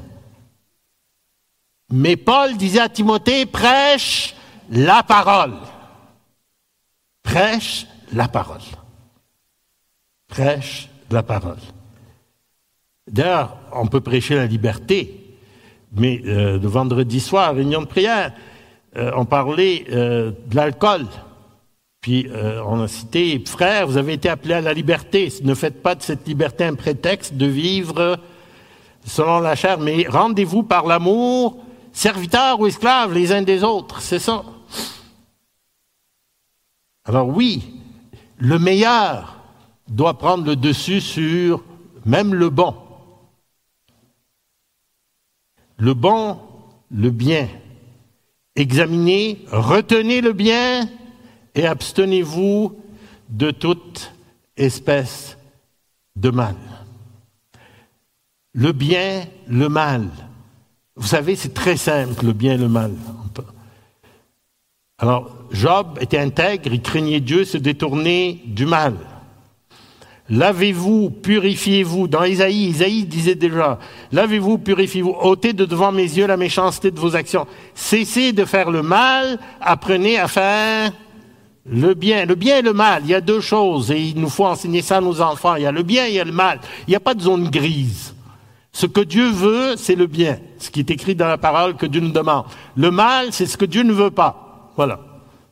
Mais 1.91 2.17
Paul 2.17 2.59
disait 2.59 2.81
à 2.81 2.91
Timothée, 2.91 3.47
prêche 3.47 4.35
la 4.69 5.03
parole. 5.03 5.55
Prêche 7.23 7.87
la 8.13 8.29
parole. 8.29 8.61
Prêche 10.29 10.91
la 11.11 11.23
parole. 11.23 11.57
D'ailleurs, 13.11 13.57
on 13.73 13.87
peut 13.87 14.03
prêcher 14.03 14.35
la 14.35 14.45
liberté, 14.45 15.35
mais 15.97 16.21
euh, 16.27 16.59
le 16.59 16.69
vendredi 16.69 17.21
soir, 17.21 17.55
réunion 17.55 17.81
de 17.81 17.87
prière, 17.87 18.35
euh, 18.99 19.13
on 19.17 19.25
parlait 19.25 19.87
euh, 19.91 20.33
de 20.49 20.57
l'alcool. 20.57 21.07
Puis 22.03 22.27
euh, 22.31 22.61
on 22.67 22.83
a 22.83 22.89
cité, 22.89 23.41
frères, 23.47 23.87
vous 23.87 23.97
avez 23.97 24.15
été 24.15 24.29
appelés 24.29 24.55
à 24.55 24.61
la 24.61 24.75
liberté. 24.75 25.33
Ne 25.45 25.55
faites 25.55 25.81
pas 25.83 25.95
de 25.95 26.03
cette 26.03 26.27
liberté 26.27 26.65
un 26.65 26.75
prétexte 26.75 27.35
de 27.35 27.47
vivre 27.47 28.19
selon 29.07 29.39
la 29.39 29.55
chair, 29.55 29.79
mais 29.79 30.07
rendez-vous 30.09 30.65
par 30.65 30.85
l'amour, 30.85 31.57
serviteurs 31.93 32.59
ou 32.59 32.67
esclaves 32.67 33.13
les 33.15 33.33
uns 33.33 33.43
des 33.43 33.63
autres. 33.63 34.01
C'est 34.01 34.19
ça. 34.19 34.43
Alors 37.05 37.29
oui, 37.29 37.73
le 38.37 38.59
meilleur 38.59 39.41
doit 39.89 40.19
prendre 40.19 40.45
le 40.45 40.57
dessus 40.57 41.01
sur 41.01 41.63
même 42.05 42.35
le 42.35 42.51
bon. 42.51 42.75
Le 45.77 45.95
bon, 45.95 46.37
le 46.91 47.11
bien. 47.11 47.49
Examinez, 48.57 49.45
retenez 49.53 50.21
le 50.21 50.33
bien 50.33 50.89
et 51.55 51.67
abstenez-vous 51.67 52.77
de 53.29 53.51
toute 53.51 54.13
espèce 54.57 55.37
de 56.17 56.31
mal. 56.31 56.57
Le 58.55 58.73
bien, 58.73 59.25
le 59.49 59.69
mal. 59.69 60.09
Vous 60.97 61.07
savez, 61.07 61.37
c'est 61.37 61.55
très 61.55 61.77
simple, 61.77 62.27
le 62.27 62.33
bien 62.33 62.57
le 62.57 62.69
mal. 62.69 62.93
Alors, 64.99 65.35
Job 65.51 65.99
était 66.01 66.19
intègre, 66.19 66.73
il 66.73 66.83
craignait 66.83 67.21
Dieu, 67.21 67.45
se 67.45 67.59
détournait 67.59 68.41
du 68.45 68.67
mal. 68.67 68.95
Lavez-vous, 70.29 71.11
purifiez-vous. 71.11 72.07
Dans 72.07 72.25
Isaïe, 72.25 72.69
Isaïe 72.69 73.05
disait 73.05 73.35
déjà, 73.35 73.79
lavez-vous, 74.13 74.59
purifiez-vous, 74.59 75.17
ôtez 75.21 75.53
de 75.53 75.65
devant 75.65 75.93
mes 75.93 76.05
yeux 76.05 76.27
la 76.27 76.37
méchanceté 76.37 76.91
de 76.91 77.01
vos 77.01 77.17
actions. 77.17 77.47
Cessez 77.75 78.33
de 78.33 78.45
faire 78.45 78.71
le 78.71 78.83
mal, 78.83 79.39
apprenez 79.61 80.19
à 80.19 80.29
faire 80.29 80.93
le 81.65 81.95
bien. 81.95 82.25
Le 82.25 82.35
bien 82.35 82.59
et 82.59 82.63
le 82.63 82.73
mal, 82.73 83.03
il 83.05 83.11
y 83.11 83.15
a 83.15 83.21
deux 83.21 83.41
choses, 83.41 83.91
et 83.91 84.01
il 84.01 84.21
nous 84.21 84.29
faut 84.29 84.47
enseigner 84.47 84.83
ça 84.83 84.99
à 84.99 85.01
nos 85.01 85.21
enfants. 85.21 85.57
Il 85.57 85.63
y 85.63 85.67
a 85.67 85.73
le 85.73 85.83
bien 85.83 86.07
et 86.07 86.11
il 86.11 86.15
y 86.15 86.21
a 86.21 86.25
le 86.25 86.33
mal. 86.33 86.61
Il 86.87 86.91
n'y 86.91 86.97
a 86.97 87.01
pas 87.01 87.15
de 87.15 87.23
zone 87.23 87.49
grise. 87.49 88.15
Ce 88.73 88.87
que 88.87 89.01
Dieu 89.01 89.29
veut, 89.29 89.77
c'est 89.77 89.95
le 89.95 90.07
bien. 90.07 90.39
Ce 90.59 90.71
qui 90.71 90.81
est 90.81 90.91
écrit 90.91 91.15
dans 91.15 91.29
la 91.29 91.39
parole 91.39 91.77
que 91.77 91.87
Dieu 91.87 92.01
nous 92.01 92.13
demande. 92.13 92.47
Le 92.75 92.91
mal, 92.91 93.33
c'est 93.33 93.47
ce 93.47 93.57
que 93.57 93.67
Dieu 93.67 93.83
ne 93.83 93.93
veut 93.93 94.11
pas. 94.11 94.73
Voilà. 94.77 95.01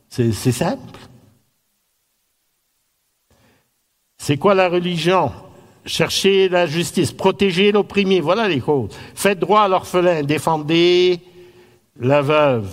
C'est 0.08 0.32
simple. 0.32 0.98
C'est 4.16 4.36
quoi 4.36 4.54
la 4.54 4.68
religion? 4.68 5.32
Chercher 5.86 6.48
la 6.50 6.66
justice, 6.66 7.10
protéger 7.10 7.72
l'opprimé, 7.72 8.20
voilà 8.20 8.48
les 8.48 8.60
causes. 8.60 8.90
Faites 9.14 9.38
droit 9.38 9.62
à 9.62 9.68
l'orphelin, 9.68 10.22
défendez 10.22 11.20
la 11.98 12.20
veuve. 12.20 12.70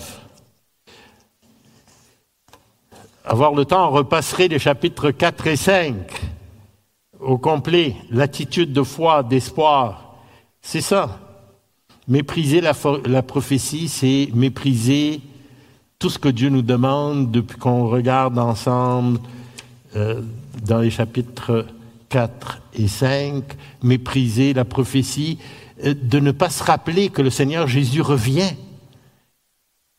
Avoir 3.30 3.54
le 3.54 3.66
temps, 3.66 3.90
on 3.90 3.92
repasserait 3.92 4.48
les 4.48 4.58
chapitres 4.58 5.12
4 5.12 5.48
et 5.48 5.58
5 5.58 5.96
au 7.20 7.38
complet. 7.38 7.98
L'attitude 8.10 8.72
de 8.72 8.84
foi, 8.84 9.22
d'espoir, 9.22 10.16
c'est 10.62 10.80
ça. 10.80 11.20
Mépriser 12.08 12.62
la, 12.62 12.74
prophétie, 13.24 13.90
c'est 13.90 14.30
mépriser 14.34 15.20
tout 16.00 16.10
ce 16.10 16.18
que 16.20 16.30
Dieu 16.30 16.48
nous 16.48 16.62
demande 16.62 17.30
depuis 17.30 17.58
qu'on 17.58 17.90
regarde 17.90 18.40
ensemble 18.40 19.20
euh, 19.98 20.22
dans 20.66 20.80
les 20.80 20.90
chapitres 20.90 21.66
4 22.08 22.62
et 22.76 22.88
5, 22.88 23.44
mépriser 23.84 24.54
la 24.54 24.64
prophétie, 24.64 25.38
euh, 25.84 25.94
de 26.02 26.20
ne 26.20 26.32
pas 26.32 26.50
se 26.50 26.64
rappeler 26.64 27.10
que 27.10 27.22
le 27.22 27.30
Seigneur 27.30 27.68
Jésus 27.68 28.02
revient 28.02 28.54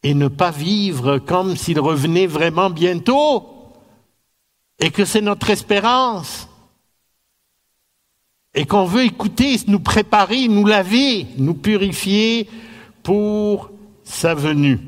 et 0.03 0.15
ne 0.15 0.29
pas 0.29 0.51
vivre 0.51 1.19
comme 1.19 1.57
s'il 1.57 1.81
revenait 1.81 2.27
vraiment 2.27 2.71
bientôt 2.71 3.49
et 4.79 4.91
que 4.91 5.05
c'est 5.05 5.21
notre 5.21 5.51
espérance 5.51 6.49
et 8.55 8.65
qu'on 8.65 8.85
veut 8.85 9.05
écouter, 9.05 9.57
nous 9.67 9.81
préparer, 9.81 10.49
nous 10.49 10.67
laver, 10.67 11.27
nous 11.37 11.55
purifier 11.55 12.49
pour 13.03 13.71
sa 14.05 14.35
venue. 14.35 14.81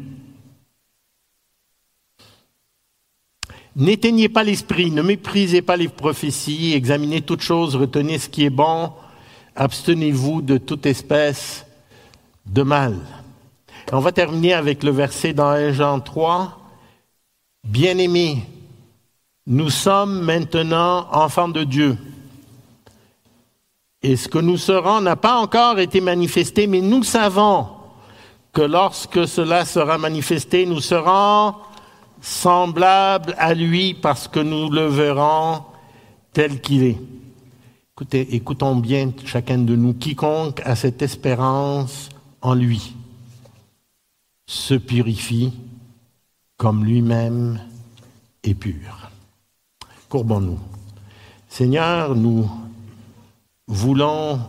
N'éteignez 3.77 4.29
pas 4.29 4.43
l'esprit, 4.43 4.91
ne 4.91 5.03
méprisez 5.03 5.63
pas 5.63 5.77
les 5.77 5.89
prophéties, 5.89 6.73
examinez 6.75 7.23
toutes 7.23 7.43
choses, 7.43 7.77
retenez 7.77 8.19
ce 8.19 8.29
qui 8.29 8.45
est 8.45 8.51
bon, 8.51 8.93
abstenez-vous 9.55 10.43
de 10.43 10.59
toute 10.59 10.87
espèce 10.87 11.65
de 12.47 12.63
mal. 12.63 12.99
On 13.93 14.01
va 14.01 14.13
terminer 14.13 14.55
avec 14.55 14.83
le 14.83 14.91
verset 14.91 15.33
dans 15.33 15.49
1 15.49 15.73
Jean 15.73 16.01
3. 16.01 16.59
Bien-aimés, 17.65 18.45
nous 19.47 19.71
sommes 19.71 20.23
maintenant 20.23 21.09
enfants 21.13 21.49
de 21.49 21.65
Dieu. 21.65 21.99
Et 24.03 24.17
ce 24.17 24.29
que 24.29 24.39
nous 24.39 24.57
serons 24.57 25.01
n'a 25.01 25.17
pas 25.17 25.37
encore 25.37 25.79
été 25.79 26.01
manifesté, 26.01 26.67
mais 26.67 26.81
nous 26.81 27.03
savons 27.03 27.67
que 28.53 28.63
lorsque 28.63 29.27
cela 29.27 29.65
sera 29.65 29.99
manifesté, 29.99 30.67
nous 30.67 30.81
serons 30.81 31.55
semblable 32.21 33.35
à 33.39 33.55
lui 33.55 33.95
parce 33.95 34.29
que 34.29 34.41
nous 34.41 34.71
le 34.71 34.87
verrons 34.87 35.65
tel 36.33 36.61
qu'il 36.61 36.85
est. 36.85 36.99
Écoutez, 37.93 38.35
écoutons 38.35 38.77
bien 38.77 39.13
chacun 39.27 39.59
de 39.59 39.77
nous. 39.77 39.95
Quiconque 39.95 40.63
a 40.65 40.77
cette 40.77 41.03
espérance 41.03 42.09
en 42.41 42.55
lui 42.55 42.95
se 44.51 44.75
purifie 44.75 45.53
comme 46.57 46.85
lui-même 46.85 47.61
est 48.43 48.55
pur. 48.55 49.13
Courbons-nous. 50.09 50.59
Seigneur, 51.49 52.17
nous 52.17 52.51
voulons 53.69 54.41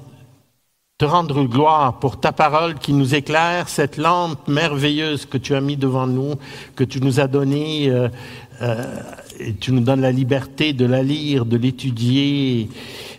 te 0.98 1.06
rendre 1.06 1.44
gloire 1.44 2.00
pour 2.00 2.20
ta 2.20 2.32
parole 2.32 2.80
qui 2.80 2.94
nous 2.94 3.14
éclaire, 3.14 3.70
cette 3.70 3.98
lampe 3.98 4.48
merveilleuse 4.48 5.28
que 5.28 5.38
tu 5.38 5.54
as 5.54 5.62
mis 5.62 5.78
devant 5.78 6.08
nous, 6.08 6.34
que 6.76 6.84
tu 6.84 7.00
nous 7.00 7.20
as 7.20 7.28
donnée, 7.28 7.88
euh, 7.92 8.10
euh, 8.64 8.84
et 9.40 9.54
tu 9.54 9.72
nous 9.72 9.82
donnes 9.82 10.02
la 10.02 10.12
liberté 10.12 10.74
de 10.74 10.86
la 10.88 11.04
lire, 11.04 11.46
de 11.46 11.58
l'étudier. 11.58 12.70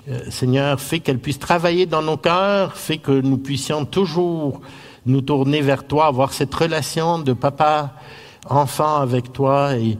Euh, 0.09 0.19
Seigneur, 0.31 0.81
fais 0.81 0.99
qu'elle 0.99 1.21
puisse 1.21 1.39
travailler 1.39 1.87
dans 1.87 2.03
nos 2.03 2.17
cœurs, 2.17 2.77
fais 2.77 2.99
que 2.99 3.13
nous 3.13 3.39
puissions 3.39 3.85
toujours 3.85 4.61
nous 5.07 5.21
tourner 5.21 5.61
vers 5.61 5.87
toi, 5.87 6.07
avoir 6.07 6.33
cette 6.33 6.55
relation 6.55 7.19
de 7.19 7.33
papa-enfant 7.33 8.97
avec 8.97 9.33
toi 9.33 9.77
et 9.77 9.99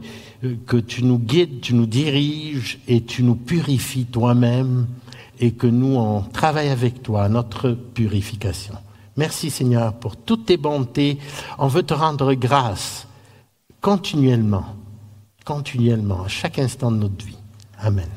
que 0.65 0.77
tu 0.77 1.03
nous 1.03 1.19
guides, 1.19 1.61
tu 1.61 1.73
nous 1.73 1.85
diriges 1.85 2.79
et 2.87 3.01
tu 3.03 3.23
nous 3.23 3.35
purifies 3.35 4.05
toi-même 4.05 4.87
et 5.39 5.51
que 5.51 5.67
nous, 5.67 5.95
on 5.95 6.21
travaille 6.21 6.69
avec 6.69 7.01
toi 7.01 7.29
notre 7.29 7.71
purification. 7.71 8.75
Merci 9.15 9.49
Seigneur 9.49 9.93
pour 9.93 10.15
toutes 10.15 10.47
tes 10.47 10.57
bontés. 10.57 11.19
On 11.57 11.67
veut 11.67 11.83
te 11.83 11.93
rendre 11.93 12.33
grâce 12.33 13.07
continuellement, 13.81 14.65
continuellement, 15.45 16.23
à 16.23 16.27
chaque 16.27 16.59
instant 16.59 16.91
de 16.91 16.97
notre 16.97 17.25
vie. 17.25 17.37
Amen. 17.79 18.09